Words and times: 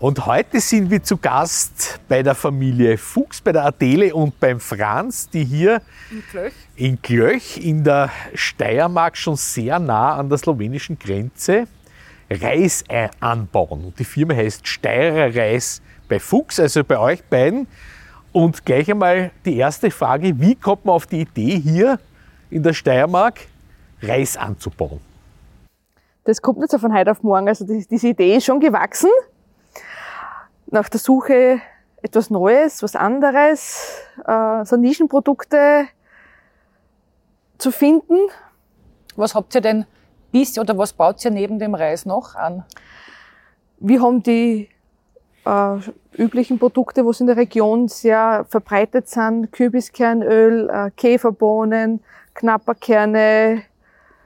und 0.00 0.26
heute 0.26 0.60
sind 0.60 0.90
wir 0.90 1.02
zu 1.02 1.16
Gast 1.16 1.98
bei 2.08 2.22
der 2.22 2.36
Familie 2.36 2.96
Fuchs, 2.96 3.40
bei 3.40 3.50
der 3.50 3.64
Adele 3.64 4.14
und 4.14 4.38
beim 4.38 4.60
Franz, 4.60 5.28
die 5.28 5.44
hier 5.44 5.82
in 6.76 6.98
Glöch. 7.02 7.56
in 7.56 7.78
in 7.78 7.84
der 7.84 8.10
Steiermark 8.32 9.16
schon 9.16 9.34
sehr 9.34 9.78
nah 9.80 10.14
an 10.14 10.28
der 10.28 10.38
slowenischen 10.38 10.98
Grenze 10.98 11.66
Reis 12.30 12.84
anbauen. 13.18 13.86
Und 13.86 13.98
die 13.98 14.04
Firma 14.04 14.34
heißt 14.34 14.68
Steirer 14.68 15.34
Reis 15.34 15.82
bei 16.08 16.20
Fuchs, 16.20 16.60
also 16.60 16.84
bei 16.84 16.98
euch 16.98 17.24
beiden. 17.24 17.66
Und 18.30 18.64
gleich 18.64 18.88
einmal 18.90 19.32
die 19.44 19.56
erste 19.56 19.90
Frage, 19.90 20.38
wie 20.38 20.54
kommt 20.54 20.84
man 20.84 20.94
auf 20.94 21.06
die 21.06 21.22
Idee 21.22 21.58
hier 21.58 21.98
in 22.50 22.62
der 22.62 22.72
Steiermark 22.72 23.40
Reis 24.00 24.36
anzubauen? 24.36 25.00
Das 26.22 26.40
kommt 26.40 26.58
nicht 26.58 26.70
so 26.70 26.78
von 26.78 26.94
heute 26.94 27.10
auf 27.10 27.22
morgen. 27.22 27.48
Also 27.48 27.64
diese 27.66 28.08
Idee 28.08 28.36
ist 28.36 28.44
schon 28.44 28.60
gewachsen 28.60 29.10
nach 30.70 30.88
der 30.88 31.00
Suche 31.00 31.60
etwas 32.02 32.30
Neues, 32.30 32.82
was 32.82 32.94
anderes, 32.94 34.00
äh, 34.26 34.64
so 34.64 34.76
Nischenprodukte 34.76 35.86
zu 37.58 37.70
finden. 37.70 38.16
Was 39.16 39.34
habt 39.34 39.54
ihr 39.54 39.60
denn 39.60 39.86
bis 40.30 40.58
oder 40.58 40.78
was 40.78 40.92
baut 40.92 41.24
ihr 41.24 41.30
neben 41.30 41.58
dem 41.58 41.74
Reis 41.74 42.06
noch 42.06 42.34
an? 42.34 42.64
Wir 43.78 44.02
haben 44.02 44.22
die 44.22 44.68
äh, 45.44 45.78
üblichen 46.16 46.58
Produkte, 46.58 47.04
wo 47.04 47.10
es 47.10 47.20
in 47.20 47.26
der 47.26 47.36
Region 47.36 47.88
sehr 47.88 48.44
verbreitet 48.48 49.08
sind, 49.08 49.50
Kürbiskernöl, 49.50 50.68
äh, 50.70 50.90
Käferbohnen, 50.96 52.00
Knapperkerne, 52.34 53.62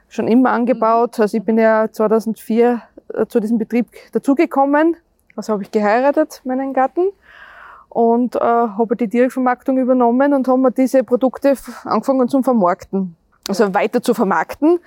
schon 0.09 0.27
immer 0.27 0.51
angebaut. 0.51 1.19
Also 1.19 1.37
ich 1.37 1.43
bin 1.43 1.57
ja 1.57 1.87
2004 1.91 2.81
äh, 3.13 3.25
zu 3.25 3.39
diesem 3.39 3.57
Betrieb 3.57 3.87
dazugekommen 4.11 4.97
also 5.35 5.53
habe 5.53 5.63
ich 5.63 5.71
geheiratet, 5.71 6.41
meinen 6.43 6.73
Gatten, 6.73 7.09
und 7.93 8.35
äh, 8.35 8.39
habe 8.39 8.95
die 8.95 9.07
Direktvermarktung 9.07 9.77
übernommen 9.77 10.33
und 10.33 10.47
haben 10.47 10.61
wir 10.61 10.71
diese 10.71 11.03
Produkte 11.03 11.55
angefangen 11.83 12.27
zum 12.27 12.43
Vermarkten. 12.43 13.15
Also 13.47 13.73
weiter 13.73 14.01
zu 14.01 14.13
vermarkten. 14.13 14.79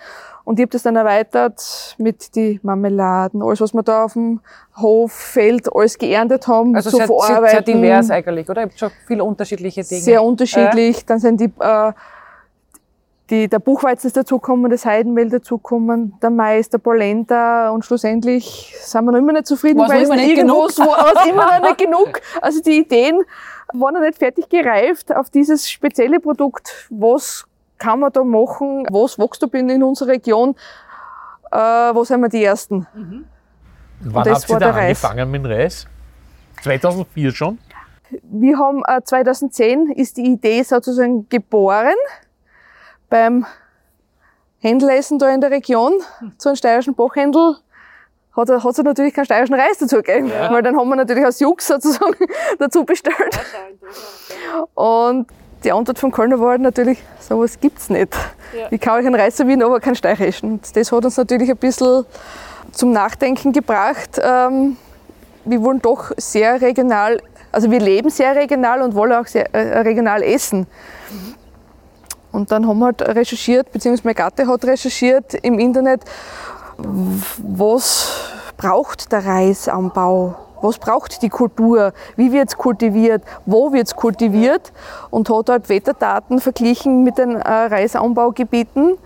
Und 0.45 0.59
ich 0.59 0.63
habe 0.63 0.71
das 0.71 0.83
dann 0.85 0.97
erweitert 0.97 1.97
mit 1.99 2.35
die 2.37 2.59
Marmeladen, 2.63 3.43
alles, 3.43 3.61
was 3.61 3.75
wir 3.75 3.83
da 3.83 4.05
auf 4.05 4.15
dem 4.15 4.41
Hof, 4.77 5.13
Feld, 5.13 5.69
alles 5.75 5.99
geerntet 5.99 6.47
haben, 6.47 6.75
also 6.75 6.91
zu 6.91 6.97
sehr, 6.97 7.07
verarbeiten. 7.07 7.65
Sehr 7.65 7.75
divers 7.75 8.11
eigentlich, 8.11 8.49
oder? 8.49 8.63
Ihr 8.63 8.67
habt 8.67 8.79
schon 8.79 8.91
viele 9.07 9.25
unterschiedliche 9.25 9.83
Dinge. 9.83 10.01
Sehr 10.01 10.23
unterschiedlich. 10.23 10.99
Äh? 10.99 11.05
Dann 11.07 11.19
sind 11.19 11.41
die 11.41 11.53
äh, 11.59 11.93
die, 13.31 13.49
der 13.49 13.59
Buchweizen 13.59 14.07
ist 14.07 14.17
dazugekommen, 14.17 14.71
das 14.71 14.85
Heidenmehl 14.85 15.29
dazugekommen, 15.29 16.15
der 16.23 16.31
Mais, 16.31 16.69
der 16.69 16.79
Polenta 16.79 17.71
und 17.71 17.85
schlussendlich 17.85 18.75
sind 18.81 19.05
wir 19.05 19.13
noch 19.13 19.19
immer 19.19 19.33
nicht 19.33 19.47
zufrieden, 19.47 19.81
weil 19.81 20.03
es 20.03 20.09
nicht 20.09 20.37
genug 20.37 20.79
war 20.79 21.29
immer 21.29 21.59
noch 21.59 21.63
nicht 21.63 21.79
genug. 21.85 22.21
Also 22.41 22.63
die 22.63 22.79
Ideen 22.79 23.23
waren 23.73 23.95
noch 23.95 24.01
nicht 24.01 24.19
fertig 24.19 24.49
gereift 24.49 25.15
auf 25.15 25.31
dieses 25.31 25.69
spezielle 25.69 26.21
Produkt. 26.21 26.87
Was 26.91 27.45
kann 27.79 28.01
man 28.01 28.13
da 28.13 28.23
machen? 28.23 28.87
Was 28.91 29.19
wächst 29.19 29.43
da 29.43 29.47
in 29.59 29.83
unserer 29.83 30.11
Region? 30.11 30.55
Äh, 31.51 31.59
wo 31.59 32.05
sind 32.05 32.21
wir 32.21 32.29
die 32.29 32.45
Ersten? 32.45 32.87
Mhm. 32.95 33.25
Wann 34.01 34.31
habt 34.31 34.49
ihr 34.49 34.59
da 34.59 34.71
angefangen 34.73 35.31
mit 35.31 35.45
dem 35.45 35.51
Reis? 35.51 35.87
2004 36.63 37.33
schon? 37.33 37.59
Wir 38.23 38.57
haben 38.59 38.83
äh, 38.87 39.03
2010 39.03 39.91
ist 39.91 40.17
die 40.17 40.27
Idee 40.27 40.63
sozusagen 40.63 41.29
geboren 41.29 41.95
beim 43.09 43.47
Händleressen 44.59 45.19
da 45.19 45.29
in 45.29 45.41
der 45.41 45.51
Region, 45.51 45.93
zu 46.39 46.49
einem 46.49 46.57
steirischen 46.57 46.95
Bachhändel, 46.95 47.57
hat 48.37 48.51
er, 48.51 48.63
hat 48.63 48.79
er 48.79 48.85
natürlich 48.85 49.15
keinen 49.15 49.25
steirischen 49.25 49.55
Reis 49.55 49.79
dazu 49.79 49.97
gegeben, 49.97 50.29
ja. 50.29 50.51
weil 50.53 50.63
dann 50.63 50.77
haben 50.77 50.89
wir 50.89 50.97
natürlich 50.97 51.25
aus 51.25 51.41
Jux 51.41 51.67
sozusagen 51.67 52.27
dazu 52.59 52.85
bestellt. 52.85 53.39
Und 54.75 55.27
die 55.65 55.73
Antwort 55.73 55.99
von 55.99 56.13
Kölner 56.13 56.39
war 56.39 56.59
natürlich, 56.59 57.03
sowas 57.19 57.59
gibt's 57.59 57.89
nicht. 57.89 58.15
Ja. 58.57 58.71
Wie 58.71 58.79
kann 58.79 59.01
ich 59.01 59.07
einen 59.07 59.15
Reis 59.15 59.37
servieren, 59.37 59.63
aber 59.63 59.81
keinen 59.81 59.97
steirischen? 59.97 60.53
Und 60.53 60.77
das 60.77 60.93
hat 60.93 61.05
uns 61.05 61.17
natürlich 61.17 61.51
ein 61.51 61.57
bisschen 61.57 62.05
zum 62.73 62.93
Nachdenken 62.93 63.53
gebracht. 63.53 64.21
Ähm, 64.23 64.77
wir 65.45 65.63
wollen 65.63 65.81
doch 65.81 66.13
sehr 66.17 66.61
regional, 66.61 67.23
also 67.53 67.71
wir 67.71 67.81
leben 67.81 68.11
sehr 68.11 68.37
regional 68.37 68.83
und 68.83 68.95
wollen 68.95 69.13
auch 69.13 69.27
sehr 69.27 69.55
äh, 69.55 69.81
regional 69.81 70.23
essen. 70.23 70.61
Mhm. 71.11 71.35
Und 72.37 72.53
dann 72.53 72.69
haben 72.69 72.79
wir 72.81 72.87
halt 72.87 73.01
recherchiert, 73.01 73.73
beziehungsweise 73.73 74.07
mein 74.07 74.15
Gatte 74.15 74.47
hat 74.47 74.63
recherchiert 74.67 75.33
im 75.33 75.59
Internet, 75.59 76.03
was 76.77 78.11
braucht 78.59 79.11
der 79.11 79.25
Reisanbau? 79.25 80.37
Was 80.61 80.79
braucht 80.79 81.23
die 81.23 81.31
Kultur? 81.31 81.95
Wie 82.15 82.33
wird 82.33 82.49
es 82.49 82.57
kultiviert? 82.59 83.23
Wo 83.47 83.73
wird 83.73 83.87
es 83.87 83.97
kultiviert? 83.97 84.73
Und 85.09 85.31
hat 85.31 85.49
halt 85.49 85.69
Wetterdaten 85.71 86.39
verglichen 86.39 87.05
mit 87.05 87.17
den 87.17 87.37
äh, 87.37 87.49
Reisanbaugebieten 87.49 88.99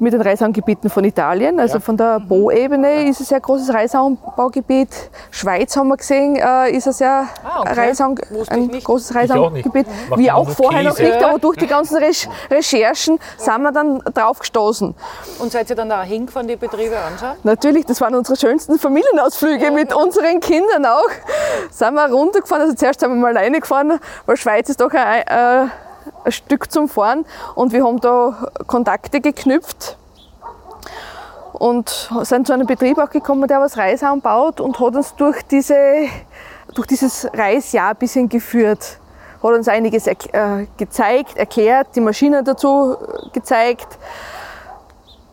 mit 0.00 0.12
den 0.12 0.20
Reisangebieten 0.20 0.90
von 0.90 1.04
Italien. 1.04 1.58
Also 1.60 1.74
ja. 1.74 1.80
von 1.80 1.96
der 1.96 2.20
Po-Ebene 2.20 3.08
ist 3.08 3.20
es 3.20 3.26
ein 3.26 3.28
sehr 3.28 3.40
großes 3.40 3.72
Reisanbaugebiet. 3.72 4.88
Schweiz 5.30 5.76
haben 5.76 5.88
wir 5.88 5.96
gesehen, 5.96 6.36
äh, 6.36 6.70
ist 6.70 6.86
ein 6.86 6.92
sehr 6.92 7.26
ah, 7.44 7.60
okay. 7.60 7.72
Reisang, 7.72 8.20
ein 8.48 8.70
großes 8.70 9.14
Reisanbaugebiet. 9.14 9.86
Wie 10.16 10.30
auch 10.30 10.48
vorher 10.50 10.82
noch 10.82 10.98
nicht, 10.98 11.22
aber 11.22 11.38
durch 11.38 11.56
die 11.56 11.66
ganzen 11.66 11.96
Re 11.96 12.08
Recherchen 12.50 13.18
sind 13.36 13.62
wir 13.62 13.72
dann 13.72 13.98
drauf 14.14 14.38
gestoßen. 14.38 14.94
Und 15.38 15.52
seid 15.52 15.70
ihr 15.70 15.76
dann 15.76 15.88
da 15.88 16.02
hingefahren, 16.02 16.48
die 16.48 16.56
Betriebe 16.56 16.98
anschauen? 16.98 17.36
Natürlich, 17.42 17.86
das 17.86 18.00
waren 18.00 18.14
unsere 18.14 18.38
schönsten 18.38 18.78
Familienausflüge 18.78 19.64
ja, 19.64 19.70
mit 19.70 19.94
unseren 19.94 20.40
Kindern 20.40 20.86
auch. 20.86 21.08
Sind 21.70 21.94
wir 21.94 22.10
runtergefahren, 22.10 22.62
also 22.62 22.74
zuerst 22.74 23.00
sind 23.00 23.10
wir 23.10 23.16
mal 23.16 23.36
alleine 23.36 23.60
gefahren, 23.60 23.98
weil 24.26 24.36
Schweiz 24.36 24.68
ist 24.68 24.80
doch 24.80 24.92
ein, 24.92 25.22
äh, 25.22 25.70
ein 26.24 26.32
Stück 26.32 26.70
zum 26.70 26.88
Fahren 26.88 27.24
und 27.54 27.72
wir 27.72 27.84
haben 27.84 28.00
da 28.00 28.48
Kontakte 28.66 29.20
geknüpft 29.20 29.96
und 31.52 32.10
sind 32.22 32.46
zu 32.46 32.52
einem 32.52 32.66
Betrieb 32.66 32.98
auch 32.98 33.10
gekommen, 33.10 33.48
der 33.48 33.60
was 33.60 33.76
Reis 33.76 34.02
anbaut 34.02 34.60
und 34.60 34.78
hat 34.78 34.94
uns 34.94 35.14
durch, 35.16 35.42
diese, 35.42 35.76
durch 36.74 36.86
dieses 36.86 37.28
Reisjahr 37.32 37.90
ein 37.90 37.96
bisschen 37.96 38.28
geführt. 38.28 38.98
Hat 39.42 39.52
uns 39.52 39.68
einiges 39.68 40.06
er, 40.06 40.16
äh, 40.32 40.66
gezeigt, 40.76 41.36
erklärt, 41.36 41.88
die 41.94 42.00
Maschinen 42.00 42.44
dazu 42.44 42.96
gezeigt 43.32 43.98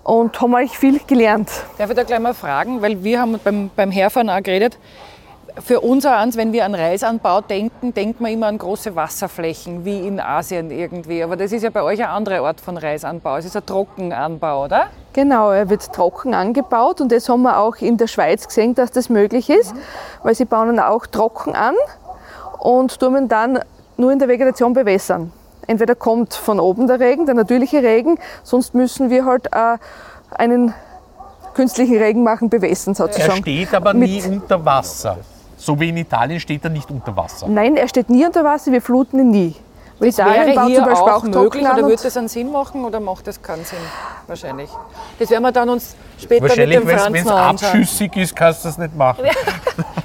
und 0.04 0.40
haben 0.40 0.54
eigentlich 0.56 0.78
viel 0.78 1.00
gelernt. 1.00 1.50
Darf 1.78 1.90
ich 1.90 1.96
da 1.96 2.04
gleich 2.04 2.20
mal 2.20 2.36
fragen, 2.36 2.82
weil 2.82 3.04
wir 3.04 3.20
haben 3.20 3.40
beim, 3.44 3.72
beim 3.76 3.92
Herfahren 3.92 4.30
auch 4.30 4.42
geredet, 4.44 4.78
für 5.62 5.80
uns 5.80 6.06
eins, 6.06 6.38
wenn 6.38 6.52
wir 6.54 6.66
an 6.66 6.76
Reisanbau 6.76 7.42
denken, 7.42 7.94
denkt 7.94 8.20
man 8.20 8.32
immer 8.32 8.48
an 8.48 8.58
große 8.58 8.96
Wasserflächen, 8.96 9.86
wie 9.86 10.06
in 10.06 10.20
Asien 10.20 10.70
irgendwie. 10.72 11.24
Aber 11.24 11.38
das 11.38 11.52
ist 11.52 11.64
ja 11.64 11.70
bei 11.70 11.82
euch 11.82 12.02
ein 12.04 12.10
anderer 12.10 12.44
Ort 12.44 12.60
von 12.60 12.78
Reisanbau. 12.78 13.38
Es 13.38 13.46
ist 13.46 13.56
ein 13.56 13.66
Trockenanbau, 13.66 14.66
oder? 14.66 14.88
Genau, 15.14 15.52
er 15.52 15.70
wird 15.70 15.94
trocken 15.94 16.34
angebaut 16.34 17.00
und 17.00 17.12
das 17.12 17.30
haben 17.30 17.44
wir 17.44 17.58
auch 17.58 17.78
in 17.78 17.98
der 17.98 18.08
Schweiz 18.08 18.48
gesehen, 18.48 18.76
dass 18.76 18.92
das 18.92 19.10
möglich 19.10 19.50
ist, 19.50 19.74
mhm. 19.74 19.80
weil 20.24 20.36
sie 20.36 20.46
bauen 20.46 20.74
ihn 20.74 20.80
auch 20.80 21.06
trocken 21.08 21.56
an 21.56 21.76
und 22.60 23.00
tun 23.00 23.16
ihn 23.16 23.28
dann 23.30 23.60
nur 23.98 24.12
in 24.12 24.20
der 24.20 24.28
Vegetation 24.28 24.74
bewässern. 24.74 25.32
Entweder 25.68 25.96
kommt 25.96 26.34
von 26.34 26.60
oben 26.60 26.88
der 26.88 27.00
Regen, 27.00 27.26
der 27.26 27.34
natürliche 27.34 27.82
Regen, 27.82 28.20
sonst 28.44 28.76
müssen 28.76 29.10
wir 29.10 29.26
halt 29.26 29.48
äh, 29.54 29.78
einen 30.32 30.74
künstlichen 31.54 31.98
Regen 31.98 32.24
machen, 32.24 32.50
bewässern 32.50 32.94
sozusagen. 32.94 33.32
Er 33.32 33.38
steht 33.38 33.74
aber 33.74 33.94
nie 33.94 34.22
unter 34.22 34.64
Wasser. 34.64 35.18
So 35.66 35.80
wie 35.80 35.90
in 35.90 35.98
Italien 35.98 36.40
steht 36.40 36.64
er 36.64 36.70
nicht 36.70 36.92
unter 36.92 37.18
Wasser. 37.18 37.48
Nein, 37.48 37.76
er 37.76 37.88
steht 37.88 38.08
nie 38.08 38.24
unter 38.24 38.44
Wasser, 38.44 38.72
wir 38.72 38.84
fluten 38.84 39.20
ihn 39.20 39.32
nie. 39.32 39.56
Weil 39.98 40.10
das 40.10 40.20
Italien 40.20 40.56
wäre 40.56 40.66
hier 40.68 40.94
auch, 40.94 41.12
auch 41.12 41.24
möglich 41.24 41.64
oder 41.66 41.82
würde 41.82 42.04
das 42.04 42.16
einen 42.18 42.28
Sinn 42.28 42.52
machen 42.52 42.86
oder 42.86 43.00
macht 43.00 43.26
das 43.26 43.42
keinen 43.42 43.66
Sinn? 43.66 43.80
Wahrscheinlich. 44.28 44.70
Das 45.18 45.30
werden 45.32 45.42
wir 45.42 45.52
dann 45.52 45.70
uns 45.70 45.96
später 46.22 46.44
mit 46.44 46.72
dem 46.72 46.88
Franz 46.88 47.14
Wenn 47.14 47.26
es 47.26 47.32
abschüssig 47.32 48.16
ist, 48.16 48.36
kannst 48.36 48.64
du 48.64 48.68
das 48.70 48.78
nicht 48.78 48.96
machen. 48.96 49.26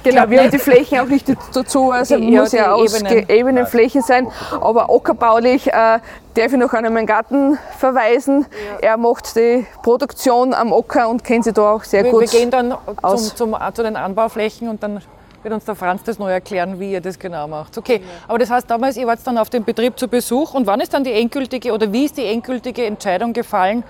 Genau, 0.03 0.27
wir 0.31 0.41
haben 0.41 0.49
die 0.49 0.57
Flächen 0.57 0.99
auch 0.99 1.05
nicht 1.05 1.27
dazu, 1.53 1.91
also 1.91 2.17
Die- 2.17 2.31
ja, 2.31 2.41
muss 2.41 2.51
ja 2.53 2.63
die 2.63 2.69
ausgeebene 2.69 3.67
Fläche 3.67 4.01
sein. 4.01 4.27
Aber 4.59 4.89
ockerbaulich 4.89 5.67
äh, 5.67 5.71
darf 5.71 6.01
ich 6.35 6.53
noch 6.53 6.73
an 6.73 6.91
meinen 6.91 7.05
Garten 7.05 7.59
verweisen. 7.77 8.47
Er 8.81 8.97
macht 8.97 9.35
die 9.35 9.65
Produktion 9.83 10.55
am 10.55 10.71
Ocker 10.71 11.07
und 11.07 11.23
kennt 11.23 11.43
sich 11.43 11.53
da 11.53 11.73
auch 11.73 11.83
sehr 11.83 12.03
Wir, 12.03 12.11
gut. 12.11 12.21
wir 12.21 12.27
gehen 12.27 12.49
dann 12.49 12.75
aus. 13.03 13.35
zum, 13.35 13.51
zum, 13.53 13.73
zu 13.75 13.83
den 13.83 13.95
Anbauflächen 13.95 14.69
und 14.69 14.81
dann 14.81 15.01
wird 15.43 15.53
uns 15.53 15.65
der 15.65 15.75
Franz 15.75 16.03
das 16.03 16.19
neu 16.19 16.31
erklären, 16.31 16.79
wie 16.79 16.91
ihr 16.91 17.01
das 17.01 17.17
genau 17.17 17.47
macht. 17.47 17.77
Okay, 17.77 18.01
aber 18.27 18.39
das 18.39 18.49
heißt 18.49 18.69
damals, 18.69 18.97
ihr 18.97 19.07
wart 19.07 19.19
dann 19.25 19.37
auf 19.37 19.49
dem 19.49 19.63
Betrieb 19.63 19.97
zu 19.97 20.07
Besuch 20.07 20.53
und 20.53 20.67
wann 20.67 20.79
ist 20.79 20.93
dann 20.93 21.03
die 21.03 21.13
endgültige 21.13 21.73
oder 21.73 21.91
wie 21.91 22.05
ist 22.05 22.17
die 22.17 22.25
endgültige 22.25 22.85
Entscheidung 22.85 23.33
gefallen? 23.33 23.83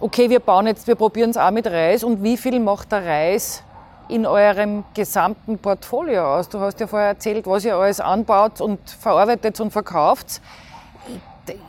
Okay, 0.00 0.30
wir 0.30 0.40
bauen 0.40 0.66
jetzt, 0.66 0.86
wir 0.86 0.94
probieren 0.94 1.30
es 1.30 1.36
auch 1.36 1.50
mit 1.50 1.66
Reis 1.66 2.02
und 2.04 2.22
wie 2.22 2.36
viel 2.36 2.58
macht 2.58 2.90
der 2.90 3.04
Reis 3.04 3.62
in 4.08 4.26
eurem 4.26 4.84
gesamten 4.94 5.58
Portfolio 5.58 6.36
aus? 6.36 6.48
Du 6.48 6.58
hast 6.58 6.80
ja 6.80 6.86
vorher 6.86 7.08
erzählt, 7.08 7.46
was 7.46 7.64
ihr 7.64 7.76
alles 7.76 8.00
anbaut 8.00 8.60
und 8.60 8.78
verarbeitet 8.90 9.60
und 9.60 9.70
verkauft. 9.70 10.40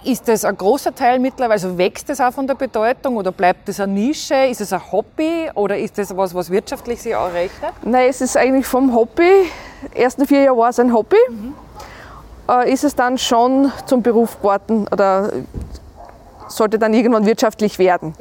Ist 0.03 0.27
das 0.27 0.45
ein 0.45 0.57
großer 0.57 0.93
Teil 0.93 1.19
mittlerweile? 1.19 1.53
Also 1.53 1.77
wächst 1.77 2.09
das 2.09 2.19
auch 2.19 2.31
von 2.31 2.47
der 2.47 2.55
Bedeutung 2.55 3.17
oder 3.17 3.31
bleibt 3.31 3.67
das 3.67 3.79
eine 3.79 3.93
Nische? 3.93 4.45
Ist 4.45 4.61
es 4.61 4.73
ein 4.73 4.91
Hobby 4.91 5.49
oder 5.53 5.77
ist 5.77 5.97
das 5.97 6.15
was, 6.15 6.33
was 6.35 6.49
wirtschaftlich 6.49 7.01
sich 7.01 7.15
auch 7.15 7.31
rechnet? 7.31 7.73
Nein, 7.83 8.09
es 8.09 8.21
ist 8.21 8.37
eigentlich 8.37 8.65
vom 8.65 8.93
Hobby, 8.93 9.49
ersten 9.93 10.27
vier 10.27 10.41
Jahre 10.41 10.57
war 10.57 10.69
es 10.69 10.79
ein 10.79 10.93
Hobby, 10.93 11.17
äh, 12.49 12.71
ist 12.71 12.83
es 12.83 12.95
dann 12.95 13.17
schon 13.17 13.71
zum 13.85 14.01
Beruf 14.01 14.37
geworden 14.37 14.87
oder 14.91 15.31
sollte 16.47 16.77
dann 16.77 16.93
irgendwann 16.93 17.25
wirtschaftlich 17.25 17.79
werden. 17.79 18.13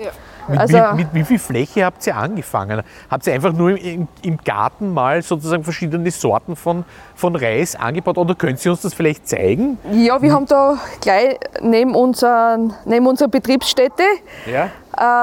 Mit, 0.50 0.58
Also- 0.61 0.76
wie, 0.79 0.94
mit 0.97 1.14
wie 1.14 1.25
viel 1.25 1.38
Fläche 1.38 1.85
habt 1.85 2.06
ihr 2.06 2.17
angefangen? 2.17 2.82
Habt 3.11 3.26
ihr 3.26 3.32
einfach 3.35 3.52
nur 3.52 3.79
im, 3.79 4.08
im 4.23 4.37
Garten 4.38 4.93
mal 4.93 5.23
sozusagen 5.23 5.64
verschiedene 5.64 6.11
Sorten 6.11 6.56
von, 6.56 6.85
von 7.14 7.37
Reis 7.37 7.76
angebaut 7.76 8.19
oder 8.19 8.35
könnt 8.35 8.64
ihr 8.64 8.73
uns 8.73 8.82
das 8.82 8.94
vielleicht 8.94 9.29
zeigen? 9.29 9.79
Ja, 9.93 10.20
wir 10.20 10.32
haben 10.32 10.47
da 10.47 10.79
gleich 11.00 11.38
neben, 11.61 11.94
unseren, 11.94 12.75
neben 12.85 13.06
unserer 13.06 13.29
Betriebsstätte 13.29 14.02
Ja. 14.47 14.67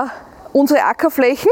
äh, 0.04 0.08
unsere 0.54 0.82
Ackerflächen 0.84 1.52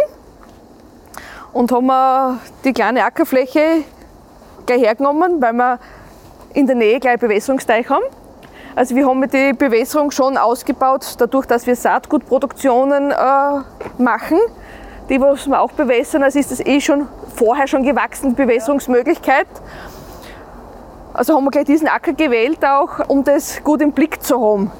und 1.53 1.71
haben 1.71 1.85
wir 1.87 2.39
die 2.63 2.73
kleine 2.73 3.03
Ackerfläche 3.05 3.83
gleich 4.65 4.81
hergenommen, 4.81 5.41
weil 5.41 5.53
wir 5.53 5.79
in 6.53 6.67
der 6.67 6.75
Nähe 6.75 6.99
gleich 6.99 7.19
Bewässerungsteich 7.19 7.89
haben. 7.89 8.03
Also 8.75 8.93
wir 8.93 9.07
haben 9.07 9.25
die 9.29 9.53
Bewässerung 9.53 10.11
schon 10.11 10.35
ausgebaut, 10.35 11.15
dadurch, 11.17 11.45
dass 11.45 11.65
wir 11.65 11.77
Saatgutproduktionen 11.77 13.11
äh, 13.11 13.15
machen, 13.97 14.37
die 15.07 15.21
was 15.21 15.47
wir 15.47 15.61
auch 15.61 15.71
bewässern. 15.71 16.23
Also 16.23 16.39
ist 16.39 16.51
das 16.51 16.59
eh 16.59 16.81
schon 16.81 17.07
vorher 17.35 17.67
schon 17.67 17.83
gewachsen, 17.83 18.31
die 18.31 18.35
Bewässerungsmöglichkeit. 18.35 19.47
Also 21.13 21.35
haben 21.35 21.45
wir 21.45 21.51
gleich 21.51 21.63
diesen 21.63 21.87
Acker 21.87 22.11
gewählt 22.11 22.65
auch, 22.65 23.07
um 23.07 23.23
das 23.23 23.63
gut 23.63 23.81
im 23.81 23.93
Blick 23.93 24.21
zu 24.21 24.41
haben. 24.41 24.71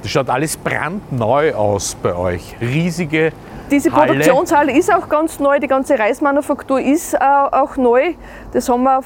Das 0.00 0.10
schaut 0.10 0.30
alles 0.30 0.56
brandneu 0.56 1.54
aus 1.54 1.94
bei 2.02 2.16
euch. 2.16 2.56
Riesige 2.58 3.32
Diese 3.70 3.92
Halle. 3.92 4.12
Produktionshalle 4.12 4.72
ist 4.72 4.90
auch 4.90 5.10
ganz 5.10 5.38
neu, 5.38 5.60
die 5.60 5.68
ganze 5.68 5.98
Reismanufaktur 5.98 6.80
ist 6.80 7.12
äh, 7.12 7.18
auch 7.18 7.76
neu. 7.76 8.14
Das 8.54 8.70
haben 8.70 8.84
wir 8.84 9.00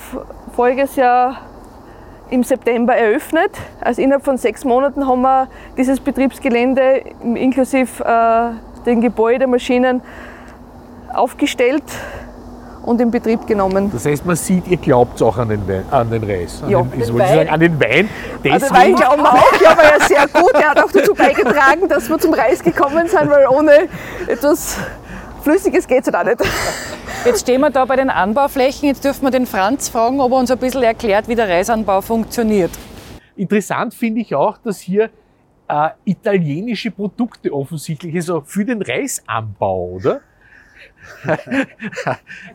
voriges 0.54 0.94
Jahr 0.94 1.38
im 2.30 2.42
September 2.42 2.94
eröffnet. 2.96 3.52
Also 3.80 4.02
innerhalb 4.02 4.24
von 4.24 4.36
sechs 4.36 4.64
Monaten 4.64 5.06
haben 5.06 5.22
wir 5.22 5.48
dieses 5.76 6.00
Betriebsgelände 6.00 7.02
inklusive 7.22 8.04
äh, 8.04 8.84
den 8.84 9.00
Gebäude, 9.00 9.46
Maschinen 9.46 10.00
aufgestellt 11.12 11.84
und 12.82 13.00
in 13.00 13.10
Betrieb 13.10 13.46
genommen. 13.46 13.90
Das 13.92 14.06
heißt, 14.06 14.24
man 14.24 14.36
sieht, 14.36 14.68
ihr 14.68 14.76
glaubt 14.76 15.20
auch 15.22 15.36
an 15.38 15.48
den, 15.48 15.66
Wein, 15.66 15.84
an 15.90 16.10
den 16.10 16.22
Reis. 16.22 16.62
An 16.62 16.70
Ja, 16.70 16.82
den, 16.82 17.00
den 17.00 17.18
Wein. 17.18 17.28
sagen, 17.36 17.48
an 17.48 17.60
den 17.60 17.80
Wein. 17.80 18.08
Also 18.44 18.66
Deswegen, 18.66 18.74
Wein 18.74 18.94
glauben 18.94 19.22
wir 19.22 19.32
auch, 19.32 19.60
ja, 19.60 19.76
war 19.76 19.98
ja 19.98 20.04
sehr 20.06 20.26
gut. 20.28 20.52
Er 20.54 20.70
hat 20.70 20.82
auch 20.84 20.92
dazu 20.92 21.14
beigetragen, 21.14 21.88
dass 21.88 22.08
wir 22.08 22.18
zum 22.18 22.32
Reis 22.34 22.62
gekommen 22.62 23.08
sind, 23.08 23.28
weil 23.30 23.46
ohne 23.48 23.88
etwas 24.28 24.78
Flüssiges 25.46 25.86
geht 25.86 26.04
es 26.04 26.12
halt 26.12 26.16
auch 26.16 26.24
nicht. 26.24 26.52
Jetzt 27.24 27.42
stehen 27.42 27.60
wir 27.60 27.70
da 27.70 27.84
bei 27.84 27.94
den 27.94 28.10
Anbauflächen. 28.10 28.88
Jetzt 28.88 29.04
dürfen 29.04 29.22
wir 29.22 29.30
den 29.30 29.46
Franz 29.46 29.88
fragen, 29.88 30.20
ob 30.20 30.32
er 30.32 30.38
uns 30.38 30.50
ein 30.50 30.58
bisschen 30.58 30.82
erklärt, 30.82 31.28
wie 31.28 31.36
der 31.36 31.48
Reisanbau 31.48 32.00
funktioniert. 32.00 32.72
Interessant 33.36 33.94
finde 33.94 34.22
ich 34.22 34.34
auch, 34.34 34.58
dass 34.58 34.80
hier 34.80 35.08
äh, 35.68 35.90
italienische 36.04 36.90
Produkte 36.90 37.52
offensichtlich, 37.52 38.12
also 38.16 38.40
für 38.40 38.64
den 38.64 38.82
Reisanbau, 38.82 39.90
oder? 39.90 40.20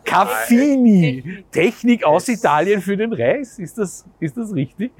Caffini, 0.03 1.45
Technik 1.49 2.03
aus 2.03 2.27
Italien 2.27 2.81
für 2.81 2.97
den 2.97 3.13
Reis, 3.13 3.57
ist 3.57 3.77
das, 3.77 4.05
ist 4.19 4.35
das 4.35 4.53
richtig? 4.53 4.91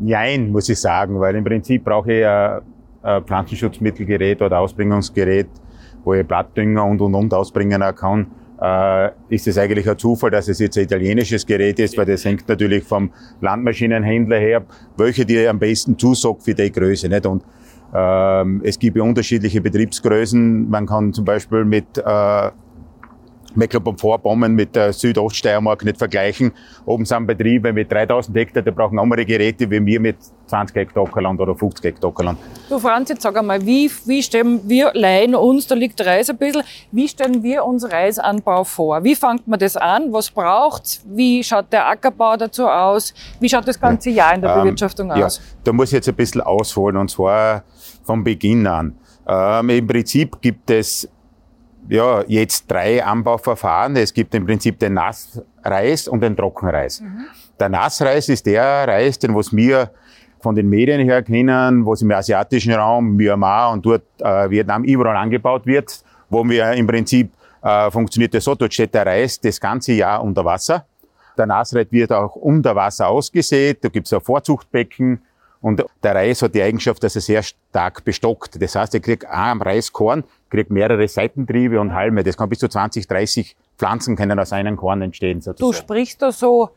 Nein, 0.00 0.50
muss 0.50 0.68
ich 0.68 0.80
sagen, 0.80 1.20
weil 1.20 1.36
im 1.36 1.44
Prinzip 1.44 1.84
brauche 1.84 2.12
ich 2.12 2.26
ein, 2.26 2.62
ein 3.02 3.24
Pflanzenschutzmittelgerät 3.24 4.42
oder 4.42 4.58
Ausbringungsgerät, 4.58 5.46
wo 6.04 6.14
ich 6.14 6.26
Blattdünger 6.26 6.84
und 6.84 7.00
und 7.00 7.14
und 7.14 7.34
ausbringen 7.34 7.82
kann. 7.96 8.26
Äh, 8.60 9.10
ist 9.28 9.48
es 9.48 9.58
eigentlich 9.58 9.88
ein 9.88 9.98
Zufall, 9.98 10.30
dass 10.30 10.48
es 10.48 10.58
jetzt 10.58 10.78
ein 10.78 10.84
italienisches 10.84 11.44
Gerät 11.44 11.78
ist, 11.80 11.98
weil 11.98 12.06
das 12.06 12.24
hängt 12.24 12.48
natürlich 12.48 12.84
vom 12.84 13.10
Landmaschinenhändler 13.40 14.38
her, 14.38 14.64
welche 14.96 15.26
dir 15.26 15.50
am 15.50 15.58
besten 15.58 15.98
zusagt 15.98 16.44
für 16.44 16.54
die 16.54 16.70
Größe. 16.70 17.08
Nicht? 17.08 17.26
Und 17.26 17.42
ähm, 17.92 18.60
es 18.64 18.78
gibt 18.78 18.96
ja 18.96 19.02
unterschiedliche 19.02 19.60
Betriebsgrößen. 19.60 20.70
Man 20.70 20.86
kann 20.86 21.12
zum 21.12 21.24
Beispiel 21.24 21.64
mit 21.64 21.98
äh, 21.98 22.50
Mecklenburg-Vorpommern 23.56 24.52
mit 24.54 24.74
der 24.76 24.92
Südoststeiermark 24.92 25.84
nicht 25.84 25.98
vergleichen. 25.98 26.52
Oben 26.86 27.04
sind 27.04 27.26
Betriebe 27.26 27.72
mit 27.72 27.90
3000 27.90 28.36
Hektar, 28.36 28.62
die 28.62 28.70
brauchen 28.70 28.98
andere 28.98 29.24
Geräte 29.24 29.70
wie 29.70 29.84
wir 29.84 30.00
mit 30.00 30.16
20 30.46 30.76
Hektar 30.76 31.04
Ackerland 31.04 31.40
oder 31.40 31.54
50 31.54 31.84
Hektar 31.84 32.10
Ackerland. 32.10 32.38
Du 32.68 32.78
Franz, 32.78 33.08
jetzt 33.08 33.22
sag 33.22 33.36
einmal, 33.36 33.64
wie, 33.64 33.90
wie 34.06 34.22
stellen 34.22 34.60
wir 34.68 34.90
leihen 34.94 35.34
uns, 35.34 35.66
da 35.66 35.74
liegt 35.74 36.04
Reis 36.04 36.28
ein 36.30 36.36
bisschen, 36.36 36.62
wie 36.92 37.08
stellen 37.08 37.42
wir 37.42 37.64
uns 37.64 37.90
Reisanbau 37.90 38.64
vor? 38.64 39.02
Wie 39.04 39.14
fängt 39.14 39.46
man 39.48 39.58
das 39.58 39.76
an? 39.76 40.12
Was 40.12 40.30
braucht's? 40.30 41.04
Wie 41.08 41.42
schaut 41.42 41.72
der 41.72 41.88
Ackerbau 41.88 42.36
dazu 42.36 42.66
aus? 42.68 43.14
Wie 43.40 43.48
schaut 43.48 43.66
das 43.66 43.80
ganze 43.80 44.10
Jahr 44.10 44.34
in 44.34 44.42
der 44.42 44.54
Ähm, 44.54 44.60
Bewirtschaftung 44.62 45.08
Ja, 45.16 45.26
aus? 45.26 45.40
da 45.64 45.72
muss 45.72 45.88
ich 45.88 45.94
jetzt 45.94 46.08
ein 46.08 46.14
bisschen 46.14 46.40
ausholen 46.40 46.96
und 46.96 47.10
zwar 47.10 47.64
vom 48.02 48.22
Beginn 48.22 48.66
an. 48.66 48.94
Ähm, 49.26 49.70
Im 49.70 49.86
Prinzip 49.86 50.40
gibt 50.42 50.70
es 50.70 51.08
ja, 51.88 52.24
jetzt 52.26 52.70
drei 52.70 53.04
Anbauverfahren. 53.04 53.96
Es 53.96 54.12
gibt 54.12 54.34
im 54.34 54.46
Prinzip 54.46 54.78
den 54.78 54.94
Nassreis 54.94 56.08
und 56.08 56.20
den 56.20 56.36
Trockenreis. 56.36 57.02
Der 57.58 57.68
Nassreis 57.68 58.28
ist 58.28 58.46
der 58.46 58.88
Reis, 58.88 59.18
den 59.18 59.34
was 59.34 59.54
wir 59.54 59.90
von 60.40 60.54
den 60.54 60.68
Medien 60.68 61.00
her 61.00 61.22
kennen, 61.22 61.86
was 61.86 62.02
im 62.02 62.10
asiatischen 62.10 62.74
Raum, 62.74 63.16
Myanmar 63.16 63.72
und 63.72 63.84
dort 63.86 64.02
äh, 64.20 64.50
Vietnam 64.50 64.84
überall 64.84 65.16
angebaut 65.16 65.64
wird, 65.64 66.04
wo 66.28 66.44
wir 66.44 66.72
im 66.72 66.86
Prinzip 66.86 67.32
äh, 67.62 67.90
funktioniert 67.90 68.34
das 68.34 68.44
so, 68.44 68.54
dort 68.54 68.74
steht 68.74 68.92
der 68.92 69.06
Reis 69.06 69.40
das 69.40 69.58
ganze 69.58 69.92
Jahr 69.92 70.22
unter 70.22 70.44
Wasser. 70.44 70.84
Der 71.38 71.46
Nassreis 71.46 71.86
wird 71.90 72.12
auch 72.12 72.36
unter 72.36 72.76
Wasser 72.76 73.08
ausgesät, 73.08 73.82
da 73.82 73.88
gibt 73.88 74.06
es 74.06 74.12
ein 74.12 74.20
Vorzuchtbecken 74.20 75.22
und 75.62 75.82
der 76.02 76.14
Reis 76.14 76.42
hat 76.42 76.54
die 76.54 76.62
Eigenschaft, 76.62 77.02
dass 77.02 77.14
er 77.14 77.22
sehr 77.22 77.42
stark 77.42 78.04
bestockt. 78.04 78.60
Das 78.60 78.74
heißt, 78.74 78.92
er 78.92 79.00
kriegt 79.00 79.26
am 79.26 79.62
Reiskorn, 79.62 80.24
kriegt 80.54 80.70
mehrere 80.70 81.08
Seitentriebe 81.08 81.80
und 81.80 81.94
Halme. 81.94 82.22
Das 82.22 82.36
kann 82.36 82.48
bis 82.48 82.60
zu 82.60 82.68
20, 82.68 83.08
30 83.08 83.56
Pflanzen 83.76 84.14
können 84.14 84.38
aus 84.38 84.52
einem 84.52 84.76
Korn 84.76 85.02
entstehen. 85.02 85.40
Du 85.40 85.44
Sozusagen. 85.46 85.74
sprichst 85.74 86.22
da 86.22 86.30
so 86.30 86.70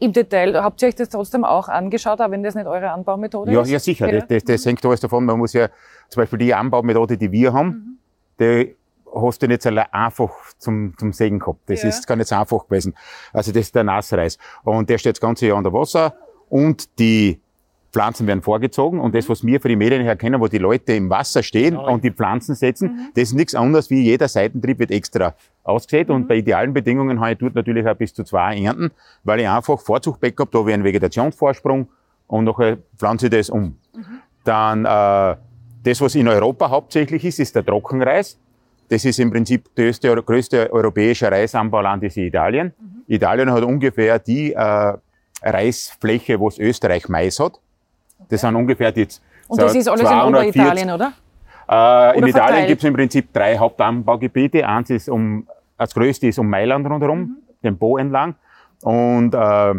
im 0.00 0.12
Detail. 0.12 0.60
Habt 0.62 0.82
ihr 0.82 0.88
euch 0.88 0.96
das 0.96 1.08
trotzdem 1.10 1.44
auch 1.44 1.68
angeschaut, 1.68 2.20
auch 2.20 2.30
wenn 2.30 2.42
das 2.42 2.56
nicht 2.56 2.66
eure 2.66 2.90
Anbaumethode 2.90 3.52
Ja, 3.52 3.62
ist? 3.62 3.70
ja 3.70 3.78
sicher. 3.78 4.12
Ja. 4.12 4.20
Das, 4.20 4.26
das, 4.28 4.44
das 4.44 4.66
hängt 4.66 4.84
alles 4.84 5.00
davon. 5.00 5.24
Man 5.24 5.38
muss 5.38 5.52
ja 5.52 5.68
zum 6.08 6.22
Beispiel 6.22 6.40
die 6.40 6.52
Anbaumethode, 6.52 7.16
die 7.16 7.30
wir 7.30 7.52
haben, 7.52 7.98
die 8.40 8.74
hast 9.14 9.40
du 9.42 9.46
nicht 9.46 9.64
einfach 9.64 10.30
zum, 10.58 10.94
zum 10.98 11.12
Sägen 11.12 11.38
gehabt. 11.38 11.60
Das 11.66 11.82
Ja. 11.84 11.88
ist 11.90 12.06
gar 12.08 12.16
nicht 12.16 12.26
so 12.26 12.34
einfach 12.34 12.66
gewesen. 12.66 12.94
Also 13.32 13.52
das 13.52 13.60
ist 13.62 13.74
der 13.76 13.84
Nassreis. 13.84 14.38
Und 14.64 14.90
der 14.90 14.98
steht 14.98 15.14
das 15.16 15.20
ganze 15.20 15.46
Jahr 15.46 15.56
unter 15.56 15.72
Wasser 15.72 16.14
und 16.48 16.98
die 16.98 17.40
Pflanzen 17.94 18.26
werden 18.26 18.42
vorgezogen 18.42 18.98
und 18.98 19.14
das, 19.14 19.28
was 19.28 19.46
wir 19.46 19.60
für 19.60 19.68
die 19.68 19.76
Medien 19.76 20.02
her 20.02 20.16
kennen, 20.16 20.40
wo 20.40 20.48
die 20.48 20.58
Leute 20.58 20.94
im 20.94 21.08
Wasser 21.10 21.44
stehen 21.44 21.76
und 21.76 22.02
die 22.02 22.10
Pflanzen 22.10 22.56
setzen, 22.56 23.10
das 23.14 23.28
ist 23.28 23.34
nichts 23.34 23.54
anderes 23.54 23.88
wie 23.88 24.02
jeder 24.02 24.26
Seitentrieb 24.26 24.80
wird 24.80 24.90
extra 24.90 25.34
ausgesät 25.62 26.10
und 26.10 26.26
bei 26.26 26.34
idealen 26.34 26.74
Bedingungen 26.74 27.20
habe 27.20 27.32
ich 27.32 27.38
dort 27.38 27.54
natürlich 27.54 27.86
auch 27.86 27.94
bis 27.94 28.12
zu 28.12 28.24
zwei 28.24 28.60
Ernten, 28.60 28.90
weil 29.22 29.40
ich 29.40 29.48
einfach 29.48 29.78
Vorzuchtbeck 29.78 30.38
habe, 30.40 30.50
da 30.50 30.58
habe 30.58 30.70
ich 30.70 30.74
einen 30.74 30.82
Vegetationsvorsprung 30.82 31.88
und 32.26 32.44
nachher 32.44 32.78
pflanze 32.96 33.26
ich 33.26 33.32
das 33.32 33.48
um. 33.48 33.76
Dann 34.42 34.84
äh, 34.84 35.36
das, 35.84 36.00
was 36.00 36.16
in 36.16 36.26
Europa 36.26 36.70
hauptsächlich 36.70 37.24
ist, 37.24 37.38
ist 37.38 37.54
der 37.54 37.64
Trockenreis. 37.64 38.38
Das 38.88 39.04
ist 39.04 39.20
im 39.20 39.30
Prinzip 39.30 39.66
das 39.76 40.00
größte, 40.00 40.22
größte 40.22 40.72
europäische 40.72 41.30
Reisanbauland 41.30 42.02
ist 42.02 42.16
Italien. 42.16 42.74
Italien 43.06 43.52
hat 43.52 43.62
ungefähr 43.62 44.18
die 44.18 44.52
äh, 44.52 44.94
Reisfläche, 45.42 46.40
was 46.40 46.58
Österreich 46.58 47.08
Mais 47.08 47.38
hat. 47.38 47.60
Das 48.28 48.40
sind 48.40 48.54
ungefähr 48.54 48.92
die 48.92 49.06
Und 49.48 49.60
das 49.60 49.74
ist 49.74 49.88
alles 49.88 50.02
in 50.02 50.06
240 50.06 50.62
Oberitalien, 50.62 50.90
oder? 50.90 51.12
Äh, 51.68 52.18
in 52.18 52.26
Italien 52.26 52.66
gibt 52.66 52.82
es 52.82 52.88
im 52.88 52.94
Prinzip 52.94 53.32
drei 53.32 53.56
Hauptanbaugebiete. 53.56 54.66
Eins 54.66 54.90
ist 54.90 55.08
um 55.08 55.46
das 55.76 55.94
größte 55.94 56.28
ist 56.28 56.38
um 56.38 56.48
Mailand 56.48 56.86
rundherum, 56.86 57.18
mhm. 57.18 57.36
den 57.62 57.78
Po 57.78 57.98
entlang. 57.98 58.36
Und 58.82 59.34
äh, 59.34 59.74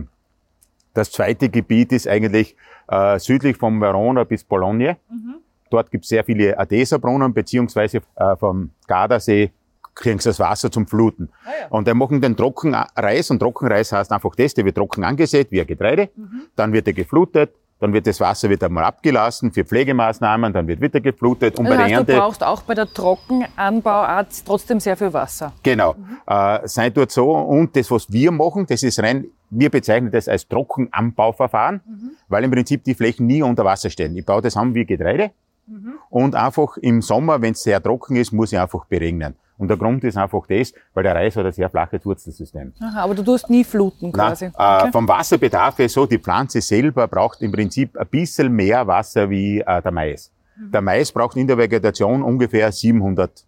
das 0.94 1.12
zweite 1.12 1.50
Gebiet 1.50 1.92
ist 1.92 2.08
eigentlich 2.08 2.56
äh, 2.88 3.20
südlich 3.20 3.58
von 3.58 3.80
Verona 3.80 4.24
bis 4.24 4.44
Bologna. 4.44 4.98
Mhm. 5.10 5.36
Dort 5.70 5.92
gibt 5.92 6.06
es 6.06 6.10
sehr 6.10 6.24
viele 6.24 6.58
Adesa-Brunnen, 6.58 7.34
beziehungsweise 7.34 8.02
äh, 8.16 8.36
vom 8.36 8.72
Gardasee 8.88 9.52
kriegen 9.94 10.20
sie 10.20 10.30
das 10.30 10.40
Wasser 10.40 10.70
zum 10.70 10.88
Fluten. 10.88 11.30
Ah, 11.46 11.50
ja. 11.62 11.68
Und 11.70 11.88
dann 11.88 11.98
machen 11.98 12.22
den 12.22 12.36
Trockenreis, 12.36 13.32
und 13.32 13.40
Trockenreis 13.40 13.92
heißt 13.92 14.12
einfach 14.12 14.36
das, 14.36 14.54
der 14.54 14.66
wird 14.66 14.76
trocken 14.76 15.04
angesät, 15.04 15.52
wie 15.52 15.62
ein 15.62 15.68
Getreide, 15.68 16.10
mhm. 16.16 16.44
dann 16.56 16.74
wird 16.74 16.88
er 16.88 16.94
geflutet, 16.94 17.54
dann 17.80 17.94
wird 17.94 18.08
das 18.08 18.20
Wasser 18.20 18.50
wieder 18.50 18.70
mal 18.70 18.86
abgelassen 18.86 19.52
für 19.52 19.66
Pflegemaßnahmen, 19.66 20.54
dann 20.54 20.68
wird 20.68 20.82
wieder 20.82 21.02
geflutet. 21.02 21.60
Und 21.60 21.66
also 21.68 21.78
bei 21.78 21.84
der 21.84 21.96
Ernte, 21.98 22.14
du 22.14 22.20
brauchst 22.20 22.44
auch 22.44 22.62
bei 22.62 22.74
der 22.74 22.88
Trockenanbauart 22.88 24.46
trotzdem 24.46 24.80
sehr 24.80 24.96
viel 24.96 25.12
Wasser. 25.12 25.54
Genau. 25.62 25.94
Mhm. 25.94 26.18
Äh, 26.26 26.68
sei 26.68 26.90
dort 26.90 27.12
so. 27.12 27.32
Und 27.32 27.76
das, 27.76 27.92
was 27.92 28.12
wir 28.12 28.32
machen, 28.32 28.66
das 28.68 28.82
ist 28.84 29.00
rein, 29.00 29.26
wir 29.50 29.70
bezeichnen 29.70 30.12
das 30.12 30.28
als 30.28 30.48
Trockenanbauverfahren, 30.48 31.82
mhm. 31.86 32.12
weil 32.28 32.44
im 32.46 32.52
Prinzip 32.52 32.84
die 32.84 32.94
Flächen 32.94 33.28
nie 33.28 33.42
unter 33.42 33.66
Wasser 33.66 33.90
stehen. 33.90 34.16
Ich 34.16 34.26
baue 34.26 34.42
das 34.42 34.56
an 34.56 34.74
wie 34.74 34.86
Getreide. 34.86 35.32
Mhm. 35.68 35.96
Und 36.10 36.36
einfach 36.36 36.78
im 36.78 37.02
Sommer, 37.02 37.42
wenn 37.42 37.54
es 37.54 37.64
sehr 37.64 37.82
trocken 37.82 38.16
ist, 38.16 38.32
muss 38.32 38.52
ich 38.52 38.60
einfach 38.60 38.86
beregnen. 38.86 39.36
Und 39.58 39.70
der 39.70 39.78
Grund 39.78 40.04
ist 40.04 40.18
einfach 40.18 40.46
das, 40.48 40.74
weil 40.94 41.04
der 41.04 41.16
Reis 41.16 41.36
hat 41.36 41.46
ein 41.46 41.52
sehr 41.52 41.70
flaches 41.70 42.06
Wurzelsystem. 42.06 42.74
Aha, 42.80 43.04
aber 43.04 43.16
du 43.16 43.24
tust 43.24 43.50
nie 43.50 43.64
fluten 43.64 44.12
quasi. 44.12 44.46
Nein, 44.46 44.54
äh, 44.58 44.82
okay. 44.82 44.92
vom 44.92 45.08
Wasserbedarf 45.08 45.80
ist 45.80 45.94
so, 45.94 46.06
die 46.06 46.20
Pflanze 46.20 46.60
selber 46.60 47.08
braucht 47.08 47.42
im 47.42 47.52
Prinzip 47.52 47.98
ein 47.98 48.08
bisschen 48.08 48.52
mehr 48.52 48.86
Wasser 48.86 49.30
wie 49.30 49.62
äh, 49.62 49.82
der 49.82 49.92
Mais. 49.92 50.32
Mhm. 50.58 50.72
Der 50.72 50.82
Mais 50.82 51.12
braucht 51.12 51.38
in 51.38 51.48
der 51.48 51.58
Vegetation 51.58 52.22
ungefähr 52.22 52.72
700 52.72 53.46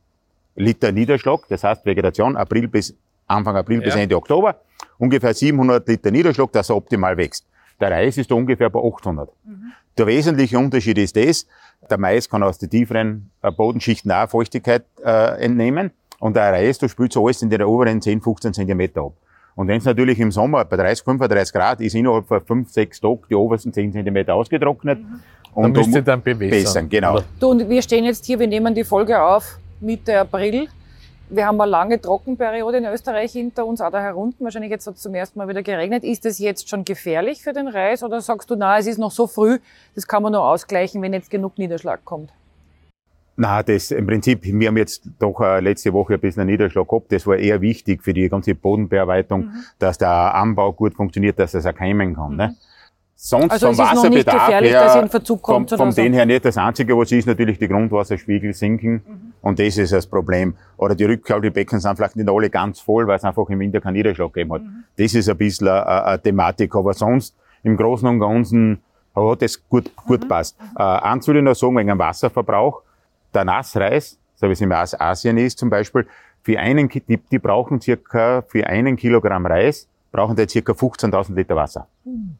Liter 0.55 0.91
Niederschlag. 0.91 1.41
Das 1.49 1.63
heißt 1.63 1.85
Vegetation 1.85 2.37
April 2.37 2.67
bis 2.69 2.95
Anfang 3.27 3.57
April 3.57 3.79
ja. 3.79 3.85
bis 3.85 3.95
Ende 3.95 4.15
Oktober. 4.15 4.61
Ungefähr 4.97 5.33
700 5.33 5.87
Liter 5.87 6.11
Niederschlag, 6.11 6.51
dass 6.53 6.69
er 6.69 6.77
optimal 6.77 7.17
wächst. 7.17 7.45
Der 7.79 7.91
Reis 7.91 8.17
ist 8.17 8.31
ungefähr 8.31 8.69
bei 8.69 8.79
800. 8.79 9.29
Mhm. 9.43 9.73
Der 9.97 10.05
wesentliche 10.05 10.59
Unterschied 10.59 10.97
ist 10.97 11.15
das, 11.15 11.47
der 11.89 11.97
Mais 11.97 12.29
kann 12.29 12.43
aus 12.43 12.59
den 12.59 12.69
tieferen 12.69 13.31
äh, 13.41 13.51
Bodenschichten 13.51 14.11
auch 14.11 14.29
Feuchtigkeit 14.29 14.85
äh, 15.03 15.43
entnehmen. 15.43 15.91
Und 16.19 16.35
der 16.35 16.51
Reis, 16.53 16.77
du 16.77 16.87
spülst 16.87 17.17
alles 17.17 17.41
in 17.41 17.49
den 17.49 17.63
oberen 17.63 18.01
10, 18.01 18.21
15 18.21 18.53
Zentimeter 18.53 19.01
ab. 19.01 19.13
Und 19.55 19.67
wenn 19.67 19.77
es 19.77 19.85
natürlich 19.85 20.19
im 20.19 20.31
Sommer 20.31 20.65
bei 20.65 20.77
30, 20.77 21.03
35 21.03 21.53
Grad 21.53 21.81
ist, 21.81 21.95
innerhalb 21.95 22.27
von 22.27 22.41
5, 22.41 22.69
6 22.69 23.01
Tagen 23.01 23.19
die 23.29 23.35
obersten 23.35 23.73
10 23.73 23.91
Zentimeter 23.91 24.35
ausgetrocknet. 24.35 24.99
Mhm. 24.99 25.19
Und 25.55 25.63
dann 25.63 25.71
müsst 25.71 25.95
ihr 25.95 26.01
dann 26.03 26.21
bewässern. 26.21 26.87
genau. 26.87 27.19
Du, 27.39 27.49
und 27.49 27.67
wir 27.67 27.81
stehen 27.81 28.05
jetzt 28.05 28.25
hier, 28.25 28.39
wir 28.39 28.47
nehmen 28.47 28.75
die 28.75 28.83
Folge 28.83 29.19
auf 29.19 29.57
Mitte 29.79 30.19
April. 30.19 30.67
Wir 31.29 31.45
haben 31.45 31.59
eine 31.59 31.69
lange 31.69 31.99
Trockenperiode 31.99 32.77
in 32.77 32.85
Österreich 32.85 33.33
hinter 33.33 33.65
uns, 33.65 33.81
auch 33.81 33.91
da 33.91 33.99
herunten. 33.99 34.45
Wahrscheinlich 34.45 34.71
jetzt 34.71 34.87
hat 34.87 34.95
es 34.95 35.01
zum 35.01 35.13
ersten 35.13 35.37
Mal 35.37 35.49
wieder 35.49 35.61
geregnet. 35.61 36.05
Ist 36.05 36.23
das 36.23 36.39
jetzt 36.39 36.69
schon 36.69 36.85
gefährlich 36.85 37.41
für 37.43 37.51
den 37.51 37.67
Reis 37.67 38.01
oder 38.01 38.21
sagst 38.21 38.49
du, 38.49 38.55
na, 38.55 38.77
es 38.77 38.87
ist 38.87 38.97
noch 38.97 39.11
so 39.11 39.27
früh, 39.27 39.59
das 39.93 40.07
kann 40.07 40.23
man 40.23 40.31
nur 40.31 40.43
ausgleichen, 40.43 41.01
wenn 41.01 41.11
jetzt 41.11 41.29
genug 41.29 41.57
Niederschlag 41.57 42.05
kommt? 42.05 42.31
Na, 43.35 43.61
das 43.61 43.91
im 43.91 44.07
Prinzip, 44.07 44.39
wir 44.43 44.67
haben 44.67 44.77
jetzt 44.77 45.03
doch 45.19 45.41
äh, 45.41 45.59
letzte 45.59 45.91
Woche 45.93 46.13
ein 46.13 46.19
bisschen 46.19 46.41
einen 46.41 46.49
Niederschlag 46.49 46.87
gehabt. 46.87 47.11
Das 47.11 47.27
war 47.27 47.35
eher 47.35 47.59
wichtig 47.59 48.03
für 48.03 48.13
die 48.13 48.29
ganze 48.29 48.55
Bodenbearbeitung, 48.55 49.41
mhm. 49.41 49.63
dass 49.79 49.97
der 49.97 50.33
Anbau 50.33 50.71
gut 50.71 50.95
funktioniert, 50.95 51.37
dass 51.37 51.53
es 51.53 51.65
auch 51.65 51.75
keimen 51.75 52.15
kann. 52.15 52.35
Ne? 52.35 52.47
Mhm. 52.47 52.53
Ne? 52.53 52.55
Sonst 53.19 53.51
also 53.51 53.67
vom 53.67 53.77
Wasserbedarf 53.79 54.47
her, 54.47 55.09
vom, 55.41 55.67
vom 55.67 55.95
den 55.95 56.13
her 56.13 56.25
nicht. 56.27 56.45
Das 56.45 56.55
Einzige, 56.55 56.95
was 56.95 57.11
ist, 57.11 57.25
natürlich 57.25 57.57
die 57.57 57.67
Grundwasserspiegel 57.67 58.53
sinken. 58.53 58.93
Mhm. 58.93 59.26
Und 59.47 59.59
das 59.59 59.77
ist 59.77 59.93
das 59.93 60.05
Problem. 60.05 60.55
Oder 60.75 60.93
die 60.93 61.05
Rückhaltebecken 61.05 61.79
sind 61.79 61.95
vielleicht 61.95 62.17
nicht 62.17 62.29
alle 62.29 62.49
ganz 62.49 62.81
voll, 62.81 63.07
weil 63.07 63.15
es 63.15 63.23
einfach 63.23 63.47
im 63.47 63.61
Winter 63.61 63.79
keinen 63.79 63.93
Niederschlag 63.93 64.33
gegeben 64.33 64.51
hat. 64.51 64.61
Mhm. 64.61 64.83
Das 64.97 65.13
ist 65.13 65.29
ein 65.29 65.37
bisschen 65.37 65.69
eine, 65.69 66.05
eine, 66.05 66.21
Thematik. 66.21 66.75
Aber 66.75 66.93
sonst, 66.93 67.33
im 67.63 67.77
Großen 67.77 68.09
und 68.09 68.19
Ganzen, 68.19 68.81
hat 69.15 69.41
das 69.41 69.65
gut, 69.69 69.95
gut 70.05 70.25
mhm. 70.25 70.27
passt. 70.27 70.57
Äh, 70.77 70.83
eins 70.83 71.25
will 71.29 71.37
ich 71.37 71.43
noch 71.43 71.55
sagen, 71.55 71.77
wegen 71.77 71.87
dem 71.87 71.97
Wasserverbrauch. 71.97 72.81
Der 73.33 73.45
Nassreis, 73.45 74.19
so 74.35 74.49
wie 74.49 74.51
es 74.51 74.59
im 74.59 74.69
Asien 74.73 75.37
ist 75.37 75.57
zum 75.57 75.69
Beispiel, 75.69 76.05
für 76.41 76.59
einen, 76.59 76.89
die, 76.89 77.17
die 77.17 77.39
brauchen 77.39 77.79
circa, 77.79 78.41
für 78.41 78.67
einen 78.67 78.97
Kilogramm 78.97 79.45
Reis, 79.45 79.87
brauchen 80.11 80.35
die 80.35 80.45
circa 80.49 80.73
15.000 80.73 81.33
Liter 81.35 81.55
Wasser. 81.55 81.87
Mhm. 82.03 82.35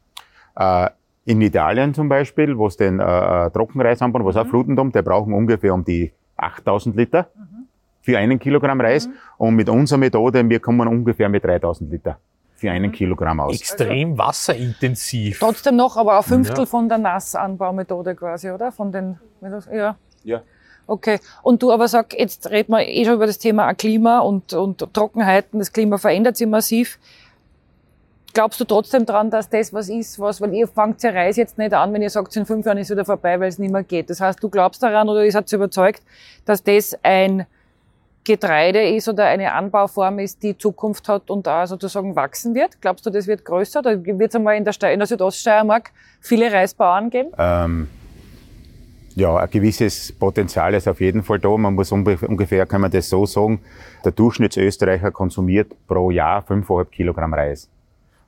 Äh, 0.56 0.90
in 1.24 1.40
Italien 1.40 1.94
zum 1.94 2.10
Beispiel, 2.10 2.58
wo 2.58 2.66
es 2.66 2.76
den 2.76 3.00
äh, 3.00 3.46
äh, 3.46 3.50
Trockenreis 3.50 4.02
anbauen, 4.02 4.26
was 4.26 4.34
mhm. 4.34 4.40
auch 4.42 4.46
Fluten 4.48 4.92
der 4.92 5.00
brauchen 5.00 5.32
ungefähr 5.32 5.72
um 5.72 5.86
die 5.86 6.12
8000 6.38 6.96
Liter 6.96 7.28
mhm. 7.34 7.66
für 8.00 8.18
einen 8.18 8.38
Kilogramm 8.38 8.80
Reis. 8.80 9.06
Mhm. 9.06 9.12
Und 9.38 9.54
mit 9.56 9.68
unserer 9.68 9.98
Methode, 9.98 10.48
wir 10.48 10.60
kommen 10.60 10.88
ungefähr 10.88 11.28
mit 11.28 11.44
3000 11.44 11.90
Liter 11.90 12.18
für 12.58 12.70
einen 12.70 12.90
mhm. 12.90 12.94
Kilogramm 12.94 13.40
aus. 13.40 13.54
Extrem 13.54 14.18
wasserintensiv. 14.18 15.38
Trotzdem 15.38 15.76
noch, 15.76 15.96
aber 15.96 16.16
ein 16.16 16.22
Fünftel 16.24 16.60
ja. 16.60 16.66
von 16.66 16.88
der 16.88 16.98
Nassanbaumethode 16.98 18.16
quasi, 18.16 18.50
oder? 18.50 18.72
Von 18.72 18.90
den, 18.90 19.18
ja. 19.72 19.96
Ja. 20.24 20.42
Okay. 20.88 21.20
Und 21.42 21.62
du 21.62 21.70
aber 21.70 21.86
sag, 21.86 22.18
jetzt 22.18 22.50
reden 22.50 22.72
wir 22.72 22.86
eh 22.88 23.04
schon 23.04 23.14
über 23.14 23.26
das 23.26 23.38
Thema 23.38 23.72
Klima 23.74 24.20
und, 24.20 24.54
und 24.54 24.92
Trockenheiten. 24.92 25.58
Das 25.58 25.72
Klima 25.72 25.98
verändert 25.98 26.36
sich 26.36 26.48
massiv 26.48 26.98
glaubst 28.34 28.60
du 28.60 28.64
trotzdem 28.64 29.06
dran, 29.06 29.30
dass 29.30 29.48
das 29.48 29.72
was 29.72 29.88
ist, 29.88 30.18
was, 30.18 30.40
weil 30.40 30.54
ihr 30.54 30.68
fangt 30.68 31.02
ja 31.02 31.10
Reis 31.10 31.36
jetzt 31.36 31.58
nicht 31.58 31.72
an, 31.72 31.92
wenn 31.92 32.02
ihr 32.02 32.10
sagt, 32.10 32.34
in 32.36 32.46
fünf 32.46 32.66
Jahren 32.66 32.78
ist 32.78 32.90
wieder 32.90 33.04
vorbei, 33.04 33.38
weil 33.40 33.48
es 33.48 33.58
nicht 33.58 33.72
mehr 33.72 33.82
geht. 33.82 34.10
Das 34.10 34.20
heißt, 34.20 34.42
du 34.42 34.48
glaubst 34.48 34.82
daran 34.82 35.08
oder 35.08 35.24
ihr 35.24 35.32
seid 35.32 35.52
überzeugt, 35.52 36.02
dass 36.44 36.62
das 36.62 36.96
ein 37.02 37.46
Getreide 38.28 38.82
ist 38.82 39.08
oder 39.08 39.24
eine 39.24 39.52
Anbauform 39.52 40.18
ist, 40.18 40.42
die 40.42 40.56
Zukunft 40.56 41.08
hat 41.08 41.30
und 41.30 41.46
da 41.46 41.66
sozusagen 41.66 42.14
wachsen 42.14 42.54
wird? 42.54 42.80
Glaubst 42.80 43.06
du, 43.06 43.10
das 43.10 43.26
wird 43.26 43.44
größer 43.44 43.80
oder 43.80 44.04
wird 44.04 44.30
es 44.30 44.36
einmal 44.36 44.56
in 44.56 44.64
der, 44.64 44.72
Ste 44.72 44.88
in 44.88 44.98
der 44.98 45.06
Südoststeiermark 45.06 45.90
viele 46.20 46.52
Reisbauern 46.52 47.08
geben? 47.08 47.30
Ähm, 47.38 47.88
ja, 49.14 49.34
ein 49.36 49.50
gewisses 49.50 50.12
Potenzial 50.12 50.74
ist 50.74 50.86
auf 50.86 51.00
jeden 51.00 51.22
Fall 51.22 51.38
da. 51.38 51.56
Man 51.56 51.74
muss 51.74 51.90
ungefähr, 51.90 52.66
kann 52.66 52.82
man 52.82 52.90
das 52.90 53.08
so 53.08 53.24
sagen, 53.24 53.60
der 54.04 54.12
Durchschnittsösterreicher 54.12 55.10
konsumiert 55.10 55.72
pro 55.86 56.10
Jahr 56.10 56.42
5,5 56.42 56.84
Kilogramm 56.90 57.32
Reis. 57.32 57.68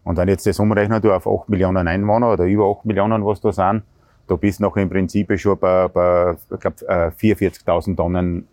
Und 0.05 0.17
wenn 0.17 0.29
jetzt 0.29 0.47
das 0.47 0.59
umrechnen, 0.59 1.01
du 1.03 1.13
auf 1.13 1.27
8 1.27 1.49
Millionen 1.49 1.87
Einwohner 1.87 2.33
oder 2.33 2.45
über 2.45 2.71
8 2.71 2.87
Millionen, 2.87 3.25
was 3.25 3.41
da 3.41 3.53
sind, 3.53 3.83
da 4.27 4.37
bist 4.37 4.61
du 4.61 4.65
noch 4.65 4.77
im 4.77 4.89
Prinzip 4.89 5.39
schon 5.39 5.59
bei, 5.59 5.89
bei 5.89 6.37
ich 6.53 6.61
glaube, 6.61 7.13
44.000 7.19 7.97
Tonnen 7.97 8.47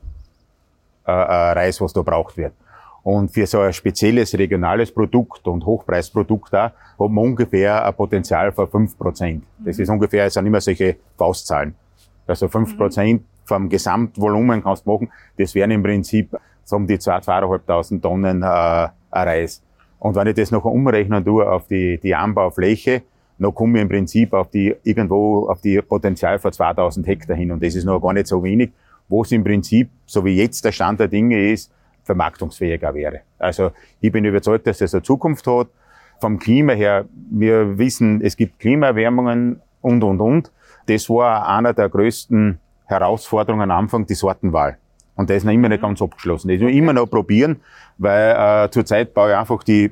äh, 1.08 1.12
äh, 1.12 1.52
Reis, 1.54 1.80
was 1.80 1.94
da 1.94 2.02
braucht 2.02 2.36
wird. 2.36 2.54
Und 3.04 3.32
für 3.32 3.48
so 3.48 3.62
ein 3.62 3.72
spezielles 3.72 4.38
regionales 4.38 4.92
Produkt 4.92 5.48
und 5.48 5.66
Hochpreisprodukt 5.66 6.52
da, 6.52 6.74
hat 7.00 7.10
man 7.10 7.24
ungefähr 7.24 7.86
ein 7.86 7.94
Potenzial 7.94 8.52
von 8.52 8.68
5%. 8.68 9.42
Das 9.60 9.80
ist 9.80 9.90
ungefähr, 9.90 10.26
es 10.26 10.34
sind 10.34 10.46
immer 10.46 10.60
solche 10.60 10.98
Faustzahlen. 11.18 11.76
Also 12.28 12.48
5% 12.48 13.14
mhm. 13.14 13.24
vom 13.46 13.70
Gesamtvolumen 13.70 14.62
kannst 14.64 14.86
du 14.86 14.92
machen. 14.92 15.12
Das 15.38 15.56
wären 15.56 15.72
im 15.72 15.84
Prinzip 15.84 16.36
so 16.66 16.76
um 16.76 16.86
die 16.86 16.98
2.000, 16.98 17.62
2.500 17.66 18.02
Tonnen 18.02 18.44
äh, 18.44 18.90
Reis. 19.14 19.64
Und 20.00 20.16
wenn 20.16 20.28
ich 20.28 20.36
das 20.36 20.52
noch 20.52 20.66
umrechnen 20.66 21.24
tue 21.24 21.50
auf 21.50 21.68
die, 21.68 22.00
die 22.00 22.14
Anbaufläche, 22.14 23.04
dann 23.40 23.54
komme 23.54 23.78
ich 23.78 23.82
im 23.84 23.90
Prinzip 23.90 24.34
auf 24.34 24.50
die, 24.50 24.76
irgendwo 24.84 25.48
auf 25.48 25.62
die 25.62 25.82
Potenzial 25.82 26.40
von 26.40 26.52
2000 26.52 27.06
Hektar 27.08 27.36
hin. 27.36 27.52
Und 27.52 27.64
das 27.64 27.76
ist 27.76 27.86
noch 27.86 28.00
gar 28.00 28.14
nicht 28.14 28.28
so 28.28 28.44
wenig, 28.44 28.72
wo 29.08 29.22
es 29.22 29.32
im 29.32 29.44
Prinzip, 29.44 29.90
so 30.06 30.26
wie 30.26 30.36
jetzt 30.36 30.66
der 30.66 30.72
Stand 30.72 31.00
der 31.00 31.08
Dinge 31.08 31.52
ist, 31.52 31.72
vermarktungsfähiger 32.04 32.94
wäre. 32.94 33.22
Also 33.38 33.72
ich 34.02 34.12
bin 34.12 34.26
überzeugt, 34.26 34.66
dass 34.66 34.80
das 34.80 34.94
eine 34.94 35.04
Zukunft 35.04 35.46
hat. 35.48 35.68
Vom 36.20 36.40
Klima 36.40 36.74
her, 36.74 37.06
wir 37.30 37.78
wissen, 37.78 38.22
es 38.22 38.36
gibt 38.36 38.60
Klimaerwärmungen 38.60 39.62
und, 39.82 40.04
und, 40.04 40.20
und. 40.20 40.52
Das 40.88 41.10
war 41.10 41.48
einer 41.48 41.74
der 41.74 41.90
größten 41.90 42.60
Herausforderungen 42.86 43.70
am 43.70 43.84
Anfang, 43.84 44.08
die 44.08 44.16
Sortenwahl. 44.16 44.78
Und 45.18 45.30
das 45.30 45.38
ist 45.38 45.44
noch 45.44 45.52
immer 45.52 45.68
nicht 45.68 45.82
ganz 45.82 46.02
abgeschlossen. 46.02 46.48
Das 46.48 46.62
muss 46.62 46.72
immer 46.72 46.94
noch 46.94 47.08
probieren, 47.08 47.60
weil 47.98 48.66
äh, 48.66 48.70
zurzeit 48.72 49.14
baue 49.14 49.32
ich 49.32 49.36
einfach 49.36 49.64
die 49.64 49.92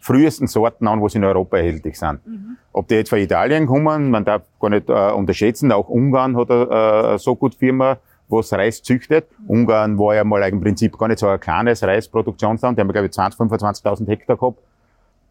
frühesten 0.00 0.46
Sorten 0.46 0.86
an, 0.88 1.02
was 1.02 1.14
in 1.14 1.24
Europa 1.24 1.58
erhältlich 1.58 1.98
sind. 1.98 2.26
Mhm. 2.26 2.56
Ob 2.72 2.88
die 2.88 2.94
jetzt 2.94 3.10
von 3.10 3.18
Italien 3.18 3.66
kommen, 3.66 4.10
man 4.10 4.24
darf 4.24 4.42
gar 4.58 4.70
nicht 4.70 4.88
äh, 4.88 5.12
unterschätzen, 5.12 5.72
auch 5.72 5.88
Ungarn 5.88 6.36
hat 6.36 6.50
eine 6.50 7.14
äh, 7.14 7.18
so 7.18 7.34
gut 7.36 7.56
Firma, 7.56 7.98
was 8.28 8.52
Reis 8.52 8.82
züchtet. 8.82 9.26
Mhm. 9.40 9.50
Ungarn 9.50 9.98
war 9.98 10.14
ja 10.14 10.24
mal 10.24 10.42
im 10.48 10.60
Prinzip 10.60 10.96
gar 10.96 11.08
nicht 11.08 11.18
so 11.18 11.26
ein 11.26 11.40
kleines 11.40 11.82
Reisproduktionsland. 11.82 12.78
Die 12.78 12.80
haben, 12.80 12.92
glaube 12.92 13.06
ich, 13.06 13.12
20, 13.12 13.38
25.000 13.40 14.08
Hektar 14.08 14.36
gehabt. 14.36 14.58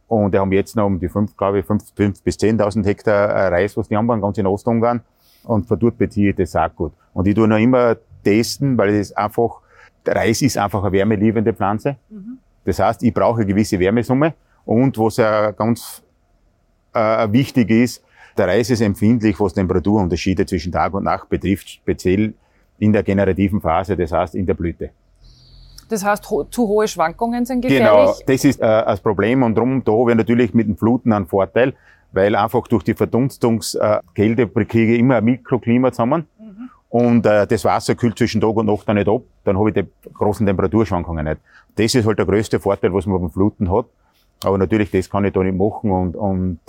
Und 0.07 0.33
die 0.33 0.39
haben 0.39 0.51
jetzt 0.51 0.75
noch 0.75 0.85
um 0.87 0.99
die 0.99 1.07
5, 1.07 1.37
glaube 1.37 1.59
ich, 1.59 1.65
5, 1.65 1.93
5 1.95 2.23
bis 2.23 2.35
10.000 2.37 2.85
Hektar 2.85 3.29
äh, 3.29 3.47
Reis, 3.47 3.77
was 3.77 3.87
die 3.87 3.95
anbauen, 3.95 4.21
ganz 4.21 4.37
in 4.37 4.47
Ostungarn. 4.47 5.01
Und 5.43 5.67
von 5.67 5.79
dort 5.79 5.97
beziehe 5.97 6.31
ich 6.31 6.35
das 6.35 6.55
auch 6.55 6.73
gut. 6.75 6.91
Und 7.13 7.27
ich 7.27 7.35
tue 7.35 7.47
noch 7.47 7.57
immer 7.57 7.95
testen, 8.23 8.77
weil 8.77 8.89
es 8.95 9.11
einfach, 9.11 9.61
der 10.05 10.15
Reis 10.15 10.41
ist 10.41 10.57
einfach 10.57 10.83
eine 10.83 10.91
wärmeliebende 10.91 11.53
Pflanze. 11.53 11.97
Mhm. 12.09 12.37
Das 12.65 12.79
heißt, 12.79 13.03
ich 13.03 13.13
brauche 13.13 13.41
eine 13.41 13.45
gewisse 13.45 13.79
Wärmesumme. 13.79 14.33
Und 14.65 14.97
was 14.97 15.17
ja 15.17 15.51
ganz 15.51 16.03
äh, 16.93 17.31
wichtig 17.31 17.69
ist, 17.71 18.03
der 18.37 18.47
Reis 18.47 18.69
ist 18.69 18.81
empfindlich, 18.81 19.39
was 19.39 19.53
Temperaturunterschiede 19.53 20.45
zwischen 20.45 20.71
Tag 20.71 20.93
und 20.93 21.03
Nacht 21.03 21.27
betrifft, 21.29 21.69
speziell 21.69 22.33
in 22.77 22.93
der 22.93 23.03
generativen 23.03 23.59
Phase, 23.59 23.97
das 23.97 24.11
heißt 24.11 24.35
in 24.35 24.45
der 24.45 24.53
Blüte. 24.53 24.91
Das 25.89 26.05
heißt, 26.05 26.29
ho 26.29 26.43
zu 26.43 26.67
hohe 26.67 26.87
Schwankungen 26.87 27.45
sind 27.45 27.61
Genau, 27.61 28.05
gefährlich. 28.13 28.25
das 28.27 28.45
ist 28.45 28.59
äh, 28.59 28.65
das 28.65 29.01
Problem 29.01 29.41
und 29.43 29.55
darum, 29.55 29.83
da 29.83 29.91
habe 29.91 30.11
ich 30.11 30.17
natürlich 30.17 30.53
mit 30.53 30.67
dem 30.67 30.77
Fluten 30.77 31.11
einen 31.11 31.25
Vorteil, 31.25 31.73
weil 32.11 32.35
einfach 32.35 32.67
durch 32.67 32.83
die 32.83 32.93
Verdunstungskälte 32.93 34.47
kriege 34.47 34.93
ich 34.93 34.99
immer 34.99 35.17
ein 35.17 35.25
Mikroklima 35.25 35.91
zusammen 35.91 36.27
und 36.89 37.25
äh, 37.25 37.45
das 37.45 37.63
Wasser 37.65 37.95
kühlt 37.95 38.17
zwischen 38.17 38.41
Tag 38.41 38.55
und 38.55 38.65
Nacht 38.65 38.87
dann 38.87 38.97
nicht 38.97 39.07
ab, 39.07 39.21
dann 39.43 39.57
habe 39.57 39.69
ich 39.69 39.75
die 39.75 39.85
großen 40.13 40.45
Temperaturschwankungen 40.45 41.25
nicht. 41.25 41.37
Das 41.75 41.93
ist 41.93 42.05
halt 42.05 42.17
der 42.17 42.25
größte 42.25 42.59
Vorteil, 42.59 42.93
was 42.93 43.05
man 43.05 43.21
beim 43.21 43.29
Fluten 43.29 43.71
hat. 43.71 43.85
Aber 44.43 44.57
natürlich, 44.57 44.89
das 44.89 45.09
kann 45.09 45.25
ich 45.25 45.33
da 45.33 45.43
nicht 45.43 45.57
machen 45.57 45.91
und, 45.91 46.15
und 46.15 46.59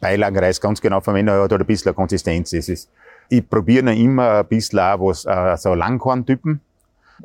Beilagenreis 0.00 0.60
ganz 0.60 0.80
genau 0.80 1.00
verwenden, 1.00 1.28
er 1.28 1.42
hat 1.42 1.52
halt 1.52 1.60
ein 1.60 1.66
bisschen 1.66 1.94
Konsistenz. 1.94 2.54
Es 2.54 2.68
ist, 2.68 2.90
ich 3.28 3.48
probiere 3.48 3.92
ihn 3.92 4.04
immer 4.04 4.38
ein 4.38 4.46
bisschen 4.46 4.78
auch 4.78 5.00
was, 5.00 5.26
äh, 5.26 5.56
so 5.58 5.74
Langkorntypen. 5.74 6.60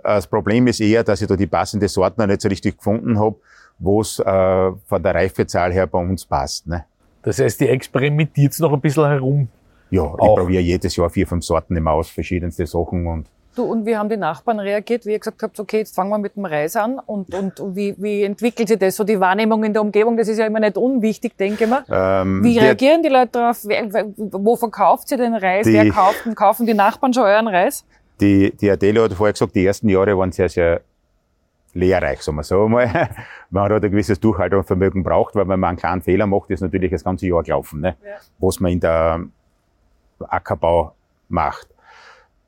Das 0.04 0.28
Problem 0.28 0.68
ist 0.68 0.82
eher, 0.82 1.04
dass 1.04 1.22
ich 1.22 1.28
da 1.28 1.36
die 1.36 1.48
passende 1.48 1.88
Sorten 1.88 2.22
noch 2.22 2.28
nicht 2.28 2.42
so 2.42 2.50
richtig 2.50 2.78
gefunden 2.78 3.18
habe, 3.18 3.36
wo 3.80 4.02
es 4.02 4.20
äh, 4.20 4.72
von 4.86 5.04
der 5.04 5.16
Reifezahl 5.16 5.72
her 5.72 5.88
bei 5.88 6.00
uns 6.00 6.26
passt. 6.26 6.68
Ne? 6.68 6.86
Das 7.24 7.40
heißt, 7.40 7.62
die 7.62 7.70
experimentiert 7.70 8.60
noch 8.60 8.74
ein 8.74 8.82
bisschen 8.82 9.06
herum. 9.06 9.48
Ja, 9.90 10.04
Auch. 10.04 10.14
ich 10.14 10.36
probiere 10.42 10.62
jedes 10.62 10.96
Jahr 10.98 11.10
vier, 11.10 11.28
fünf 11.28 11.46
Sorten 11.46 11.76
immer 11.78 11.92
aus, 11.92 12.10
verschiedenste 12.10 12.66
Sachen 12.68 13.08
und 13.08 13.28
Du, 13.56 13.64
und 13.64 13.86
wie 13.86 13.98
haben 13.98 14.08
die 14.08 14.16
Nachbarn 14.18 14.60
reagiert, 14.60 15.06
wie 15.06 15.12
ihr 15.12 15.20
gesagt 15.20 15.44
habt, 15.44 15.60
okay, 15.60 15.80
jetzt 15.80 15.94
fangen 15.94 16.10
wir 16.10 16.18
mit 16.18 16.36
dem 16.38 16.46
Reis 16.46 16.76
an 16.78 17.00
und, 17.06 17.34
und 17.36 17.76
wie, 17.76 17.94
wie 17.98 18.24
entwickelt 18.24 18.70
sich 18.70 18.80
das, 18.80 18.96
so 18.96 19.04
die 19.04 19.20
Wahrnehmung 19.20 19.64
in 19.66 19.74
der 19.74 19.82
Umgebung, 19.82 20.16
das 20.16 20.28
ist 20.30 20.38
ja 20.38 20.46
immer 20.46 20.60
nicht 20.62 20.78
unwichtig, 20.78 21.38
denke 21.38 21.66
ich 21.66 21.70
mir. 21.70 21.84
ähm, 21.90 22.44
Wie 22.44 22.58
reagieren 22.58 23.04
die 23.04 23.10
Leute 23.10 23.32
darauf? 23.34 23.64
Wo 23.64 24.56
verkauft 24.56 25.12
ihr 25.12 25.18
den 25.18 25.36
Reis? 25.36 25.66
Die- 25.66 25.74
Wer 25.74 25.90
kauft 25.92 26.26
und 26.26 26.36
kaufen 26.36 26.66
die 26.66 26.74
Nachbarn 26.74 27.14
schon 27.14 27.24
euren 27.24 27.48
Reis? 27.50 27.86
Die, 28.22 28.52
die 28.56 28.70
Adele 28.72 29.04
hat 29.04 29.14
vorher 29.14 29.34
gesagt, 29.34 29.54
die 29.56 29.66
ersten 29.66 29.90
Jahre 29.90 30.18
waren 30.18 30.32
sehr, 30.32 30.48
sehr 30.48 30.82
lehrreich, 31.74 32.22
sagen 32.22 32.38
wir 32.38 32.44
so 32.44 32.66
einmal. 32.66 32.86
Man 33.50 33.64
hat 33.64 33.72
halt 33.72 33.84
ein 33.86 33.92
gewisses 33.92 34.20
Durchhaltungsvermögen 34.20 35.04
braucht, 35.04 35.36
weil 35.36 35.48
wenn 35.50 35.60
man 35.60 35.70
einen 35.72 35.78
kleinen 35.78 36.02
Fehler 36.02 36.26
macht, 36.28 36.50
ist 36.52 36.62
natürlich 36.62 36.92
das 36.92 37.04
ganze 37.04 37.28
Jahr 37.28 37.44
gelaufen, 37.44 37.82
ne? 37.82 37.96
Ja. 38.06 38.12
was 38.40 38.60
man 38.62 38.72
in 38.72 38.80
der 38.80 39.22
Ackerbau 40.20 40.94
macht. 41.30 41.68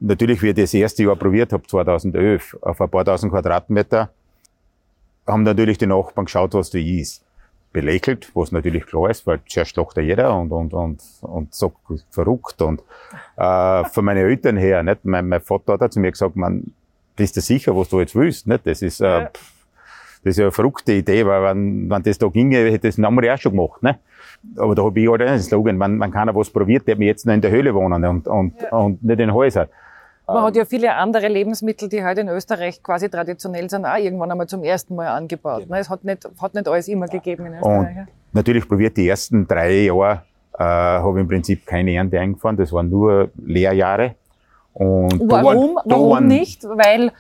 Natürlich, 0.06 0.42
wie 0.42 0.50
ich 0.50 0.56
das 0.56 0.74
erste 0.74 1.04
Jahr 1.04 1.16
probiert 1.16 1.54
habe, 1.54 1.66
2011, 1.66 2.58
auf 2.62 2.82
ein 2.82 2.90
paar 2.90 3.06
tausend 3.06 3.32
Quadratmeter, 3.32 4.10
haben 5.26 5.44
natürlich 5.44 5.78
die 5.78 5.88
Nachbarn 5.88 6.26
geschaut, 6.26 6.54
was 6.54 6.72
da 6.72 6.78
ist. 6.78 7.24
Belächelt, 7.72 8.30
was 8.36 8.52
natürlich 8.52 8.86
klar 8.86 9.10
ist, 9.10 9.26
weil 9.26 9.40
zuerst 9.48 9.78
lacht 9.78 9.96
ja 9.96 10.04
jeder 10.04 10.38
und, 10.38 10.52
und, 10.52 10.74
und, 10.74 11.02
und 11.22 11.56
sagt, 11.56 11.78
verrückt. 12.12 12.62
Und 12.62 12.82
äh, 13.38 13.84
von 13.86 14.04
meinen 14.04 14.26
Eltern 14.28 14.58
her, 14.58 14.84
nicht? 14.84 15.06
Mein, 15.06 15.30
mein 15.30 15.40
Vater 15.42 15.78
hat 15.80 15.94
zu 15.94 16.02
mir 16.02 16.12
gesagt, 16.12 16.36
man, 16.36 16.74
bist 17.16 17.38
du 17.38 17.42
sicher, 17.42 17.76
was 17.76 17.88
du 17.88 18.02
jetzt 18.02 18.14
willst? 18.14 18.46
Nicht? 18.46 18.68
Das 18.68 18.82
ist, 18.82 19.00
äh, 19.00 19.06
Ja. 19.06 19.22
das 19.24 20.32
ist 20.32 20.38
ja 20.38 20.46
eine 20.46 20.52
verrückte 20.52 20.92
Idee, 20.92 21.26
weil 21.26 21.44
wenn, 21.44 21.90
wenn 21.90 22.04
das 22.04 22.18
da 22.18 22.28
ginge, 22.28 22.58
hätte 22.58 22.90
das 22.90 22.98
wir 22.98 23.34
auch 23.34 23.38
schon 23.38 23.54
gemacht. 23.54 23.82
Ne? 23.82 23.98
Aber 24.58 24.76
da 24.76 24.84
habe 24.84 25.00
ich 25.00 25.10
halt 25.10 25.22
einen 25.22 25.40
Slogan, 25.42 25.80
wenn, 25.80 25.98
wenn 26.00 26.12
keiner 26.12 26.36
was 26.36 26.50
probiert, 26.50 26.86
der 26.88 26.98
mir 26.98 27.06
jetzt 27.06 27.26
noch 27.26 27.34
in 27.34 27.42
der 27.42 27.52
Höhle 27.52 27.74
wohnen 27.74 28.04
und, 28.04 28.28
und, 28.28 28.54
und 28.72 29.02
nicht 29.02 29.20
in 29.22 29.34
Häusern. 29.34 29.70
Man 30.26 30.44
hat 30.44 30.56
ja 30.56 30.64
viele 30.66 30.96
andere 30.96 31.28
Lebensmittel, 31.28 31.90
die 31.90 32.04
heute 32.04 32.22
in 32.22 32.30
Österreich 32.30 32.82
quasi 32.82 33.10
traditionell 33.10 33.70
sind, 33.70 33.86
auch 33.86 33.98
irgendwann 33.98 34.32
einmal 34.32 34.48
zum 34.48 34.64
ersten 34.64 34.96
Mal 34.96 35.08
angebaut. 35.10 35.70
Ne? 35.70 35.80
Es 35.80 35.90
hat 35.90 36.04
nicht, 36.06 36.28
hat 36.42 36.54
nicht 36.54 36.68
alles 36.68 36.88
immer 36.88 37.08
gegeben 37.08 37.46
in 37.48 37.54
Und 37.54 37.60
Österreich. 37.60 37.96
ja. 37.98 38.06
natürlich 38.32 38.68
probiert 38.68 38.96
die 38.96 39.08
ersten 39.08 39.46
drei 39.46 39.84
Jahre, 39.84 40.22
äh, 40.58 40.64
habe 40.64 41.20
ich 41.20 41.22
im 41.24 41.28
Prinzip 41.28 41.66
keine 41.66 41.94
Ernte 41.94 42.20
eingefahren, 42.20 42.56
das 42.56 42.72
waren 42.72 42.90
nur 42.90 43.32
Lehrjahre. 43.46 44.16
Und 44.74 45.20
da 45.20 45.44
Warum? 45.44 45.76
waren- 45.76 45.84
da 45.86 45.96
Warum 45.96 46.10
waren, 46.12 46.28
nicht? 46.28 46.64
Weil 46.64 47.12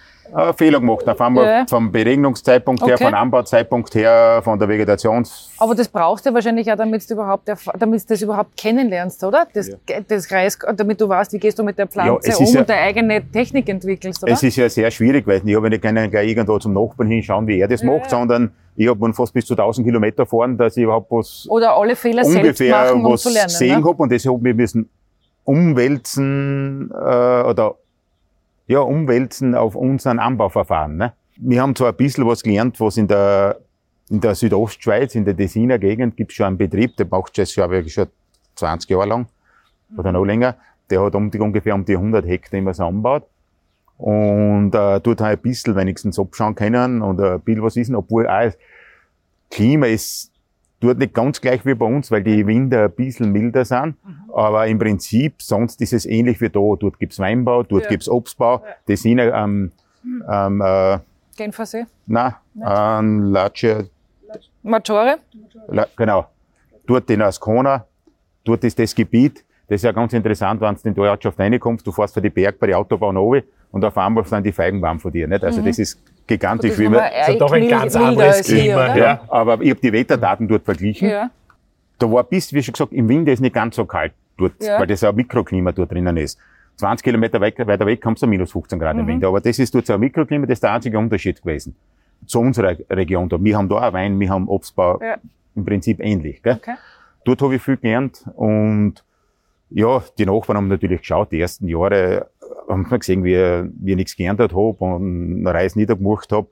Fehler 0.58 0.80
gemacht. 0.80 1.08
Auf 1.08 1.22
einmal 1.22 1.46
Ja. 1.46 1.66
vom 1.70 1.92
Beregnungszeitpunkt 1.92 2.82
her, 2.88 2.96
Okay. 2.96 3.04
vom 3.06 3.14
Anbauzeitpunkt 3.14 3.94
her, 3.94 4.42
von 4.44 4.58
der 4.58 4.68
Vegetations... 4.68 5.52
Aber 5.60 5.76
das 5.76 5.88
brauchst 5.88 6.26
du 6.26 6.34
wahrscheinlich 6.34 6.72
auch, 6.72 6.76
damit 6.78 7.08
du 7.08 7.14
überhaupt, 7.14 7.48
damit 7.78 8.02
du 8.02 8.06
das 8.08 8.22
überhaupt 8.24 8.58
kennenlernst, 8.58 9.24
oder? 9.24 9.46
Das, 9.54 9.70
das 10.08 10.32
Reis, 10.32 10.58
damit 10.76 11.00
du 11.00 11.08
weißt, 11.08 11.34
wie 11.34 11.38
gehst 11.40 11.60
du 11.60 11.64
mit 11.64 11.78
der 11.78 11.86
Pflanze 11.88 12.30
es 12.32 12.38
um 12.40 12.46
ja- 12.48 12.62
und 12.62 12.70
deine 12.70 12.82
eigene 12.82 13.32
Technik 13.32 13.70
entwickelst, 13.70 14.24
oder? 14.24 14.32
Es 14.32 14.42
ist 14.42 14.56
ja 14.56 14.68
sehr 14.70 14.90
schwierig, 14.90 15.28
weil 15.28 15.42
ich 15.46 15.56
habe 15.56 15.70
nicht 15.70 15.82
können 15.84 16.10
gleich 16.10 16.30
irgendwo 16.30 16.58
zum 16.58 16.74
Nachbarn 16.74 17.10
hinschauen, 17.10 17.46
wie 17.46 17.60
er 17.60 17.68
das 17.68 17.84
macht, 17.84 18.10
sondern 18.10 18.52
ich 18.76 18.88
habe 18.90 19.14
fast 19.14 19.34
bis 19.34 19.46
zu 19.46 19.54
1000 19.56 19.86
Kilometer 19.86 20.26
fahren, 20.26 20.58
dass 20.58 20.76
ich 20.78 20.84
überhaupt 20.84 21.12
was 21.12 21.46
oder 21.48 21.76
alle 21.78 21.96
Fehler 21.96 22.24
selbst 22.26 22.38
ungefähr 22.60 22.76
machen, 22.76 23.06
um 23.06 23.12
was 23.12 23.22
zu 23.22 23.30
lernen. 23.30 23.50
sehen 23.50 23.82
Ne? 23.82 23.86
hab 23.88 24.00
und 24.00 24.12
das 24.12 24.26
habe 24.26 24.50
ich 24.50 24.56
müssen 24.56 24.90
umwälzen 25.44 26.92
äh, 26.92 27.44
oder 27.44 27.76
ja 28.68 28.80
umwälzen 28.80 29.56
auf 29.56 29.76
unseren 29.76 30.20
Anbauverfahren. 30.20 30.98
Ne? 30.98 31.14
Wir 31.38 31.62
haben 31.62 31.76
zwar 31.76 31.90
ein 31.90 31.98
bisschen 31.98 32.28
was 32.28 32.44
gelernt, 32.44 32.80
was 32.80 32.98
in 32.98 33.08
der 33.08 33.60
in 34.10 34.20
der 34.20 34.36
Südostschweiz, 34.36 35.16
in 35.16 35.26
der 35.26 35.36
Tessiner 35.36 35.80
Gegend, 35.80 36.18
gibt 36.18 36.32
es 36.32 36.38
schon 36.38 36.48
einen 36.48 36.58
Betrieb, 36.58 36.98
der 36.98 37.08
macht 37.10 37.38
das 37.38 37.54
glaube 37.54 37.80
ich, 37.80 37.94
schon 37.94 38.08
20 38.56 38.90
Jahre 38.90 39.08
lang 39.08 39.28
oder 39.98 40.12
noch 40.12 40.26
länger. 40.26 40.58
Der 40.90 41.02
hat 41.02 41.16
um 41.16 41.32
die, 41.32 41.40
ungefähr 41.40 41.74
um 41.74 41.86
die 41.86 41.96
100 41.96 42.26
Hektar 42.26 42.60
immer 42.60 42.74
so 42.74 42.86
anbaut. 42.86 43.24
Und 43.98 44.76
äh, 44.76 45.00
tut 45.00 45.22
halt 45.22 45.40
ein 45.40 45.42
bisschen 45.42 45.76
wenigstens 45.76 46.20
abschauen 46.20 46.56
können 46.56 47.02
und 47.02 47.22
ein 47.22 47.40
bisschen 47.40 47.64
was 47.64 47.76
wissen, 47.76 47.96
obwohl 47.96 48.28
auch 48.28 48.52
Klima 49.50 49.86
ist 49.86 50.33
dort 50.84 50.98
nicht 51.00 51.14
ganz 51.14 51.40
gleich 51.40 51.66
wie 51.66 51.74
bei 51.74 51.86
uns, 51.86 52.12
weil 52.12 52.24
die 52.24 52.46
Winter 52.46 52.84
ein 52.86 52.92
bisschen 52.92 53.32
milder 53.32 53.66
sind. 53.66 53.96
Aber 54.34 54.68
im 54.68 54.78
Prinzip, 54.78 55.42
sonst 55.42 55.82
ist 55.82 55.94
es 55.94 56.06
ähnlich 56.06 56.42
wie 56.42 56.50
da. 56.50 56.60
Dort 56.60 57.00
gibt's 57.00 57.20
Weinbau, 57.20 57.64
dort 57.64 57.84
Ja. 57.84 57.90
gibt's 57.90 58.10
Obstbau. 58.10 58.64
Das 58.86 59.02
sind 59.02 59.20
ähm, 59.20 59.72
ähm, 60.30 60.62
äh, 60.62 61.00
Genfersee. 61.38 61.86
na, 62.06 62.40
ähm, 62.56 63.32
Latsche, 63.32 63.90
Maggiore. 64.62 65.18
La, 65.68 65.88
genau. 65.96 66.28
Dort 66.86 67.10
in 67.10 67.22
Ascona, 67.22 67.86
dort 68.44 68.64
ist 68.64 68.78
das 68.78 68.94
Gebiet. 68.94 69.44
Das 69.68 69.78
ist 69.78 69.84
ja 69.84 69.92
ganz 69.94 70.14
interessant, 70.14 70.60
wenn 70.62 70.76
du 70.76 70.82
in 70.90 70.94
die 70.94 71.00
Ortschaft 71.02 71.40
reinkommst, 71.40 71.88
du 71.88 71.92
fährst 71.92 72.14
für 72.14 72.22
die 72.22 72.30
Berg 72.30 72.60
bei 72.60 72.68
die 72.68 72.76
Autobahn 72.76 73.16
runter 73.18 73.46
und 73.72 73.84
auf 73.86 73.98
einmal 73.98 74.26
sind 74.26 74.46
die 74.46 74.52
Feigenbaum 74.52 75.00
von 75.00 75.12
dir. 75.12 75.28
Nicht? 75.28 75.44
Also 75.44 75.62
das 75.62 75.80
ist 75.80 75.98
gigantisch. 76.28 76.72
Das 76.72 76.80
wie 76.80 76.84
ist 76.86 76.90
man, 76.90 77.00
nochmal 77.02 77.32
ist 77.32 77.42
doch 77.42 77.52
ein 77.52 77.68
ganz 77.70 77.96
anderes 77.96 78.38
als 78.38 78.48
hier, 78.48 78.58
Klima, 78.64 78.86
oder? 78.94 78.98
ja, 78.98 79.22
aber 79.28 79.62
ich 79.62 79.70
habe 79.70 79.80
die 79.82 79.94
Wetterdaten 79.94 80.48
dort 80.48 80.64
verglichen. 80.66 81.10
Ja. 81.10 81.30
Da 82.00 82.12
war 82.12 82.24
bis, 82.24 82.52
wie 82.54 82.62
schon 82.64 82.74
gesagt, 82.74 82.94
im 82.94 83.08
Winter 83.10 83.32
ist 83.32 83.40
nicht 83.40 83.54
ganz 83.56 83.76
so 83.76 83.86
kalt 83.86 84.14
dort, 84.38 84.54
Ja. 84.62 84.80
weil 84.80 84.88
das 84.88 85.02
ja 85.02 85.10
ein 85.10 85.16
Mikroklima 85.16 85.72
dort 85.72 85.92
drinnen 85.92 86.18
ist. 86.18 86.38
20 86.78 87.04
Kilometer 87.04 87.40
weit, 87.40 87.58
weiter 87.68 87.86
weg 87.86 88.02
kommst 88.02 88.24
du 88.24 88.28
minus 88.28 88.52
15 88.52 88.80
Grad 88.80 88.96
Mhm. 88.96 89.02
im 89.02 89.08
Winter. 89.08 89.28
Aber 89.28 89.40
das 89.42 89.60
ist 89.60 89.74
dort 89.76 89.86
so 89.86 89.94
ein 89.94 90.00
Mikrokklima, 90.00 90.46
das 90.48 90.54
ist 90.56 90.64
der 90.64 90.74
einzige 90.74 90.98
Unterschied 90.98 91.42
gewesen. 91.42 91.76
Zu 92.26 92.40
unserer 92.40 92.76
Region 92.90 93.30
da. 93.30 93.42
Wir 93.42 93.58
haben 93.58 93.70
da 93.70 93.88
auch 93.88 93.94
Wein, 93.94 94.20
wir 94.20 94.30
haben 94.30 94.48
Obstbau, 94.48 95.00
Ja. 95.02 95.18
im 95.56 95.66
Prinzip 95.66 96.00
ähnlich. 96.00 96.42
Gell? 96.42 96.56
Okay. 96.56 96.76
Dort 97.26 97.42
habe 97.42 97.56
ich 97.56 97.62
viel 97.62 97.78
gelernt 97.78 98.26
und 98.36 99.04
ja, 99.70 100.04
die 100.18 100.26
Nachbarn 100.26 100.58
haben 100.58 100.68
natürlich 100.68 101.00
geschaut, 101.00 101.32
die 101.32 101.40
ersten 101.40 101.68
Jahre 101.68 102.28
haben 102.70 102.90
wir 102.90 103.00
gesehen, 103.00 103.24
wie, 103.24 103.36
wie 103.80 103.92
ich 103.92 103.96
nichts 103.98 104.16
geerntet 104.16 104.52
habe 104.52 104.76
und 104.80 105.40
eine 105.46 105.54
Reise 105.54 105.78
niedergemacht 105.80 106.32
habe. 106.32 106.48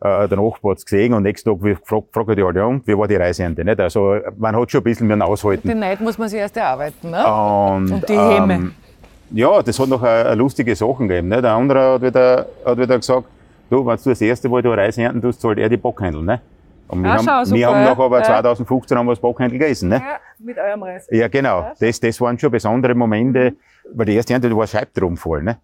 Äh, 0.00 0.28
der 0.28 0.38
Nachbar 0.38 0.72
hat's 0.72 0.84
gesehen 0.84 1.14
und 1.14 1.22
nächsten 1.22 1.48
Tag 1.58 1.78
fragt 2.12 2.36
die 2.38 2.42
alle, 2.42 2.66
und 2.66 2.86
wie 2.86 2.96
war 2.98 3.08
die 3.08 3.16
Reiseernte? 3.16 3.64
Nicht? 3.64 3.80
Also 3.80 4.16
man 4.36 4.54
hat 4.56 4.70
schon 4.70 4.80
ein 4.80 4.84
bisschen 4.84 5.06
mehr 5.06 5.24
aushalten. 5.26 5.68
Den 5.68 5.78
Neid 5.78 6.00
muss 6.00 6.18
man 6.18 6.28
sich 6.28 6.38
erst 6.40 6.56
erarbeiten. 6.56 7.10
Ne? 7.10 7.24
Und, 7.26 7.92
Und 7.92 8.08
die 8.08 8.18
Häme. 8.18 8.72
ja, 9.30 9.62
das 9.62 9.78
hat 9.78 9.88
noch 9.88 10.02
eine, 10.02 10.26
eine 10.26 10.34
lustige 10.34 10.74
Sachen 10.76 11.08
gegeben. 11.08 11.28
Ne? 11.28 11.40
Der 11.40 11.52
andere 11.52 11.94
hat 11.94 12.02
wieder, 12.02 12.46
hat 12.66 12.76
wieder 12.78 12.96
gesagt, 12.98 13.24
du, 13.70 13.86
wenn 13.86 13.96
du 13.96 14.08
das 14.10 14.20
erste 14.20 14.48
Mal 14.48 14.62
da 14.62 14.70
Reis 14.74 14.98
ernten 14.98 15.22
tust, 15.22 15.40
zahlt 15.40 15.58
er 15.58 15.68
die 15.68 15.76
Bockhändel. 15.78 16.22
Ne? 16.22 16.40
Und 16.88 17.02
wir, 17.02 17.10
Ah, 17.10 17.16
haben, 17.16 17.24
schau, 17.24 17.44
super, 17.44 17.56
wir 17.58 17.66
haben 17.68 17.82
ja. 17.82 17.90
nach 17.90 17.98
aber 17.98 18.18
Ja. 18.18 18.24
2015 18.24 18.98
haben 18.98 19.06
wir 19.06 19.12
das 19.12 19.20
Bockhändel 19.20 19.58
gegessen. 19.58 19.88
Ne? 19.88 19.96
Ja, 19.96 20.16
mit 20.38 20.58
eurem 20.58 20.82
Reis. 20.82 21.06
Ja, 21.10 21.28
genau. 21.28 21.70
Das, 21.80 21.98
das 22.00 22.20
waren 22.20 22.38
schon 22.38 22.50
besondere 22.50 22.94
Momente, 22.94 23.54
weil 23.92 24.06
die 24.06 24.14
erste 24.14 24.32
Ernte, 24.32 24.48
da 24.48 24.56
war 24.56 24.66
Scheibtraum 24.66 25.16
voll. 25.16 25.42
Ne? 25.42 25.58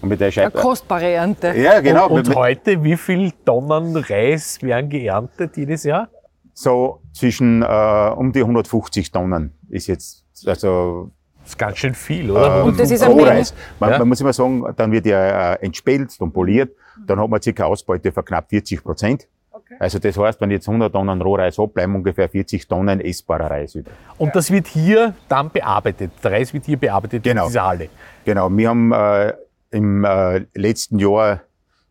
Und 0.00 0.08
mit 0.08 0.20
der 0.20 0.26
Eine 0.26 0.32
Scheibe. 0.32 0.58
kostbare 0.58 1.10
Ernte. 1.10 1.54
Ja, 1.56 1.80
genau. 1.80 2.08
Und, 2.08 2.16
mit, 2.16 2.28
und 2.28 2.34
heute, 2.36 2.82
wie 2.82 2.96
viel 2.96 3.32
Tonnen 3.44 3.96
Reis 3.96 4.62
werden 4.62 4.88
geerntet 4.90 5.56
jedes 5.56 5.84
Jahr? 5.84 6.08
so 6.54 7.02
zwischen 7.12 7.62
äh, 7.62 8.12
um 8.16 8.32
die 8.32 8.40
150 8.40 9.12
Tonnen 9.12 9.52
ist 9.68 9.86
jetzt, 9.86 10.24
also 10.44 11.12
Das 11.42 11.50
ist 11.50 11.58
ganz 11.58 11.78
schön 11.78 11.94
viel, 11.94 12.32
oder? 12.32 12.64
Und 12.64 12.80
das 12.80 12.90
ist 12.90 13.00
ein 13.00 13.12
Rohreis. 13.12 13.54
Man, 13.78 13.90
Ja. 13.90 13.98
man 14.00 14.08
muss 14.08 14.20
immer 14.20 14.32
sagen, 14.32 14.64
dann 14.76 14.90
wird 14.90 15.06
ja 15.06 15.52
äh, 15.52 15.64
entspelzt 15.64 16.20
und 16.20 16.32
poliert. 16.32 16.74
Dann 17.06 17.20
hat 17.20 17.30
man 17.30 17.40
circa 17.40 17.64
Ausbeute 17.66 18.10
von 18.10 18.24
knapp 18.24 18.48
40 18.50 18.82
Prozent. 18.82 19.28
Also 19.78 19.98
das 19.98 20.16
heißt, 20.16 20.40
wenn 20.40 20.50
jetzt 20.50 20.68
100 20.68 20.92
Tonnen 20.92 21.20
Rohreis 21.20 21.58
ab, 21.58 21.74
bleiben 21.74 21.94
ungefähr 21.94 22.28
40 22.28 22.66
Tonnen 22.66 23.00
essbarer 23.00 23.50
Reis 23.50 23.74
über. 23.74 23.90
Und 24.16 24.34
das 24.34 24.50
wird 24.50 24.66
hier 24.66 25.14
dann 25.28 25.50
bearbeitet. 25.50 26.12
Der 26.22 26.32
Reis 26.32 26.52
wird 26.54 26.64
hier 26.64 26.78
bearbeitet 26.78 27.22
Genau. 27.22 27.42
in 27.44 27.48
dieser 27.48 27.66
Halle. 27.66 27.88
Genau, 28.24 28.48
wir 28.50 28.68
haben 28.68 28.92
äh, 28.92 29.32
im 29.70 30.04
äh, 30.04 30.44
letzten 30.54 30.98
Jahr 30.98 31.40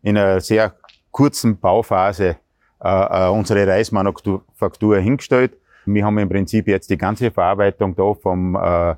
in 0.02 0.16
einer 0.16 0.40
sehr 0.40 0.74
kurzen 1.10 1.58
Bauphase 1.58 2.36
äh, 2.82 3.26
äh, 3.26 3.28
unsere 3.30 3.66
Reismanufaktur 3.66 4.98
hingestellt. 4.98 5.52
Wir 5.86 6.04
haben 6.04 6.18
im 6.18 6.28
Prinzip 6.28 6.68
jetzt 6.68 6.90
die 6.90 6.98
ganze 6.98 7.30
Verarbeitung 7.30 7.94
da 7.96 8.12
vom 8.14 8.54
äh, 8.56 8.94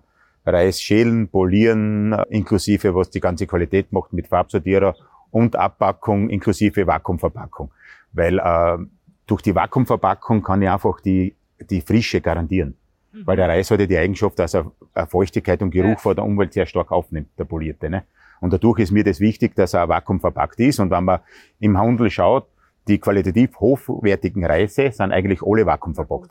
Reis 0.46 0.80
schälen, 0.80 1.28
polieren, 1.28 2.12
inklusive 2.30 2.94
was 2.94 3.10
die 3.10 3.20
ganze 3.20 3.46
Qualität 3.46 3.92
macht 3.92 4.12
mit 4.12 4.26
Farbsortierer 4.26 4.94
und 5.30 5.54
Abpackung 5.54 6.28
inklusive 6.30 6.86
Vakuumverpackung. 6.86 7.70
Weil 8.12 8.38
äh, 8.38 8.78
durch 9.26 9.42
die 9.42 9.54
Vakuumverpackung 9.54 10.42
kann 10.42 10.62
ich 10.62 10.68
einfach 10.68 11.00
die, 11.00 11.34
die 11.68 11.80
Frische 11.80 12.20
garantieren. 12.20 12.76
Weil 13.24 13.36
der 13.36 13.48
Reis 13.48 13.70
hat 13.70 13.80
ja 13.80 13.86
die 13.86 13.98
Eigenschaft, 13.98 14.38
dass 14.38 14.54
er 14.54 14.70
Feuchtigkeit 15.08 15.62
und 15.62 15.70
Geruch 15.70 15.88
Ja. 15.90 15.96
von 15.96 16.14
der 16.16 16.24
Umwelt 16.24 16.52
sehr 16.52 16.66
stark 16.66 16.92
aufnimmt, 16.92 17.28
der 17.38 17.44
polierte. 17.44 17.90
Ne? 17.90 18.04
Und 18.40 18.52
dadurch 18.52 18.78
ist 18.78 18.92
mir 18.92 19.02
das 19.04 19.18
wichtig, 19.20 19.54
dass 19.56 19.74
er 19.74 19.88
vakuumverpackt 19.88 20.60
ist. 20.60 20.78
Und 20.78 20.90
wenn 20.90 21.04
man 21.04 21.20
im 21.58 21.76
Handel 21.76 22.08
schaut, 22.10 22.46
die 22.88 22.98
qualitativ 22.98 23.58
hochwertigen 23.58 24.44
Reise 24.44 24.90
sind 24.92 25.12
eigentlich 25.12 25.42
alle 25.42 25.66
vakuumverpackt. 25.66 26.30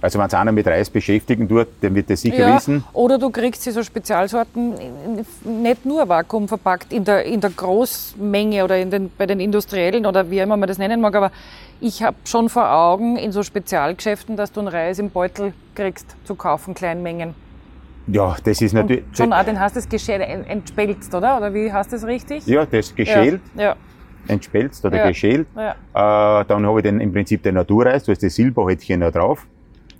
Also 0.00 0.18
wenn 0.18 0.26
es 0.26 0.34
einer 0.34 0.52
mit 0.52 0.66
Reis 0.66 0.90
beschäftigen 0.90 1.48
tut, 1.48 1.68
dann 1.80 1.94
wird 1.94 2.10
das 2.10 2.20
sicher 2.20 2.36
Ja, 2.38 2.54
wissen. 2.54 2.84
oder 2.92 3.18
du 3.18 3.30
kriegst 3.30 3.62
sie 3.62 3.70
so 3.70 3.82
Spezialsorten 3.82 4.74
nicht 5.44 5.84
nur 5.84 6.08
Vakuum 6.08 6.48
verpackt 6.48 6.92
in 6.92 7.04
der, 7.04 7.24
in 7.24 7.40
der 7.40 7.50
Großmenge 7.50 8.62
oder 8.62 8.78
in 8.78 8.90
den, 8.90 9.10
bei 9.16 9.26
den 9.26 9.40
Industriellen 9.40 10.04
oder 10.06 10.30
wie 10.30 10.38
immer 10.38 10.56
man 10.56 10.68
das 10.68 10.78
nennen 10.78 11.00
mag, 11.00 11.14
aber 11.14 11.30
ich 11.80 12.02
habe 12.02 12.16
schon 12.24 12.48
vor 12.48 12.70
Augen 12.70 13.16
in 13.16 13.32
so 13.32 13.42
Spezialgeschäften, 13.42 14.36
dass 14.36 14.52
du 14.52 14.60
einen 14.60 14.68
Reis 14.68 14.98
im 14.98 15.10
Beutel 15.10 15.54
kriegst 15.74 16.16
zu 16.24 16.34
kaufen, 16.34 16.74
Kleinmengen. 16.74 17.34
Ja, 18.06 18.36
das 18.44 18.60
ist 18.60 18.72
natürlich. 18.72 19.04
Schon 19.16 19.32
auch, 19.32 19.42
den 19.44 19.58
hast 19.58 19.74
du 19.76 19.80
geschält, 19.88 20.22
entspelzt, 20.48 21.12
oder? 21.14 21.38
Oder 21.38 21.52
wie 21.54 21.72
hast 21.72 21.90
du 21.92 21.96
das 21.96 22.04
richtig? 22.06 22.46
Ja, 22.46 22.64
das 22.64 22.94
geschält, 22.94 23.40
Ja. 23.54 23.76
entspelzt 24.28 24.84
oder 24.84 24.98
Ja. 24.98 25.08
geschält. 25.08 25.48
ja. 25.56 25.70
Äh, 26.40 26.44
dann 26.44 26.66
habe 26.66 26.78
ich 26.80 26.82
den, 26.84 27.00
im 27.00 27.12
Prinzip 27.12 27.42
den 27.42 27.54
Naturreis, 27.56 28.04
da 28.04 28.12
ist 28.12 28.22
das 28.22 28.34
Silberhäutchen 28.34 29.00
noch 29.00 29.10
drauf. 29.10 29.46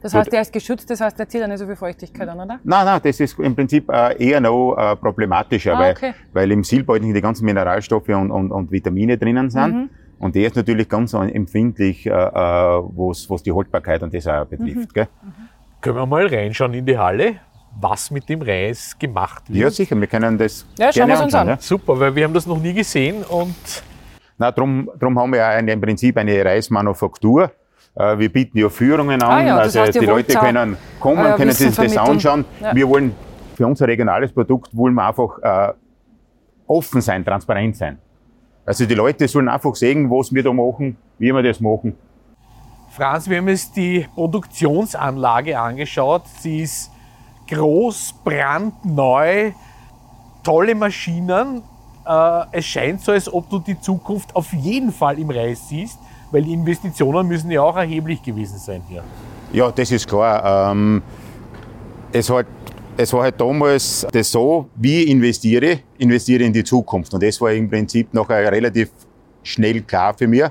Das 0.06 0.14
heißt, 0.14 0.32
der 0.32 0.40
ist 0.42 0.52
geschützt, 0.52 0.88
das 0.90 1.00
heißt, 1.00 1.18
der 1.18 1.28
zieht 1.28 1.42
auch 1.42 1.48
nicht 1.48 1.58
so 1.58 1.66
viel 1.66 1.76
Feuchtigkeit 1.76 2.28
an, 2.28 2.36
oder? 2.40 2.58
Nein, 2.62 2.84
nein, 2.84 3.00
das 3.02 3.18
ist 3.20 3.38
im 3.38 3.54
Prinzip 3.56 3.90
äh, 3.90 4.16
eher 4.24 4.40
noch 4.40 4.76
äh, 4.76 4.94
problematischer, 4.96 5.74
Ah, 5.76 5.80
weil, 5.80 5.92
okay. 5.92 6.14
weil 6.32 6.50
im 6.52 6.62
Silbeutel 6.62 7.12
die 7.12 7.20
ganzen 7.20 7.44
Mineralstoffe 7.44 8.08
und, 8.08 8.30
und, 8.30 8.52
und 8.52 8.70
Vitamine 8.70 9.18
drinnen 9.18 9.50
sind. 9.50 9.74
Mhm. 9.74 9.90
Und 10.18 10.34
der 10.34 10.46
ist 10.46 10.56
natürlich 10.56 10.88
ganz 10.88 11.12
empfindlich, 11.12 12.06
äh, 12.06 12.10
was, 12.12 13.42
die 13.42 13.52
Haltbarkeit 13.52 14.02
und 14.02 14.14
das 14.14 14.26
auch 14.26 14.44
Mhm. 14.44 14.48
betrifft. 14.50 14.94
Gell? 14.94 15.08
Können 15.80 15.96
wir 15.96 16.06
mal 16.06 16.26
reinschauen 16.26 16.72
in 16.74 16.86
die 16.86 16.96
Halle, 16.96 17.34
was 17.80 18.10
mit 18.10 18.28
dem 18.28 18.40
Reis 18.42 18.96
gemacht 18.98 19.42
wird? 19.48 19.58
Ja, 19.58 19.70
sicher, 19.70 20.00
wir 20.00 20.06
können 20.06 20.38
das 20.38 20.64
Ja, 20.78 20.86
schauen 20.92 20.92
gerne 20.94 21.12
wir's 21.12 21.20
uns 21.22 21.34
anschauen. 21.34 21.48
an. 21.50 21.56
Ja. 21.56 21.60
Super, 21.60 22.00
weil 22.00 22.14
wir 22.14 22.24
haben 22.24 22.32
das 22.34 22.46
noch 22.46 22.58
nie 22.60 22.72
gesehen 22.72 23.22
und 23.24 23.54
Na, 24.38 24.50
drum, 24.52 24.88
drum 25.00 25.18
haben 25.18 25.30
wir 25.32 25.38
ja 25.40 25.48
eine, 25.48 25.72
im 25.72 25.80
Prinzip 25.80 26.16
eine 26.16 26.44
Reismanufaktur. 26.44 27.50
Äh, 27.96 28.18
wir 28.18 28.32
bieten 28.32 28.58
ja 28.58 28.68
Führungen 28.68 29.22
an, 29.22 29.30
Ah 29.30 29.46
ja, 29.46 29.56
also 29.56 29.80
heißt, 29.80 30.00
die 30.00 30.04
Leute 30.04 30.34
können 30.36 30.76
kommen, 31.00 31.24
äh, 31.26 31.36
können 31.36 31.52
sich 31.52 31.66
das 31.68 31.74
vermitteln. 31.76 31.98
anschauen. 31.98 32.44
Ja. 32.60 32.74
Wir 32.74 32.88
wollen 32.88 33.14
für 33.56 33.66
unser 33.66 33.88
regionales 33.88 34.32
Produkt 34.32 34.76
wollen 34.76 34.94
wir 34.94 35.06
einfach 35.06 35.38
äh, 35.40 35.72
offen 36.66 37.00
sein, 37.00 37.24
transparent 37.24 37.76
sein. 37.76 37.98
Also 38.66 38.84
die 38.84 38.94
Leute 38.94 39.26
sollen 39.28 39.48
einfach 39.48 39.74
sehen, 39.74 40.10
was 40.10 40.32
wir 40.32 40.42
da 40.42 40.52
machen, 40.52 40.96
wie 41.18 41.32
wir 41.32 41.42
das 41.42 41.60
machen. 41.60 41.96
Franz, 42.90 43.28
wir 43.30 43.38
haben 43.38 43.48
jetzt 43.48 43.76
die 43.76 44.06
Produktionsanlage 44.14 45.58
angeschaut. 45.58 46.22
Sie 46.40 46.62
ist 46.62 46.90
groß, 47.48 48.14
brandneu, 48.24 49.52
tolle 50.42 50.74
Maschinen. 50.74 51.62
Äh, 52.06 52.42
es 52.52 52.66
scheint 52.66 53.00
so, 53.00 53.12
als 53.12 53.32
ob 53.32 53.48
du 53.48 53.58
die 53.58 53.80
Zukunft 53.80 54.34
auf 54.36 54.52
jeden 54.52 54.92
Fall 54.92 55.18
im 55.18 55.30
Reis 55.30 55.68
siehst, 55.68 55.98
weil 56.30 56.42
die 56.42 56.52
Investitionen 56.52 57.26
müssen 57.26 57.50
ja 57.50 57.62
auch 57.62 57.76
erheblich 57.76 58.22
gewesen 58.22 58.58
sein 58.58 58.82
hier. 58.88 59.02
Ja, 59.52 59.70
das 59.70 59.90
ist 59.90 60.08
klar. 60.08 60.72
Ähm, 60.72 61.02
es, 62.12 62.28
hat, 62.30 62.46
es 62.96 63.12
war 63.12 63.22
halt 63.22 63.40
damals 63.40 64.06
das 64.10 64.30
so, 64.30 64.68
wie 64.74 65.04
ich 65.04 65.10
investiere, 65.10 65.80
investiere 65.98 66.44
in 66.44 66.52
die 66.52 66.64
Zukunft. 66.64 67.12
Und 67.14 67.22
das 67.22 67.40
war 67.40 67.52
im 67.52 67.68
Prinzip 67.68 68.12
nachher 68.12 68.50
relativ 68.50 68.90
schnell 69.42 69.82
klar 69.82 70.14
für 70.14 70.26
mich. 70.26 70.44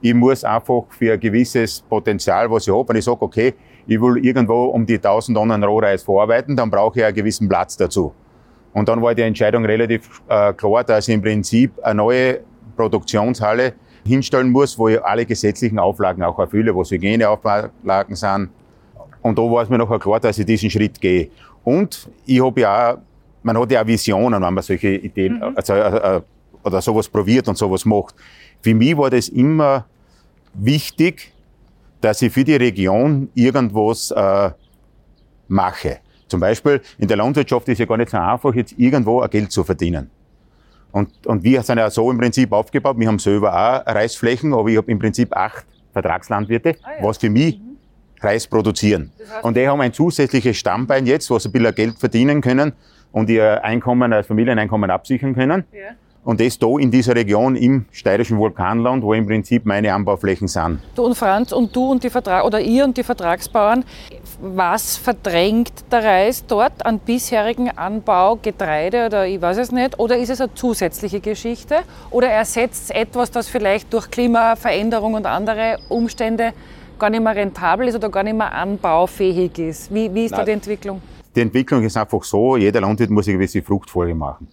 Ich 0.00 0.14
muss 0.14 0.42
einfach 0.42 0.82
für 0.90 1.12
ein 1.12 1.20
gewisses 1.20 1.80
Potenzial, 1.80 2.50
was 2.50 2.66
ich 2.66 2.74
habe, 2.74 2.88
wenn 2.88 2.96
ich 2.96 3.04
sage, 3.04 3.22
okay, 3.22 3.54
ich 3.86 4.00
will 4.00 4.24
irgendwo 4.24 4.64
um 4.64 4.84
die 4.84 4.96
1000 4.96 5.36
Tonnen 5.36 5.62
Rohreis 5.62 6.02
verarbeiten, 6.02 6.56
dann 6.56 6.70
brauche 6.70 6.98
ich 6.98 7.04
einen 7.04 7.14
gewissen 7.14 7.48
Platz 7.48 7.76
dazu. 7.76 8.12
Und 8.72 8.88
dann 8.88 9.02
war 9.02 9.14
die 9.14 9.22
Entscheidung 9.22 9.64
relativ 9.64 10.22
äh, 10.28 10.52
klar, 10.54 10.82
dass 10.84 11.08
ich 11.08 11.14
im 11.14 11.22
Prinzip 11.22 11.72
eine 11.82 11.96
neue 11.96 12.40
Produktionshalle 12.76 13.74
hinstellen 14.04 14.50
muss, 14.50 14.78
wo 14.78 14.88
ich 14.88 15.02
alle 15.02 15.26
gesetzlichen 15.26 15.78
Auflagen 15.78 16.22
auch 16.22 16.38
erfülle, 16.38 16.74
was 16.76 16.90
Hygieneauflagen 16.90 18.16
sind. 18.16 18.50
Und 19.20 19.38
da 19.38 19.42
war 19.42 19.62
es 19.62 19.68
mir 19.68 19.78
nachher 19.78 19.98
klar, 19.98 20.20
dass 20.20 20.38
ich 20.38 20.46
diesen 20.46 20.70
Schritt 20.70 21.00
gehe. 21.00 21.30
Und 21.64 22.08
ich 22.26 22.42
habe 22.42 22.60
ja 22.60 22.92
auch, 22.92 22.98
man 23.42 23.58
hat 23.58 23.70
ja 23.70 23.82
auch 23.82 23.86
Visionen, 23.86 24.42
wenn 24.42 24.54
man 24.54 24.62
solche 24.62 24.88
Ideen, 24.96 25.42
also, 25.54 25.72
äh, 25.74 26.16
äh, 26.16 26.20
oder 26.64 26.80
sowas 26.80 27.08
probiert 27.08 27.48
und 27.48 27.56
sowas 27.56 27.84
macht. 27.84 28.14
Für 28.60 28.74
mich 28.74 28.96
war 28.96 29.10
das 29.10 29.28
immer 29.28 29.86
wichtig, 30.54 31.32
dass 32.00 32.22
ich 32.22 32.32
für 32.32 32.44
die 32.44 32.56
Region 32.56 33.28
irgendwas 33.34 34.10
äh, 34.10 34.50
mache. 35.48 35.98
Zum 36.28 36.40
Beispiel 36.40 36.80
in 36.98 37.08
der 37.08 37.16
Landwirtschaft 37.16 37.68
ist 37.68 37.78
ja 37.78 37.86
gar 37.86 37.96
nicht 37.96 38.10
so 38.10 38.16
einfach, 38.16 38.54
jetzt 38.54 38.74
irgendwo 38.78 39.20
ein 39.20 39.30
Geld 39.30 39.52
zu 39.52 39.64
verdienen. 39.64 40.10
Und, 40.92 41.26
und 41.26 41.42
wir 41.42 41.62
sind 41.62 41.78
ja 41.78 41.90
so 41.90 42.10
im 42.10 42.18
Prinzip 42.18 42.52
aufgebaut. 42.52 42.98
Wir 42.98 43.08
haben 43.08 43.18
selber 43.18 43.52
auch 43.52 43.86
Reisflächen, 43.86 44.52
aber 44.52 44.68
ich 44.68 44.76
habe 44.76 44.90
im 44.90 44.98
Prinzip 44.98 45.34
acht 45.34 45.64
Vertragslandwirte, 45.92 46.76
was 47.00 47.18
für 47.18 47.30
mich 47.30 47.60
Reis 48.20 48.46
produzieren. 48.46 49.10
Und 49.42 49.56
die 49.56 49.66
haben 49.66 49.80
ein 49.80 49.92
zusätzliches 49.92 50.56
Stammbein 50.56 51.06
jetzt, 51.06 51.28
wo 51.30 51.38
sie 51.38 51.48
ein 51.48 51.52
bisschen 51.52 51.74
Geld 51.74 51.98
verdienen 51.98 52.40
können 52.40 52.72
und 53.10 53.28
ihr 53.28 53.64
Einkommen 53.64 54.12
als 54.12 54.26
Familieneinkommen 54.26 54.90
absichern 54.90 55.34
können. 55.34 55.64
Und 56.24 56.40
das 56.40 56.56
da 56.56 56.78
in 56.78 56.92
dieser 56.92 57.16
Region 57.16 57.56
im 57.56 57.84
steirischen 57.90 58.38
Vulkanland, 58.38 59.02
wo 59.02 59.12
im 59.12 59.26
Prinzip 59.26 59.66
meine 59.66 59.92
Anbauflächen 59.92 60.46
sind. 60.46 60.78
Du 60.94 61.04
und 61.04 61.16
Franz 61.16 61.50
und 61.50 61.74
du 61.74 61.90
und 61.90 62.04
die 62.04 62.10
Vertrag 62.10 62.44
oder 62.44 62.60
ihr 62.60 62.84
und 62.84 62.96
die 62.96 63.02
Vertragsbauern, 63.02 63.84
was 64.40 64.96
verdrängt 64.96 65.72
der 65.90 66.04
Reis 66.04 66.46
dort 66.46 66.86
an 66.86 67.00
bisherigen 67.00 67.70
Anbau, 67.70 68.38
Getreide 68.40 69.06
oder 69.06 69.26
ich 69.26 69.42
weiß 69.42 69.58
es 69.58 69.72
nicht? 69.72 69.98
Oder 69.98 70.16
ist 70.16 70.30
es 70.30 70.40
eine 70.40 70.54
zusätzliche 70.54 71.18
Geschichte? 71.18 71.78
Oder 72.10 72.28
ersetzt 72.28 72.84
es 72.84 72.90
etwas, 72.90 73.32
das 73.32 73.48
vielleicht 73.48 73.92
durch 73.92 74.08
Klimaveränderung 74.08 75.14
und 75.14 75.26
andere 75.26 75.78
Umstände 75.88 76.52
gar 77.00 77.10
nicht 77.10 77.22
mehr 77.22 77.34
rentabel 77.34 77.88
ist 77.88 77.96
oder 77.96 78.08
gar 78.10 78.22
nicht 78.22 78.36
mehr 78.36 78.52
anbaufähig 78.52 79.58
ist? 79.58 79.92
Wie, 79.92 80.12
wie 80.14 80.26
ist 80.26 80.32
da 80.32 80.38
Nein. 80.38 80.46
die 80.46 80.52
Entwicklung? 80.52 81.02
Die 81.34 81.40
Entwicklung 81.40 81.82
ist 81.82 81.96
einfach 81.96 82.22
so, 82.22 82.56
jeder 82.56 82.80
Landwirt 82.80 83.10
muss 83.10 83.26
eine 83.26 83.38
gewisse 83.38 83.60
Fruchtfolge 83.60 84.14
machen. 84.14 84.46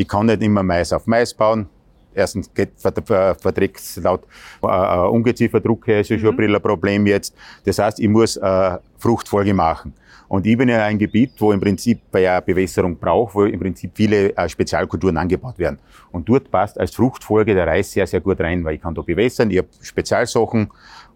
Ich 0.00 0.08
kann 0.08 0.24
nicht 0.24 0.40
immer 0.42 0.62
Mais 0.62 0.94
auf 0.94 1.06
Mais 1.06 1.34
bauen. 1.34 1.68
Erstens 2.14 2.50
geht, 2.54 2.70
verträgt 2.78 3.76
es 3.76 3.96
laut 3.96 4.22
äh, 4.62 4.66
äh, 4.66 5.08
Ungezieferdruck 5.08 5.86
her, 5.88 6.00
ist 6.00 6.08
ja 6.08 6.18
schon 6.18 6.30
ein 6.30 6.36
bisschen 6.36 6.54
ein 6.54 6.62
Problem 6.62 7.06
jetzt. 7.06 7.34
Das 7.66 7.78
heißt, 7.78 8.00
ich 8.00 8.08
muss 8.08 8.38
äh, 8.38 8.78
Fruchtfolge 8.96 9.52
machen. 9.52 9.92
Und 10.26 10.46
ich 10.46 10.56
bin 10.56 10.70
ja 10.70 10.86
ein 10.86 10.98
Gebiet, 10.98 11.32
wo 11.38 11.52
im 11.52 11.60
Prinzip 11.60 12.00
bei 12.10 12.40
Bewässerung 12.40 12.96
braucht, 12.96 13.34
wo 13.34 13.44
im 13.44 13.60
Prinzip 13.60 13.90
viele 13.94 14.34
äh, 14.34 14.48
Spezialkulturen 14.48 15.18
angebaut 15.18 15.58
werden. 15.58 15.78
Und 16.12 16.26
dort 16.26 16.50
passt 16.50 16.80
als 16.80 16.94
Fruchtfolge 16.94 17.54
der 17.54 17.66
Reis 17.66 17.92
sehr, 17.92 18.06
sehr 18.06 18.22
gut 18.22 18.40
rein, 18.40 18.64
weil 18.64 18.76
ich 18.76 18.80
kann 18.80 18.94
da 18.94 19.02
bewässern, 19.02 19.50
ich 19.50 19.58
habe 19.58 19.68
Spezialsachen 19.82 20.70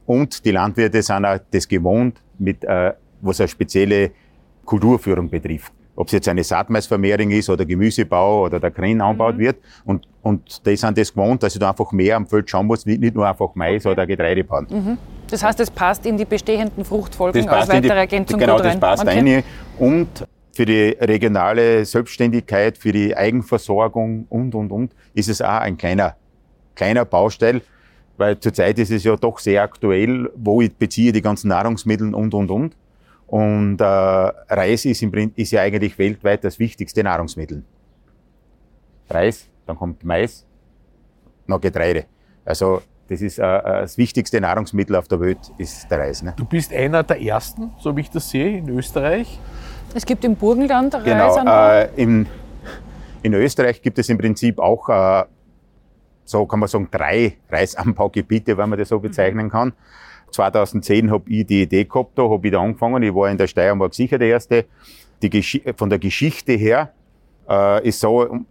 und 0.04 0.44
die 0.44 0.50
Landwirte 0.50 1.00
sind 1.02 1.24
auch 1.24 1.38
das 1.50 1.66
gewohnt, 1.66 2.20
mit, 2.38 2.62
äh, 2.64 2.92
was 3.22 3.40
eine 3.40 3.48
spezielle 3.48 4.10
Kulturführung 4.66 5.30
betrifft. 5.30 5.72
Ob 5.96 6.06
es 6.08 6.12
jetzt 6.12 6.28
eine 6.28 6.42
Saatmaisvermehrung 6.42 7.30
ist 7.30 7.48
oder 7.48 7.64
Gemüsebau 7.64 8.46
oder 8.46 8.58
der 8.58 8.70
Kren 8.72 9.00
anbaut 9.00 9.38
wird. 9.38 9.56
Und, 9.84 10.06
und 10.22 10.66
die 10.66 10.76
sind 10.76 10.98
das 10.98 11.12
gewohnt, 11.14 11.42
dass 11.42 11.54
ich 11.54 11.60
da 11.60 11.70
einfach 11.70 11.92
mehr 11.92 12.16
am 12.16 12.26
Feld 12.26 12.50
schauen 12.50 12.66
muss, 12.66 12.84
nicht 12.84 13.00
nicht 13.00 13.14
nur 13.14 13.28
einfach 13.28 13.54
Mais 13.54 13.86
oder 13.86 14.06
Getreide 14.06 14.42
bauen. 14.42 14.98
Das 15.30 15.42
heißt, 15.44 15.60
es 15.60 15.70
passt 15.70 16.04
in 16.06 16.16
die 16.16 16.24
bestehenden 16.24 16.84
Fruchtfolgen 16.84 17.48
als 17.48 17.68
in 17.68 17.82
die- 17.82 17.88
weitere 17.88 17.98
Ergänzung 18.00 18.38
Genau, 18.40 18.58
das 18.58 18.66
rein. 18.66 18.80
passt 18.80 19.02
Okay. 19.04 19.34
rein. 19.36 19.44
Und 19.78 20.08
für 20.52 20.66
die 20.66 20.96
regionale 21.00 21.84
Selbstständigkeit, 21.84 22.76
für 22.78 22.92
die 22.92 23.16
Eigenversorgung 23.16 24.26
und, 24.28 24.54
und, 24.54 24.70
und, 24.72 24.92
ist 25.14 25.28
es 25.28 25.40
auch 25.42 25.48
ein 25.60 25.76
kleiner, 25.76 26.16
kleiner 26.74 27.04
Baustein, 27.04 27.60
weil 28.16 28.38
zurzeit 28.38 28.78
ist 28.78 28.90
es 28.90 29.02
ja 29.04 29.16
doch 29.16 29.38
sehr 29.38 29.62
aktuell, 29.62 30.30
wo 30.36 30.60
ich 30.60 30.74
beziehe 30.76 31.10
die 31.12 31.22
ganzen 31.22 31.48
Nahrungsmittel 31.48 32.14
und, 32.14 32.34
und, 32.34 32.50
und. 32.50 32.76
Und 33.34 33.80
äh, 33.80 33.84
Reis 33.84 34.84
ist, 34.84 35.02
im, 35.02 35.32
ist 35.34 35.50
ja 35.50 35.62
eigentlich 35.62 35.98
weltweit 35.98 36.44
das 36.44 36.56
wichtigste 36.60 37.02
Nahrungsmittel. 37.02 37.64
Reis, 39.10 39.48
dann 39.66 39.76
kommt 39.76 40.04
Mais, 40.04 40.46
noch 41.48 41.60
Getreide. 41.60 42.04
Also 42.44 42.80
Das 43.08 43.20
ist 43.20 43.40
äh, 43.40 43.42
das 43.42 43.98
wichtigste 43.98 44.40
Nahrungsmittel 44.40 44.94
auf 44.94 45.08
der 45.08 45.18
Welt, 45.18 45.38
ist 45.58 45.90
der 45.90 45.98
Reis. 45.98 46.22
Ne? 46.22 46.32
Du 46.36 46.44
bist 46.44 46.72
einer 46.72 47.02
der 47.02 47.20
ersten, 47.20 47.72
so 47.80 47.96
wie 47.96 48.02
ich 48.02 48.10
das 48.10 48.30
sehe, 48.30 48.58
in 48.58 48.68
Österreich. 48.68 49.40
Es 49.94 50.06
gibt 50.06 50.24
im 50.24 50.36
Burgenland 50.36 50.92
Genau. 51.04 51.26
Reisanbau. 51.26 51.70
Äh, 51.70 51.88
in, 51.96 52.26
in 53.24 53.34
Österreich 53.34 53.82
gibt 53.82 53.98
es 53.98 54.08
im 54.10 54.16
Prinzip 54.16 54.60
auch, 54.60 54.88
äh, 54.88 55.24
so 56.24 56.46
kann 56.46 56.60
man 56.60 56.68
sagen, 56.68 56.88
drei 56.88 57.36
Reisanbaugebiete, 57.50 58.56
wenn 58.56 58.70
man 58.70 58.78
das 58.78 58.90
so 58.90 59.00
bezeichnen 59.00 59.50
kann. 59.50 59.72
2010 60.34 61.10
habe 61.10 61.24
ich 61.30 61.46
die 61.46 61.62
Idee 61.62 61.84
gehabt, 61.84 62.18
da 62.18 62.28
habe 62.28 62.46
ich 62.46 62.52
da 62.52 62.60
angefangen. 62.60 63.02
Ich 63.02 63.14
war 63.14 63.30
in 63.30 63.38
der 63.38 63.46
Steiermark 63.46 63.94
sicher 63.94 64.18
der 64.18 64.28
Erste. 64.28 64.66
Die 65.22 65.62
von 65.76 65.88
der 65.88 65.98
Geschichte 65.98 66.52
her 66.52 66.92
äh, 67.48 67.88
ist 67.88 68.00
so, 68.00 68.28
um, 68.28 68.46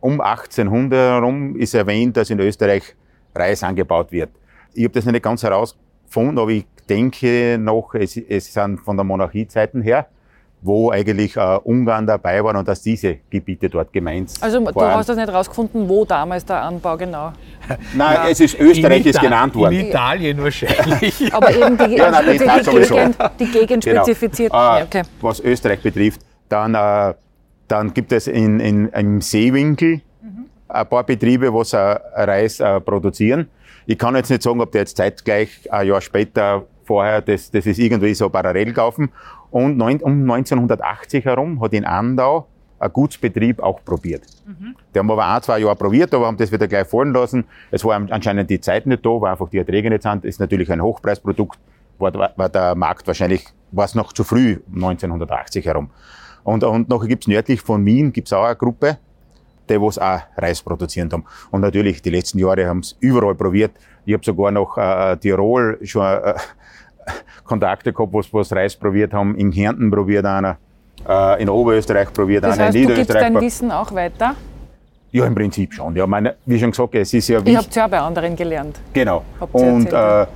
um 0.00 0.20
1800 0.20 0.98
herum 0.98 1.56
ist 1.56 1.74
erwähnt, 1.74 2.16
dass 2.16 2.30
in 2.30 2.40
Österreich 2.40 2.94
Reis 3.34 3.62
angebaut 3.62 4.10
wird. 4.10 4.30
Ich 4.72 4.84
habe 4.84 4.94
das 4.94 5.04
nicht 5.04 5.22
ganz 5.22 5.42
herausgefunden, 5.42 6.38
aber 6.38 6.50
ich 6.50 6.64
denke 6.88 7.58
noch, 7.58 7.94
es, 7.94 8.16
es 8.16 8.52
sind 8.52 8.78
von 8.80 8.96
der 8.96 9.04
Monarchiezeiten 9.04 9.82
her, 9.82 10.08
wo 10.62 10.90
eigentlich 10.90 11.36
äh, 11.36 11.58
Ungarn 11.64 12.06
dabei 12.06 12.44
war 12.44 12.54
und 12.54 12.68
dass 12.68 12.82
diese 12.82 13.16
Gebiete 13.30 13.70
dort 13.70 13.92
gemeint 13.92 14.30
Also 14.40 14.60
du 14.60 14.74
waren. 14.74 14.94
hast 14.94 15.08
das 15.08 15.16
nicht 15.16 15.32
rausgefunden, 15.32 15.88
wo 15.88 16.04
damals 16.04 16.44
der 16.44 16.62
Anbau 16.62 16.96
genau. 16.96 17.32
Nein, 17.94 18.18
es 18.30 18.40
ist 18.40 18.58
Österreich 18.60 19.06
ist 19.06 19.20
genannt 19.20 19.54
worden. 19.54 19.74
In 19.80 19.86
Italien 19.86 20.42
wahrscheinlich. 20.42 21.32
Aber 21.34 21.50
eben 21.54 21.78
die, 21.78 21.96
Ja, 21.96 22.10
nein, 22.10 22.48
also 22.48 22.72
die 22.72 22.78
die. 22.80 22.88
Gegend, 22.88 23.16
die 23.40 23.46
Gegend 23.46 23.84
Genau. 23.84 24.02
spezifiziert. 24.02 24.52
Äh, 24.52 24.56
Ja, 24.56 24.82
okay. 24.84 25.02
Was 25.22 25.40
Österreich 25.40 25.80
betrifft, 25.82 26.20
dann, 26.48 26.74
äh, 26.74 27.14
dann 27.66 27.94
gibt 27.94 28.12
es 28.12 28.26
in, 28.26 28.60
in, 28.60 28.88
im 28.88 29.20
Seewinkel 29.20 30.02
ein 30.68 30.86
paar 30.88 31.04
Betriebe, 31.04 31.52
was 31.54 31.72
äh, 31.72 31.78
Reis 31.78 32.60
äh, 32.60 32.80
produzieren. 32.80 33.48
Ich 33.86 33.98
kann 33.98 34.14
jetzt 34.14 34.28
nicht 34.30 34.42
sagen, 34.42 34.60
ob 34.60 34.70
der 34.72 34.82
jetzt 34.82 34.96
zeitgleich 34.96 35.72
ein 35.72 35.86
Jahr 35.88 36.00
später 36.00 36.64
vorher, 36.84 37.22
das, 37.22 37.50
das 37.50 37.66
ist 37.66 37.78
irgendwie 37.78 38.14
so 38.14 38.28
parallel 38.28 38.66
gelaufen. 38.72 39.10
Und 39.50 39.76
neun, 39.76 40.00
um 40.02 40.22
1980 40.30 41.24
herum 41.24 41.60
hat 41.60 41.72
in 41.72 41.84
Andau 41.84 42.46
ein 42.78 42.92
Gutsbetrieb 42.92 43.60
auch 43.60 43.84
probiert. 43.84 44.22
Die 44.94 44.98
haben 44.98 45.10
aber 45.10 45.26
ein, 45.26 45.42
zwei 45.42 45.58
Jahre 45.58 45.76
probiert, 45.76 46.14
aber 46.14 46.26
haben 46.26 46.36
das 46.36 46.50
wieder 46.50 46.66
gleich 46.66 46.88
fallen 46.88 47.12
lassen. 47.12 47.44
Es 47.70 47.84
war 47.84 47.94
anscheinend 48.10 48.48
die 48.48 48.60
Zeit 48.60 48.86
nicht 48.86 49.04
da, 49.04 49.10
weil 49.20 49.32
einfach 49.32 49.50
die 49.50 49.58
Erträge 49.58 49.90
nicht 49.90 50.02
sind. 50.02 50.24
Ist 50.24 50.40
natürlich 50.40 50.70
ein 50.72 50.80
Hochpreisprodukt, 50.80 51.58
war, 51.98 52.12
war 52.36 52.48
der 52.48 52.74
Markt 52.74 53.06
wahrscheinlich, 53.06 53.44
war 53.72 53.84
es 53.84 53.94
noch 53.94 54.12
zu 54.12 54.24
früh, 54.24 54.60
1980 54.74 55.66
herum. 55.66 55.90
Und, 56.42 56.64
und 56.64 56.88
nachher 56.88 57.08
gibt's 57.08 57.26
nördlich 57.26 57.60
von 57.60 57.84
Wien 57.84 58.12
gibt's 58.12 58.32
auch 58.32 58.44
eine 58.44 58.56
Gruppe, 58.56 58.98
die 59.68 59.80
was 59.80 59.98
auch 59.98 60.20
Reis 60.36 60.62
produziert 60.62 61.12
haben. 61.12 61.24
Und 61.50 61.60
natürlich, 61.60 62.00
die 62.00 62.10
letzten 62.10 62.38
Jahre 62.38 62.66
haben's 62.66 62.96
überall 63.00 63.34
probiert. 63.34 63.72
Ich 64.06 64.14
habe 64.14 64.24
sogar 64.24 64.50
noch 64.50 64.78
äh, 64.78 65.16
Tirol 65.18 65.78
schon 65.84 66.02
äh, 66.02 66.34
Kontakte 67.44 67.92
gehabt, 67.92 68.12
was, 68.12 68.32
was 68.32 68.52
Reis 68.52 68.76
probiert 68.76 69.12
haben. 69.12 69.34
In 69.36 69.50
Kärnten 69.50 69.90
probiert 69.90 70.24
einer, 70.26 70.56
äh, 71.08 71.42
in 71.42 71.48
Oberösterreich 71.48 72.12
probiert 72.12 72.44
Das 72.44 72.54
einer, 72.54 72.66
heißt, 72.66 72.76
in 72.76 72.82
du 72.82 72.88
gibst 72.88 73.08
Niederösterreich. 73.08 73.32
dein 73.34 73.42
Wissen 73.42 73.70
auch 73.72 73.92
weiter. 73.94 74.34
ja, 75.12 75.24
im 75.26 75.34
Prinzip 75.34 75.72
schon. 75.74 75.96
Ja, 75.96 76.06
meine, 76.06 76.36
wie 76.46 76.58
schon 76.58 76.70
gesagt, 76.70 76.94
es 76.94 77.12
ist 77.14 77.28
ja 77.28 77.38
Ich 77.38 77.44
wichtig. 77.44 77.56
habe 77.58 77.68
es 77.68 77.74
ja 77.74 77.86
auch 77.86 77.90
bei 77.90 77.98
anderen 78.00 78.36
gelernt. 78.36 78.80
Genau. 78.92 79.24
Ihr 79.40 79.54
Und 79.54 79.90
ja. 79.92 80.22
äh, 80.22 80.26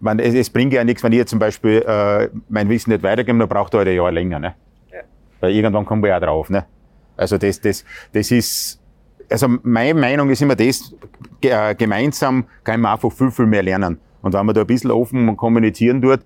man, 0.00 0.18
es, 0.18 0.34
es 0.34 0.50
bringt 0.50 0.72
ja 0.72 0.82
nichts, 0.82 1.02
wenn 1.02 1.12
ich 1.12 1.18
jetzt 1.18 1.30
zum 1.30 1.38
Beispiel 1.38 1.82
äh, 1.86 2.28
mein 2.48 2.68
Wissen 2.68 2.90
nicht 2.90 3.02
weitergebe, 3.02 3.38
dann 3.38 3.48
braucht 3.48 3.74
er 3.74 3.78
halt 3.78 3.88
ein 3.88 3.94
Jahr 3.96 4.10
länger. 4.10 4.38
Ne? 4.38 4.54
Weil 5.40 5.52
irgendwann 5.52 5.84
kommen 5.86 6.02
wir 6.02 6.10
ja 6.10 6.20
drauf. 6.20 6.50
Ne? 6.50 6.64
Also 7.16 7.38
das, 7.38 7.60
das, 7.60 7.84
das 8.12 8.30
ist, 8.30 8.80
also 9.30 9.46
meine 9.62 9.94
Meinung 9.98 10.28
ist 10.30 10.42
immer 10.42 10.56
das, 10.56 10.94
äh, 11.42 11.74
gemeinsam 11.74 12.44
kann 12.64 12.80
man 12.80 12.92
einfach 12.92 13.12
viel, 13.12 13.30
viel 13.30 13.46
mehr 13.46 13.62
lernen. 13.62 13.98
Und 14.22 14.34
wenn 14.34 14.46
man 14.46 14.54
da 14.54 14.62
ein 14.62 14.66
bisschen 14.66 14.90
offen 14.90 15.28
und 15.28 15.36
kommunizieren 15.36 16.02
tut, 16.02 16.20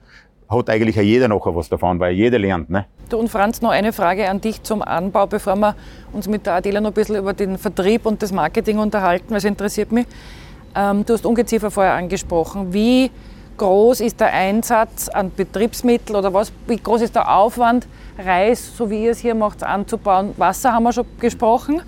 hat 0.48 0.70
eigentlich 0.70 0.98
auch 0.98 1.02
jeder 1.02 1.28
nachher 1.28 1.54
was 1.54 1.68
davon, 1.68 1.98
weil 2.00 2.14
jeder 2.14 2.38
lernt. 2.38 2.70
Ne? 2.70 2.86
Du 3.08 3.18
und 3.18 3.28
Franz, 3.28 3.62
noch 3.62 3.70
eine 3.70 3.92
Frage 3.92 4.28
an 4.28 4.40
dich 4.40 4.62
zum 4.62 4.82
Anbau, 4.82 5.26
bevor 5.26 5.56
wir 5.56 5.74
uns 6.12 6.28
mit 6.28 6.46
der 6.46 6.54
Adela 6.54 6.80
noch 6.80 6.90
ein 6.90 6.94
bisschen 6.94 7.16
über 7.16 7.32
den 7.32 7.58
Vertrieb 7.58 8.06
und 8.06 8.22
das 8.22 8.32
Marketing 8.32 8.78
unterhalten, 8.78 9.30
weil 9.30 9.38
es 9.38 9.44
interessiert 9.44 9.92
mich. 9.92 10.06
Ähm, 10.74 11.04
du 11.06 11.14
hast 11.14 11.24
Ungeziefer 11.24 11.70
vorher 11.70 11.94
angesprochen. 11.94 12.72
Wie 12.72 13.10
groß 13.56 14.00
ist 14.00 14.20
der 14.20 14.32
Einsatz 14.32 15.08
an 15.08 15.30
Betriebsmitteln 15.34 16.16
oder 16.16 16.32
was, 16.34 16.52
wie 16.66 16.76
groß 16.76 17.02
ist 17.02 17.14
der 17.14 17.32
Aufwand, 17.32 17.86
Reis, 18.18 18.76
so 18.76 18.90
wie 18.90 19.04
ihr 19.04 19.12
es 19.12 19.18
hier 19.18 19.34
macht, 19.34 19.62
anzubauen? 19.62 20.34
Wasser 20.36 20.72
haben 20.72 20.82
wir 20.84 20.92
schon 20.92 21.06
gesprochen. 21.20 21.82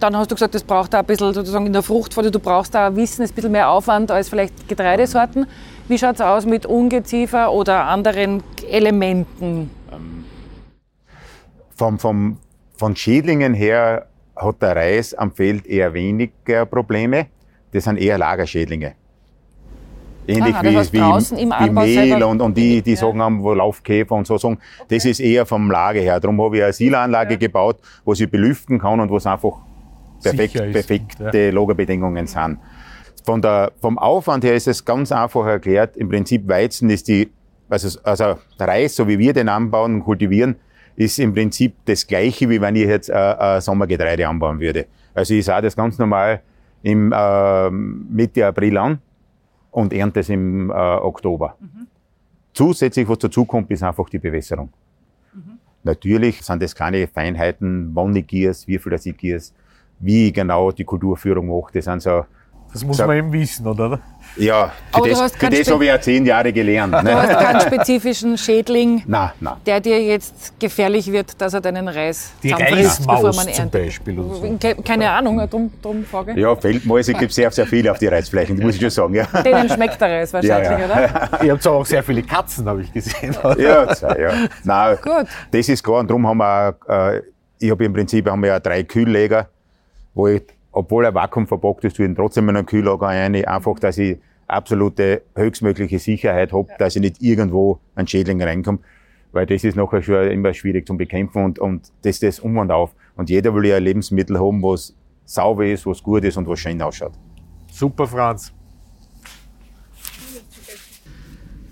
Dann 0.00 0.16
hast 0.16 0.30
du 0.30 0.34
gesagt, 0.34 0.54
das 0.54 0.64
braucht 0.64 0.94
auch 0.94 1.00
ein 1.00 1.06
bisschen 1.06 1.32
sozusagen 1.32 1.66
in 1.66 1.72
der 1.72 1.82
Fruchtfolge, 1.82 2.30
du 2.30 2.38
brauchst 2.38 2.74
da 2.74 2.96
Wissen, 2.96 3.22
ist 3.22 3.32
ein 3.32 3.34
bisschen 3.34 3.52
mehr 3.52 3.70
Aufwand 3.70 4.10
als 4.10 4.28
vielleicht 4.28 4.68
Getreidesorten. 4.68 5.46
Wie 5.88 5.98
schaut 5.98 6.16
es 6.16 6.20
aus 6.20 6.46
mit 6.46 6.66
Ungeziefer 6.66 7.52
oder 7.52 7.84
anderen 7.84 8.42
Elementen? 8.68 9.70
vom, 11.80 11.98
vom, 11.98 12.36
von 12.76 12.94
Schädlingen 12.94 13.54
her 13.54 14.06
hat 14.36 14.60
der 14.60 14.76
Reis 14.76 15.14
am 15.14 15.32
Feld 15.32 15.66
eher 15.66 15.94
weniger 15.94 16.66
Probleme. 16.66 17.28
Das 17.72 17.84
sind 17.84 17.96
eher 17.96 18.18
Lagerschädlinge. 18.18 18.92
Ähnlich 20.28 20.54
Aha, 20.54 20.62
das 20.62 20.92
wie, 20.92 21.00
heißt 21.00 21.36
wie, 21.36 21.42
im 21.42 21.50
wie 21.50 21.70
Mehl 21.70 22.22
und, 22.22 22.42
und 22.42 22.54
die, 22.54 22.82
die 22.82 22.90
ja. 22.90 22.96
Sachen 22.96 23.22
haben, 23.22 23.42
wo 23.42 23.54
Laufkäfer 23.54 24.14
und 24.14 24.26
so 24.26 24.36
sagen. 24.36 24.58
Das 24.88 25.06
ist 25.06 25.20
eher 25.20 25.46
vom 25.46 25.70
Lager 25.70 26.00
her. 26.00 26.20
Darum 26.20 26.38
habe 26.42 26.58
ich 26.58 26.62
eine 26.62 26.72
Silanlage 26.74 27.38
gebaut, 27.38 27.78
wo 28.04 28.14
sie 28.14 28.26
belüften 28.26 28.78
kann 28.78 29.00
und 29.00 29.08
wo 29.08 29.16
es 29.16 29.26
einfach 29.26 29.56
perfekt, 30.22 30.54
ist. 30.56 30.72
perfekte 30.72 31.50
Lagerbedingungen 31.50 32.26
sind. 32.26 32.58
Von 33.24 33.42
der, 33.42 33.72
vom 33.80 33.98
Aufwand 33.98 34.44
her 34.44 34.54
ist 34.54 34.68
es 34.68 34.84
ganz 34.84 35.12
einfach 35.12 35.46
erklärt. 35.46 35.96
Im 35.96 36.08
Prinzip 36.08 36.48
Weizen 36.48 36.90
ist 36.90 37.08
die, 37.08 37.30
also, 37.68 37.98
also 38.02 38.38
Reis, 38.58 38.96
so 38.96 39.06
wie 39.06 39.18
wir 39.18 39.32
den 39.32 39.48
anbauen 39.48 39.96
und 39.96 40.04
kultivieren, 40.04 40.56
ist 40.96 41.18
im 41.18 41.32
Prinzip 41.32 41.74
das 41.84 42.06
Gleiche, 42.06 42.48
wie 42.48 42.60
wenn 42.60 42.76
ich 42.76 42.86
jetzt 42.86 43.08
äh, 43.10 43.56
äh, 43.56 43.60
Sommergetreide 43.60 44.26
anbauen 44.26 44.60
würde. 44.60 44.86
Also 45.14 45.34
ich 45.34 45.44
sah 45.44 45.60
das 45.60 45.76
ganz 45.76 45.98
normal 45.98 46.40
im 46.82 47.12
äh, 47.12 47.70
Mitte 47.70 48.46
April 48.46 48.76
an 48.78 48.98
und 49.70 49.92
ernte 49.92 50.20
es 50.20 50.28
im 50.28 50.70
äh, 50.70 50.72
Oktober. 50.72 51.56
Zusätzlich, 52.52 53.08
was 53.08 53.18
dazukommt, 53.18 53.70
ist 53.70 53.82
einfach 53.82 54.08
die 54.08 54.18
Bewässerung. 54.18 54.70
Natürlich 55.82 56.42
sind 56.42 56.62
das 56.62 56.74
kleine 56.74 57.06
Feinheiten, 57.06 57.90
wann 57.94 58.14
ich 58.14 58.26
gieß, 58.26 58.66
wie 58.66 58.78
viel 58.78 58.92
das 58.92 59.06
ich 59.06 59.16
gieß, 59.16 59.54
wie 60.00 60.32
genau 60.32 60.70
die 60.72 60.84
Kulturführung 60.84 61.46
mache. 61.48 61.72
Das 61.74 61.84
sind 61.84 62.02
so, 62.02 62.24
Das 62.72 62.84
muss 62.84 62.98
So. 62.98 63.06
man 63.06 63.16
eben 63.16 63.32
wissen, 63.32 63.66
oder? 63.66 63.98
ja, 64.36 64.70
für 64.92 64.96
Aber 64.98 65.08
du 65.08 65.14
das, 65.14 65.32
für 65.34 65.50
das 65.50 65.70
habe 65.72 65.84
ich 65.84 65.88
ja 65.90 66.00
zehn 66.00 66.24
Jahre 66.24 66.52
gelernt. 66.52 66.94
Du 66.94 66.98
hast 66.98 67.28
Ne? 67.28 67.34
keinen 67.36 67.60
spezifischen 67.62 68.38
Schädling, 68.38 69.02
na, 69.08 69.32
na. 69.40 69.56
der 69.66 69.80
dir 69.80 70.00
jetzt 70.00 70.58
gefährlich 70.60 71.10
wird, 71.10 71.40
dass 71.40 71.52
er 71.52 71.60
deinen 71.60 71.88
Reis 71.88 72.30
Die 72.44 72.52
Reismaus 72.52 73.22
bevor 73.22 73.34
man 73.34 73.52
zum 73.52 73.64
erntet. 73.64 73.72
Beispiel 73.86 74.18
oder 74.20 74.34
so. 74.36 74.56
Ke- 74.60 74.76
Keine 74.84 75.10
Ahnung, 75.10 75.38
drum, 75.50 75.72
drum 75.82 76.04
frage 76.04 76.30
ich. 76.30 76.36
Ja, 76.38 76.54
Feldmäuse 76.54 77.12
gibt 77.14 77.32
sehr, 77.32 77.50
sehr 77.50 77.66
viele 77.66 77.90
auf 77.90 77.98
die 77.98 78.06
Reisflächen, 78.06 78.54
das 78.56 78.64
muss 78.64 78.76
ich 78.76 78.80
schon 78.82 78.90
sagen. 78.90 79.14
Ja, 79.14 79.42
Denen 79.42 79.68
schmeckt 79.68 80.00
der 80.00 80.08
Reis 80.20 80.32
wahrscheinlich, 80.32 80.70
Ja, 80.70 80.78
ja. 80.78 80.84
oder? 80.86 81.42
Ihr 81.44 81.52
habt 81.52 81.66
auch 81.66 81.84
sehr 81.84 82.04
viele 82.04 82.22
Katzen, 82.22 82.66
habe 82.68 82.82
ich 82.82 82.92
gesehen. 82.92 83.34
ja, 83.58 83.92
so, 83.96 84.06
ja. 84.06 84.30
Nein, 84.62 84.96
Gut. 85.02 85.26
das 85.50 85.68
ist 85.68 85.82
klar 85.82 85.98
und 85.98 86.08
darum 86.08 86.24
haben 86.28 86.38
wir, 86.38 86.76
auch, 86.86 86.88
äh, 86.88 87.22
ich 87.58 87.68
habe 87.72 87.84
im 87.84 87.92
Prinzip 87.92 88.30
haben 88.30 88.42
wir 88.42 88.50
ja 88.50 88.60
drei 88.60 88.84
Kühlleger, 88.84 89.48
wo 90.14 90.28
ich, 90.28 90.42
obwohl 90.72 91.04
er 91.04 91.14
Vakuum 91.14 91.46
verpackt 91.46 91.84
ist, 91.84 91.96
tue 91.96 92.06
ich 92.06 92.10
ihn 92.10 92.16
trotzdem 92.16 92.48
in 92.48 92.56
einen 92.56 92.66
Kühllager 92.66 93.06
rein, 93.06 93.34
einfach, 93.44 93.78
dass 93.78 93.98
ich 93.98 94.18
absolute 94.46 95.22
höchstmögliche 95.36 95.98
Sicherheit 95.98 96.52
habe, 96.52 96.68
dass 96.78 96.96
ich 96.96 97.02
nicht 97.02 97.22
irgendwo 97.22 97.78
ein 97.94 98.06
Schädling 98.06 98.42
reinkommt, 98.42 98.80
weil 99.32 99.46
das 99.46 99.64
ist 99.64 99.76
nachher 99.76 100.02
schon 100.02 100.30
immer 100.30 100.52
schwierig 100.52 100.86
zum 100.86 100.98
Bekämpfen 100.98 101.44
und, 101.44 101.58
und 101.58 101.92
das 102.02 102.16
ist 102.16 102.22
das 102.22 102.40
um 102.40 102.58
und 102.58 102.70
auf. 102.70 102.94
Und 103.16 103.30
jeder 103.30 103.54
will 103.54 103.66
ja 103.66 103.76
ein 103.76 103.84
Lebensmittel 103.84 104.38
haben, 104.38 104.62
was 104.62 104.94
sauber 105.24 105.66
ist, 105.66 105.86
was 105.86 106.02
gut 106.02 106.24
ist 106.24 106.36
und 106.36 106.48
was 106.48 106.58
schön 106.58 106.80
ausschaut. 106.82 107.12
Super, 107.70 108.06
Franz. 108.06 108.52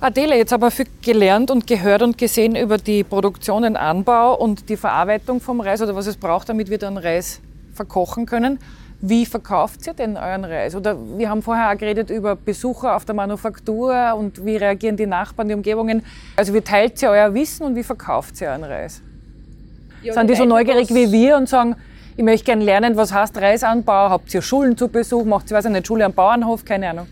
Adele, 0.00 0.36
jetzt 0.36 0.52
haben 0.52 0.62
wir 0.62 0.70
viel 0.70 0.86
gelernt 1.02 1.50
und 1.50 1.66
gehört 1.66 2.02
und 2.02 2.16
gesehen 2.16 2.54
über 2.54 2.78
die 2.78 3.02
Produktion, 3.02 3.64
den 3.64 3.76
Anbau 3.76 4.36
und 4.36 4.68
die 4.68 4.76
Verarbeitung 4.76 5.40
vom 5.40 5.60
Reis 5.60 5.82
oder 5.82 5.96
was 5.96 6.06
es 6.06 6.16
braucht, 6.16 6.48
damit 6.48 6.70
wir 6.70 6.78
dann 6.78 6.96
Reis 6.96 7.40
verkochen 7.78 8.26
können. 8.26 8.58
Wie 9.00 9.24
verkauft 9.24 9.86
ihr 9.86 9.94
denn 9.94 10.16
euren 10.16 10.44
Reis? 10.44 10.74
Oder 10.74 10.96
wir 11.16 11.30
haben 11.30 11.40
vorher 11.40 11.70
auch 11.70 11.78
geredet 11.78 12.10
über 12.10 12.34
Besucher 12.34 12.96
auf 12.96 13.04
der 13.04 13.14
Manufaktur 13.14 14.14
und 14.18 14.44
wie 14.44 14.56
reagieren 14.56 14.96
die 14.96 15.06
Nachbarn, 15.06 15.48
die 15.48 15.54
Umgebungen. 15.54 16.04
Also 16.36 16.52
wie 16.52 16.60
teilt 16.60 17.00
ihr 17.00 17.10
euer 17.10 17.32
Wissen 17.32 17.64
und 17.64 17.76
wie 17.76 17.84
verkauft 17.84 18.40
ihr 18.40 18.48
euren 18.48 18.64
Reis? 18.64 19.00
Sind 20.02 20.28
die 20.28 20.34
so 20.34 20.44
neugierig 20.44 20.92
wie 20.92 21.10
wir 21.12 21.36
und 21.36 21.48
sagen, 21.48 21.76
ich 22.16 22.24
möchte 22.24 22.46
gerne 22.46 22.64
lernen, 22.64 22.96
was 22.96 23.12
heißt 23.12 23.36
Reisanbau? 23.40 24.10
Habt 24.10 24.34
ihr 24.34 24.42
Schulen 24.42 24.76
zu 24.76 24.88
Besuch? 24.88 25.24
Macht 25.24 25.50
ihr, 25.50 25.56
weiß 25.56 25.66
ich 25.66 25.70
nicht, 25.70 25.86
Schule 25.86 26.04
am 26.04 26.12
Bauernhof? 26.12 26.64
Keine 26.64 26.90
Ahnung. 26.90 27.06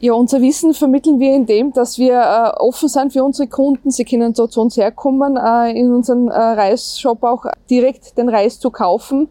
Ja, 0.00 0.12
unser 0.12 0.40
Wissen 0.40 0.74
vermitteln 0.74 1.18
wir 1.18 1.34
in 1.34 1.46
dem, 1.46 1.72
dass 1.72 1.98
wir 1.98 2.14
äh, 2.14 2.60
offen 2.60 2.88
sind 2.88 3.12
für 3.12 3.24
unsere 3.24 3.48
Kunden. 3.48 3.90
Sie 3.90 4.04
können 4.04 4.32
dort 4.32 4.52
zu 4.52 4.60
uns 4.60 4.76
herkommen, 4.76 5.36
äh, 5.36 5.72
in 5.72 5.92
unseren 5.92 6.28
äh, 6.28 6.38
Reisshop 6.38 7.24
auch 7.24 7.46
direkt 7.68 8.16
den 8.16 8.28
Reis 8.28 8.60
zu 8.60 8.70
kaufen. 8.70 9.28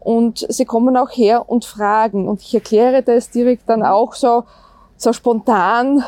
Und 0.00 0.46
sie 0.48 0.64
kommen 0.64 0.96
auch 0.96 1.10
her 1.10 1.48
und 1.48 1.64
fragen. 1.64 2.26
Und 2.26 2.40
ich 2.40 2.54
erkläre 2.54 3.02
das 3.02 3.30
direkt 3.30 3.68
dann 3.68 3.82
auch 3.82 4.14
so, 4.14 4.44
so 4.96 5.12
spontan, 5.12 6.02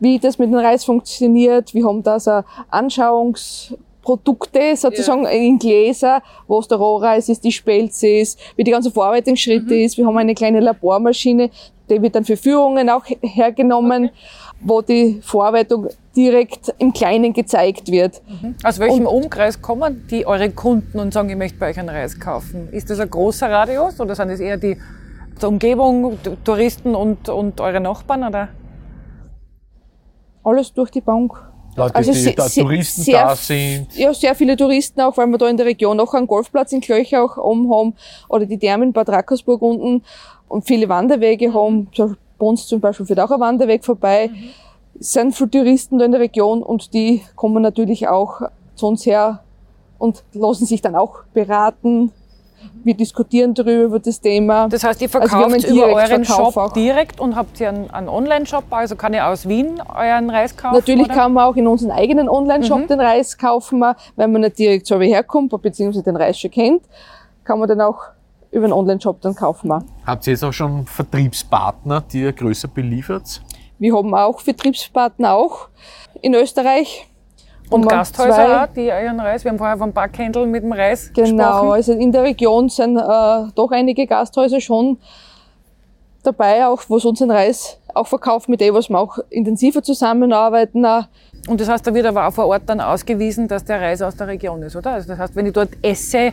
wie 0.00 0.18
das 0.18 0.38
mit 0.38 0.50
dem 0.50 0.58
Reis 0.58 0.84
funktioniert. 0.84 1.74
Wir 1.74 1.86
haben 1.86 2.02
da 2.02 2.18
so 2.18 2.42
Anschauungsprodukte 2.68 4.76
sozusagen 4.76 5.24
ja. 5.24 5.30
in 5.30 5.58
Gläser, 5.58 6.22
wo 6.48 6.58
es 6.58 6.68
der 6.68 6.78
Rohreis 6.78 7.28
ist, 7.28 7.44
die 7.44 7.52
Spelze 7.52 8.08
ist, 8.08 8.38
wie 8.56 8.64
die 8.64 8.72
ganzen 8.72 8.92
Verarbeitungsschritte 8.92 9.74
mhm. 9.74 9.84
ist. 9.84 9.96
Wir 9.96 10.06
haben 10.06 10.18
eine 10.18 10.34
kleine 10.34 10.60
Labormaschine, 10.60 11.50
die 11.88 12.02
wird 12.02 12.16
dann 12.16 12.24
für 12.24 12.36
Führungen 12.36 12.90
auch 12.90 13.04
hergenommen, 13.22 14.06
okay. 14.06 14.14
Wo 14.60 14.80
die 14.80 15.20
Verarbeitung 15.22 15.88
direkt 16.16 16.74
im 16.78 16.92
Kleinen 16.92 17.32
gezeigt 17.32 17.90
wird. 17.90 18.22
Mhm. 18.26 18.54
Aus 18.62 18.78
welchem 18.78 19.06
und, 19.06 19.24
Umkreis 19.24 19.60
kommen 19.60 20.06
die 20.10 20.26
eure 20.26 20.50
Kunden 20.50 20.98
und 20.98 21.12
sagen, 21.12 21.28
ich 21.28 21.36
möchte 21.36 21.58
bei 21.58 21.70
euch 21.70 21.78
einen 21.78 21.88
Reis 21.88 22.18
kaufen? 22.18 22.68
Ist 22.72 22.90
das 22.90 23.00
ein 23.00 23.10
großer 23.10 23.50
Radius 23.50 24.00
oder 24.00 24.14
sind 24.14 24.28
das 24.28 24.40
eher 24.40 24.56
die, 24.56 24.76
die 25.40 25.46
Umgebung, 25.46 26.18
die 26.24 26.36
Touristen 26.44 26.94
und, 26.94 27.28
und 27.28 27.60
eure 27.60 27.80
Nachbarn? 27.80 28.24
Oder? 28.24 28.48
Alles 30.42 30.72
durch 30.72 30.90
die 30.90 31.00
Bank. 31.00 31.32
Leute, 31.76 31.94
also 31.96 32.12
die 32.12 32.34
da 32.34 32.48
Touristen 32.48 33.02
sehr, 33.02 33.24
da 33.24 33.36
sind. 33.36 33.96
Ja, 33.96 34.14
sehr 34.14 34.34
viele 34.34 34.56
Touristen 34.56 35.00
auch, 35.00 35.16
weil 35.16 35.26
wir 35.26 35.38
da 35.38 35.48
in 35.48 35.56
der 35.56 35.66
Region 35.66 35.98
auch 35.98 36.14
einen 36.14 36.26
Golfplatz 36.26 36.72
in 36.72 36.80
Klöchach 36.80 37.36
oben 37.36 37.68
haben 37.72 37.94
oder 38.28 38.46
die 38.46 38.58
Thermen 38.58 38.88
in 38.88 38.92
Bad 38.92 39.08
Rackersburg 39.08 39.60
unten 39.60 40.04
und 40.46 40.66
viele 40.66 40.88
Wanderwege 40.88 41.52
haben. 41.52 41.88
Bei 42.44 42.50
uns 42.50 42.66
zum 42.66 42.78
Beispiel 42.78 43.06
führt 43.06 43.20
auch 43.20 43.30
ein 43.30 43.40
Wanderweg 43.40 43.86
vorbei. 43.86 44.28
Mhm. 44.30 44.50
Es 45.00 45.12
sind 45.12 45.34
viele 45.34 45.50
Touristen 45.50 45.98
da 45.98 46.04
in 46.04 46.12
der 46.12 46.20
Region 46.20 46.62
und 46.62 46.92
die 46.92 47.22
kommen 47.36 47.62
natürlich 47.62 48.06
auch 48.06 48.42
zu 48.74 48.86
uns 48.86 49.06
her 49.06 49.42
und 49.96 50.22
lassen 50.34 50.66
sich 50.66 50.82
dann 50.82 50.94
auch 50.94 51.20
beraten. 51.32 52.12
Wir 52.82 52.94
diskutieren 52.94 53.54
darüber, 53.54 53.84
über 53.84 53.98
das 53.98 54.20
Thema. 54.20 54.68
Das 54.68 54.84
heißt, 54.84 55.00
ihr 55.00 55.08
also 55.14 55.26
verkauft 55.26 55.54
also 55.54 55.68
über 55.68 55.86
euren 55.86 56.24
Shop 56.26 56.54
auch. 56.58 56.72
direkt 56.74 57.18
und 57.18 57.34
habt 57.34 57.58
ihr 57.60 57.70
einen, 57.70 57.90
einen 57.90 58.10
Online-Shop? 58.10 58.64
Also 58.68 58.94
kann 58.94 59.14
ich 59.14 59.22
aus 59.22 59.48
Wien 59.48 59.80
euren 59.80 60.28
Reis 60.28 60.54
kaufen? 60.54 60.74
Natürlich 60.74 61.06
oder? 61.06 61.14
kann 61.14 61.32
man 61.32 61.44
auch 61.44 61.56
in 61.56 61.66
unseren 61.66 61.92
eigenen 61.92 62.28
Online-Shop 62.28 62.80
mhm. 62.80 62.88
den 62.88 63.00
Reis 63.00 63.38
kaufen. 63.38 63.82
Wenn 64.16 64.32
man 64.32 64.42
nicht 64.42 64.58
direkt 64.58 64.86
so 64.86 65.00
wie 65.00 65.08
herkommt, 65.08 65.50
beziehungsweise 65.62 66.04
den 66.04 66.16
Reis 66.16 66.38
schon 66.38 66.50
kennt, 66.50 66.82
kann 67.42 67.58
man 67.58 67.68
dann 67.68 67.80
auch 67.80 68.00
über 68.54 68.64
einen 68.64 68.72
Online-Shop 68.72 69.20
dann 69.20 69.34
kaufen. 69.34 69.68
Wir. 69.68 69.84
Habt 70.06 70.26
ihr 70.26 70.32
jetzt 70.32 70.44
auch 70.44 70.52
schon 70.52 70.86
Vertriebspartner, 70.86 72.02
die 72.12 72.22
ihr 72.22 72.32
größer 72.32 72.68
beliefert? 72.68 73.42
Wir 73.78 73.94
haben 73.96 74.14
auch 74.14 74.40
Vertriebspartner 74.40 75.34
auch 75.34 75.68
in 76.22 76.34
Österreich. 76.34 77.06
Und 77.70 77.88
Gasthäuser 77.88 78.62
auch, 78.64 78.66
die 78.74 78.86
ihren 78.86 79.18
Reis, 79.18 79.42
wir 79.42 79.50
haben 79.50 79.58
vorher 79.58 79.76
vom 79.78 79.92
Backhändel 79.92 80.46
mit 80.46 80.62
dem 80.62 80.72
Reis 80.72 81.10
Genau, 81.14 81.22
gesprochen. 81.52 81.72
also 81.72 81.92
in 81.94 82.12
der 82.12 82.22
Region 82.22 82.68
sind 82.68 82.96
äh, 82.98 83.00
doch 83.54 83.70
einige 83.72 84.06
Gasthäuser 84.06 84.60
schon 84.60 84.98
dabei, 86.22 86.66
auch 86.66 86.82
wo 86.88 86.98
sie 86.98 87.08
unseren 87.08 87.30
Reis 87.30 87.78
auch 87.94 88.06
verkaufen, 88.06 88.50
mit 88.50 88.60
denen 88.60 88.74
was 88.76 88.88
wir 88.88 88.98
auch 88.98 89.18
intensiver 89.30 89.82
zusammenarbeiten. 89.82 90.84
Und 91.48 91.60
das 91.60 91.68
heißt, 91.68 91.86
da 91.86 91.94
wird 91.94 92.06
aber 92.06 92.26
auch 92.28 92.32
vor 92.32 92.46
Ort 92.46 92.62
dann 92.66 92.80
ausgewiesen, 92.80 93.48
dass 93.48 93.64
der 93.64 93.80
Reis 93.80 94.02
aus 94.02 94.16
der 94.16 94.26
Region 94.28 94.62
ist, 94.62 94.76
oder? 94.76 94.92
Also 94.92 95.08
das 95.08 95.18
heißt, 95.18 95.34
wenn 95.36 95.46
ich 95.46 95.52
dort 95.52 95.70
esse, 95.82 96.32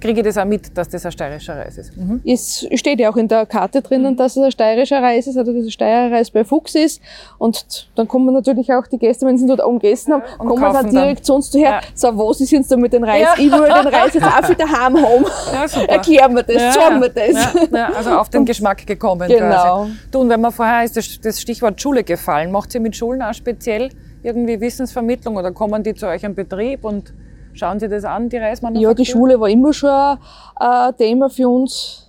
kriege 0.00 0.20
ich 0.20 0.26
das 0.26 0.38
auch 0.38 0.44
mit, 0.44 0.76
dass 0.76 0.88
das 0.88 1.04
ein 1.04 1.12
steirischer 1.12 1.56
Reis 1.56 1.78
ist. 1.78 1.96
Mhm. 1.96 2.20
Es 2.24 2.66
steht 2.74 3.00
ja 3.00 3.10
auch 3.10 3.16
in 3.16 3.28
der 3.28 3.46
Karte 3.46 3.82
drinnen, 3.82 4.12
mhm. 4.12 4.16
dass 4.16 4.36
es 4.36 4.42
ein 4.42 4.50
steirischer 4.50 5.02
Reis 5.02 5.26
ist, 5.26 5.36
also 5.36 5.52
dass 5.52 5.64
es 5.64 5.72
Steirer 5.72 6.12
Reis 6.12 6.30
bei 6.30 6.44
Fuchs 6.44 6.74
ist. 6.74 7.00
Und 7.38 7.88
dann 7.94 8.08
kommen 8.08 8.32
natürlich 8.32 8.72
auch 8.72 8.86
die 8.86 8.98
Gäste, 8.98 9.26
wenn 9.26 9.38
sie 9.38 9.46
dort 9.46 9.64
oben 9.64 9.78
gegessen 9.78 10.12
haben, 10.14 10.22
und 10.38 10.48
kommen 10.48 10.72
dann 10.72 10.90
direkt 10.90 11.20
dann. 11.20 11.24
zu 11.24 11.34
uns 11.34 11.52
her. 11.54 11.70
Ja. 11.70 11.80
So, 11.94 12.16
wo 12.16 12.32
sie 12.32 12.44
sind 12.44 12.70
da 12.70 12.76
mit 12.76 12.92
dem 12.92 13.04
Reis? 13.04 13.22
Ja. 13.22 13.34
Ich 13.36 13.50
will 13.50 13.64
den 13.64 13.94
Reis 13.94 14.14
jetzt 14.14 14.26
auch 14.26 14.48
wieder 14.48 14.68
heim 14.70 14.96
haben. 14.96 15.24
Ja, 15.52 15.82
Erklären 15.84 16.34
wir 16.34 16.42
das, 16.42 16.74
sagen 16.74 17.00
wir 17.00 17.08
das. 17.08 17.96
Also 17.96 18.10
auf 18.10 18.28
den 18.28 18.44
Geschmack 18.44 18.86
gekommen. 18.86 19.28
Genau. 19.28 19.84
Quasi. 19.84 19.92
Du, 20.10 20.20
und 20.20 20.28
wenn 20.28 20.40
man 20.40 20.52
vorher 20.52 20.84
ist 20.84 20.96
das, 20.96 21.20
das 21.20 21.40
Stichwort 21.40 21.80
Schule 21.80 22.04
gefallen, 22.04 22.50
macht 22.50 22.72
sie 22.72 22.80
mit 22.80 22.96
Schulen 22.96 23.22
auch 23.22 23.34
speziell 23.34 23.90
irgendwie 24.22 24.60
Wissensvermittlung 24.60 25.36
oder 25.36 25.52
kommen 25.52 25.82
die 25.82 25.94
zu 25.94 26.06
euch 26.06 26.22
im 26.24 26.34
Betrieb 26.34 26.84
und 26.84 27.12
Schauen 27.58 27.80
Sie 27.80 27.88
das 27.88 28.04
an, 28.04 28.28
die 28.28 28.36
Reismanufaktur? 28.36 28.90
Ja, 28.90 28.94
die 28.94 29.04
Schule 29.04 29.40
war 29.40 29.48
immer 29.48 29.72
schon 29.72 30.18
ein 30.56 30.96
Thema 30.96 31.28
für 31.28 31.48
uns. 31.48 32.08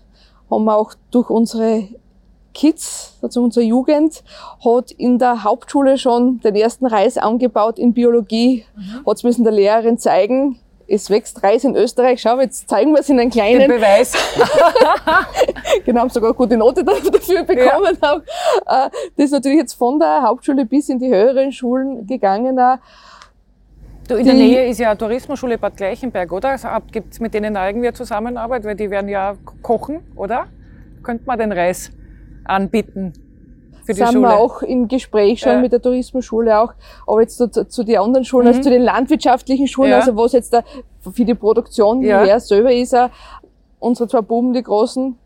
Haben 0.50 0.66
wir 0.66 0.78
auch 0.78 0.94
durch 1.10 1.30
unsere 1.30 1.88
Kids, 2.54 3.18
also 3.22 3.44
unsere 3.44 3.66
Jugend, 3.66 4.24
hat 4.64 4.92
in 4.92 5.18
der 5.18 5.44
Hauptschule 5.44 5.98
schon 5.98 6.40
den 6.42 6.56
ersten 6.56 6.86
Reis 6.86 7.18
angebaut 7.18 7.80
in 7.80 7.94
Biologie. 7.94 8.66
Mhm. 8.76 9.06
Hat 9.08 9.18
es 9.18 9.24
müssen 9.24 9.44
der 9.44 9.54
Lehrerin 9.54 9.98
zeigen. 9.98 10.60
Es 10.88 11.10
wächst 11.10 11.42
Reis 11.42 11.64
in 11.64 11.76
Österreich. 11.76 12.22
Schau, 12.22 12.40
jetzt 12.40 12.70
zeigen 12.70 12.92
wir 12.92 13.00
es 13.00 13.10
in 13.10 13.20
einem 13.20 13.32
kleinen. 13.32 13.60
Den 13.60 13.72
Beweis. 13.72 14.14
genau, 15.86 16.02
haben 16.02 16.10
sogar 16.10 16.34
gute 16.34 16.58
Note 16.58 16.84
dafür 16.84 17.44
bekommen. 17.44 17.98
Ja. 18.02 18.16
Äh, 18.18 18.90
das 19.16 19.26
ist 19.26 19.32
natürlich 19.32 19.60
jetzt 19.60 19.74
von 19.74 20.00
der 20.00 20.22
Hauptschule 20.22 20.66
bis 20.66 20.90
in 20.90 21.00
die 21.00 21.10
höheren 21.10 21.52
Schulen 21.52 22.06
gegangen. 22.06 22.60
Du, 24.10 24.16
in 24.16 24.26
der 24.26 24.34
Nähe 24.34 24.68
ist 24.68 24.80
ja 24.80 24.96
Tourismusschule 24.96 25.58
Bad 25.58 25.78
Gleichenberg, 25.78 26.32
oder? 26.32 26.50
Also, 26.50 26.68
Gibt 26.92 27.14
es 27.14 27.20
mit 27.20 27.34
denen 27.34 27.56
irgendwie 27.56 27.94
Zusammenarbeit? 27.94 28.64
Weil 28.64 28.76
die 28.76 28.90
werden 28.90 29.08
ja 29.08 29.36
kochen, 29.62 30.00
oder? 30.16 30.48
Könnte 31.04 31.26
man 31.26 31.38
den 31.38 31.52
Reis 31.52 31.92
anbieten 32.44 33.14
für 33.90 33.94
die 33.94 34.00
sind 34.02 34.14
Schule? 34.14 34.28
wir 34.28 34.38
auch 34.38 34.62
im 34.62 34.88
Gespräch 34.88 35.40
schon 35.40 35.54
ja. 35.54 35.62
mit 35.62 35.72
der 35.72 35.82
Tourismusschule 35.82 36.60
auch. 36.60 36.74
Aber 37.08 37.22
jetzt 37.22 37.38
zu, 37.38 37.50
zu 37.50 37.84
den 37.84 37.98
anderen 37.98 38.24
Schulen, 38.24 38.46
also 38.46 38.58
mhm. 38.58 38.60
also 38.60 38.70
zu 38.70 38.76
den 38.76 38.84
landwirtschaftlichen 38.84 39.68
Schulen, 39.68 39.90
ja. 39.90 39.98
also 39.98 40.16
was 40.16 40.34
jetzt 40.34 40.54
da 40.54 40.64
für 41.02 41.26
die 41.26 41.34
Produktion, 41.34 42.02
ja. 42.04 42.24
wer 42.24 42.40
selber 42.40 42.72
ist, 42.72 42.94
er, 42.94 43.10
unsere 43.80 44.08
zwei 44.08 44.22
Buben, 44.22 44.54
die 44.54 44.62
Großen, 44.62 45.18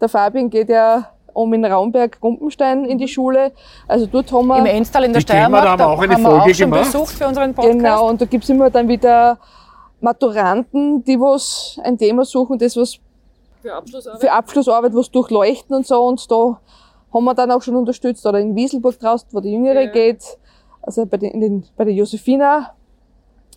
der 0.00 0.08
Fabian 0.10 0.50
geht 0.50 0.68
ja 0.68 1.08
um 1.42 1.52
in 1.54 1.64
Raumberg-Gumpenstein 1.64 2.84
in 2.84 2.98
die 2.98 3.08
Schule. 3.08 3.52
Also 3.88 4.06
dort 4.06 4.30
haben 4.32 4.46
wir... 4.48 4.58
Im 4.58 4.66
Enstal 4.66 5.04
in 5.04 5.12
der 5.12 5.20
Steiermark, 5.20 5.64
da 5.64 5.70
haben 5.70 5.78
wir 5.80 5.88
auch 5.88 6.02
eine 6.02 6.14
haben 6.14 6.22
Folge 6.22 6.46
wir 6.46 6.50
auch 6.50 6.54
schon 6.54 6.70
gemacht. 6.70 6.92
besucht 6.92 7.14
für 7.14 7.26
unseren 7.26 7.54
Podcast. 7.54 7.78
Genau, 7.78 8.08
und 8.08 8.20
da 8.20 8.24
gibt's 8.26 8.48
immer 8.48 8.70
dann 8.70 8.88
wieder 8.88 9.38
Maturanten, 10.00 11.04
die 11.04 11.18
was 11.20 11.78
ein 11.84 11.98
Thema 11.98 12.24
suchen, 12.24 12.58
das 12.58 12.76
was 12.76 12.98
für 13.60 13.74
Abschlussarbeit, 13.74 14.20
für 14.20 14.32
Abschlussarbeit 14.32 14.94
was 14.94 15.10
durchleuchten 15.10 15.76
und 15.76 15.86
so. 15.86 16.02
Und 16.02 16.30
da 16.30 16.58
haben 17.12 17.24
wir 17.24 17.34
dann 17.34 17.50
auch 17.50 17.62
schon 17.62 17.76
unterstützt. 17.76 18.26
Oder 18.26 18.38
in 18.38 18.56
Wieselburg 18.56 18.98
draußen, 18.98 19.28
wo 19.32 19.40
die 19.40 19.52
Jüngere 19.52 19.82
ja. 19.82 19.90
geht. 19.90 20.38
Also 20.82 21.04
bei, 21.04 21.18
den, 21.18 21.40
den, 21.40 21.64
bei 21.76 21.84
der 21.84 21.92
Josephina. 21.92 22.72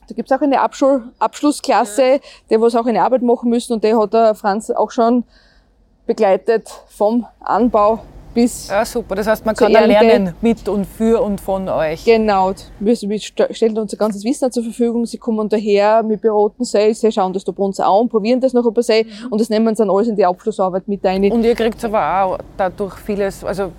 Da 0.07 0.13
gibt's 0.13 0.31
auch 0.33 0.41
eine 0.41 0.59
Abschul 0.59 1.13
Abschlussklasse, 1.19 2.05
ja. 2.05 2.19
die 2.49 2.59
was 2.59 2.75
auch 2.75 2.85
eine 2.85 3.01
Arbeit 3.01 3.21
machen 3.21 3.49
müssen. 3.49 3.73
Und 3.73 3.83
der 3.83 3.97
hat 3.97 4.13
der 4.13 4.35
Franz 4.35 4.69
auch 4.69 4.91
schon 4.91 5.23
begleitet 6.05 6.69
vom 6.87 7.25
Anbau 7.39 7.99
bis. 8.33 8.67
Ja, 8.67 8.85
super. 8.85 9.15
Das 9.15 9.27
heißt, 9.27 9.45
man 9.45 9.55
kann 9.55 9.71
ja 9.71 9.85
lernen 9.85 10.33
mit 10.41 10.67
und 10.67 10.85
für 10.85 11.21
und 11.21 11.39
von 11.39 11.69
euch. 11.69 12.03
Genau. 12.03 12.53
Wir, 12.79 12.95
wir 12.95 13.19
stellen 13.19 13.77
unser 13.77 13.97
ganzes 13.97 14.23
Wissen 14.23 14.51
zur 14.51 14.63
Verfügung. 14.63 15.05
Sie 15.05 15.17
kommen 15.17 15.47
daher, 15.49 16.03
wir 16.07 16.17
beraten 16.17 16.63
sie, 16.63 16.93
sie 16.93 17.11
schauen 17.11 17.33
das 17.33 17.43
da 17.43 17.51
bei 17.51 17.63
uns 17.63 17.79
an, 17.79 18.09
probieren 18.09 18.41
das 18.41 18.53
noch 18.53 18.65
über 18.65 18.81
sie 18.81 19.03
mhm. 19.03 19.27
und 19.31 19.41
das 19.41 19.49
nehmen 19.49 19.75
sie 19.75 19.83
dann 19.83 19.91
alles 19.91 20.07
in 20.07 20.15
die 20.15 20.25
Abschlussarbeit 20.25 20.87
mit 20.87 21.05
ein. 21.05 21.31
Und 21.31 21.43
ihr 21.43 21.55
kriegt 21.55 21.83
aber 21.85 22.23
auch 22.23 22.37
dadurch 22.57 22.95
vieles, 22.95 23.43
also 23.43 23.71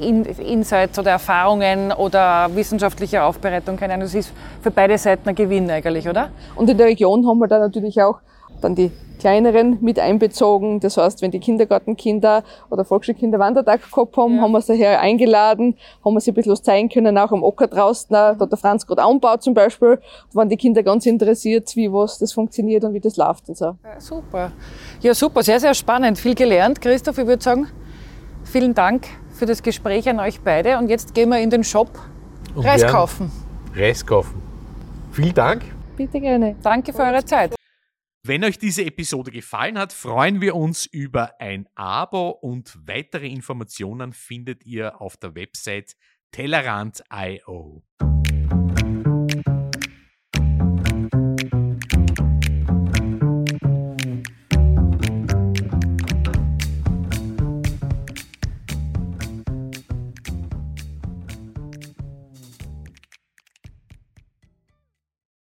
Insights 0.00 0.98
oder 0.98 1.12
Erfahrungen 1.12 1.92
oder 1.92 2.48
wissenschaftliche 2.54 3.22
Aufbereitung, 3.22 3.76
keine 3.76 3.94
Ahnung. 3.94 4.06
Das 4.06 4.14
ist 4.14 4.32
für 4.60 4.70
beide 4.70 4.96
Seiten 4.98 5.28
ein 5.28 5.34
Gewinn 5.34 5.70
eigentlich, 5.70 6.08
oder? 6.08 6.30
Und 6.54 6.70
in 6.70 6.78
der 6.78 6.86
Region 6.86 7.26
haben 7.26 7.38
wir 7.38 7.48
da 7.48 7.58
natürlich 7.58 8.00
auch 8.00 8.18
dann 8.60 8.74
die 8.74 8.90
kleineren 9.18 9.78
mit 9.80 9.98
einbezogen. 9.98 10.80
Das 10.80 10.96
heißt, 10.96 11.22
wenn 11.22 11.30
die 11.30 11.40
Kindergartenkinder 11.40 12.44
oder 12.70 12.84
Volksschulkinder 12.84 13.38
Wandertag 13.38 13.80
gehabt 13.90 14.16
haben, 14.16 14.36
ja. 14.36 14.42
haben 14.42 14.52
wir 14.52 14.60
sie 14.60 14.74
hier 14.74 15.00
eingeladen, 15.00 15.76
haben 16.04 16.14
wir 16.14 16.20
sie 16.20 16.30
ein 16.30 16.34
bisschen 16.34 16.52
was 16.52 16.62
zeigen 16.62 16.88
können, 16.88 17.16
auch 17.18 17.32
am 17.32 17.42
Ocker 17.42 17.66
draußen. 17.66 18.08
Da 18.10 18.36
hat 18.38 18.50
der 18.50 18.58
Franz 18.58 18.86
gerade 18.86 19.02
anbaut 19.02 19.42
zum 19.42 19.54
Beispiel. 19.54 20.00
Waren 20.32 20.48
die 20.48 20.56
Kinder 20.56 20.82
ganz 20.82 21.06
interessiert, 21.06 21.74
wie 21.76 21.92
was 21.92 22.18
das 22.18 22.32
funktioniert 22.32 22.84
und 22.84 22.94
wie 22.94 23.00
das 23.00 23.16
läuft 23.16 23.48
und 23.48 23.56
so. 23.56 23.64
Ja, 23.64 24.00
super. 24.00 24.52
Ja, 25.00 25.14
super. 25.14 25.42
Sehr, 25.42 25.60
sehr 25.60 25.74
spannend. 25.74 26.18
Viel 26.18 26.34
gelernt. 26.34 26.80
Christoph, 26.80 27.18
ich 27.18 27.26
würde 27.26 27.42
sagen, 27.42 27.68
vielen 28.44 28.74
Dank 28.74 29.06
für 29.30 29.46
das 29.46 29.62
Gespräch 29.62 30.08
an 30.08 30.20
euch 30.20 30.40
beide. 30.40 30.78
Und 30.78 30.88
jetzt 30.88 31.14
gehen 31.14 31.28
wir 31.28 31.38
in 31.38 31.50
den 31.50 31.64
Shop 31.64 31.90
und 32.54 32.64
Reis 32.64 32.86
kaufen. 32.86 33.30
Reis 33.74 34.04
kaufen. 34.04 34.42
Vielen 35.12 35.34
Dank. 35.34 35.62
Bitte 35.96 36.20
gerne. 36.20 36.56
Danke 36.62 36.92
für 36.92 37.02
eure 37.02 37.24
Zeit. 37.24 37.55
Wenn 38.28 38.42
euch 38.42 38.58
diese 38.58 38.84
Episode 38.84 39.30
gefallen 39.30 39.78
hat, 39.78 39.92
freuen 39.92 40.40
wir 40.40 40.56
uns 40.56 40.84
über 40.84 41.40
ein 41.40 41.68
Abo 41.76 42.30
und 42.30 42.76
weitere 42.84 43.28
Informationen 43.28 44.12
findet 44.12 44.66
ihr 44.66 45.00
auf 45.00 45.16
der 45.16 45.36
Website 45.36 45.94
tellerant.io. 46.32 47.84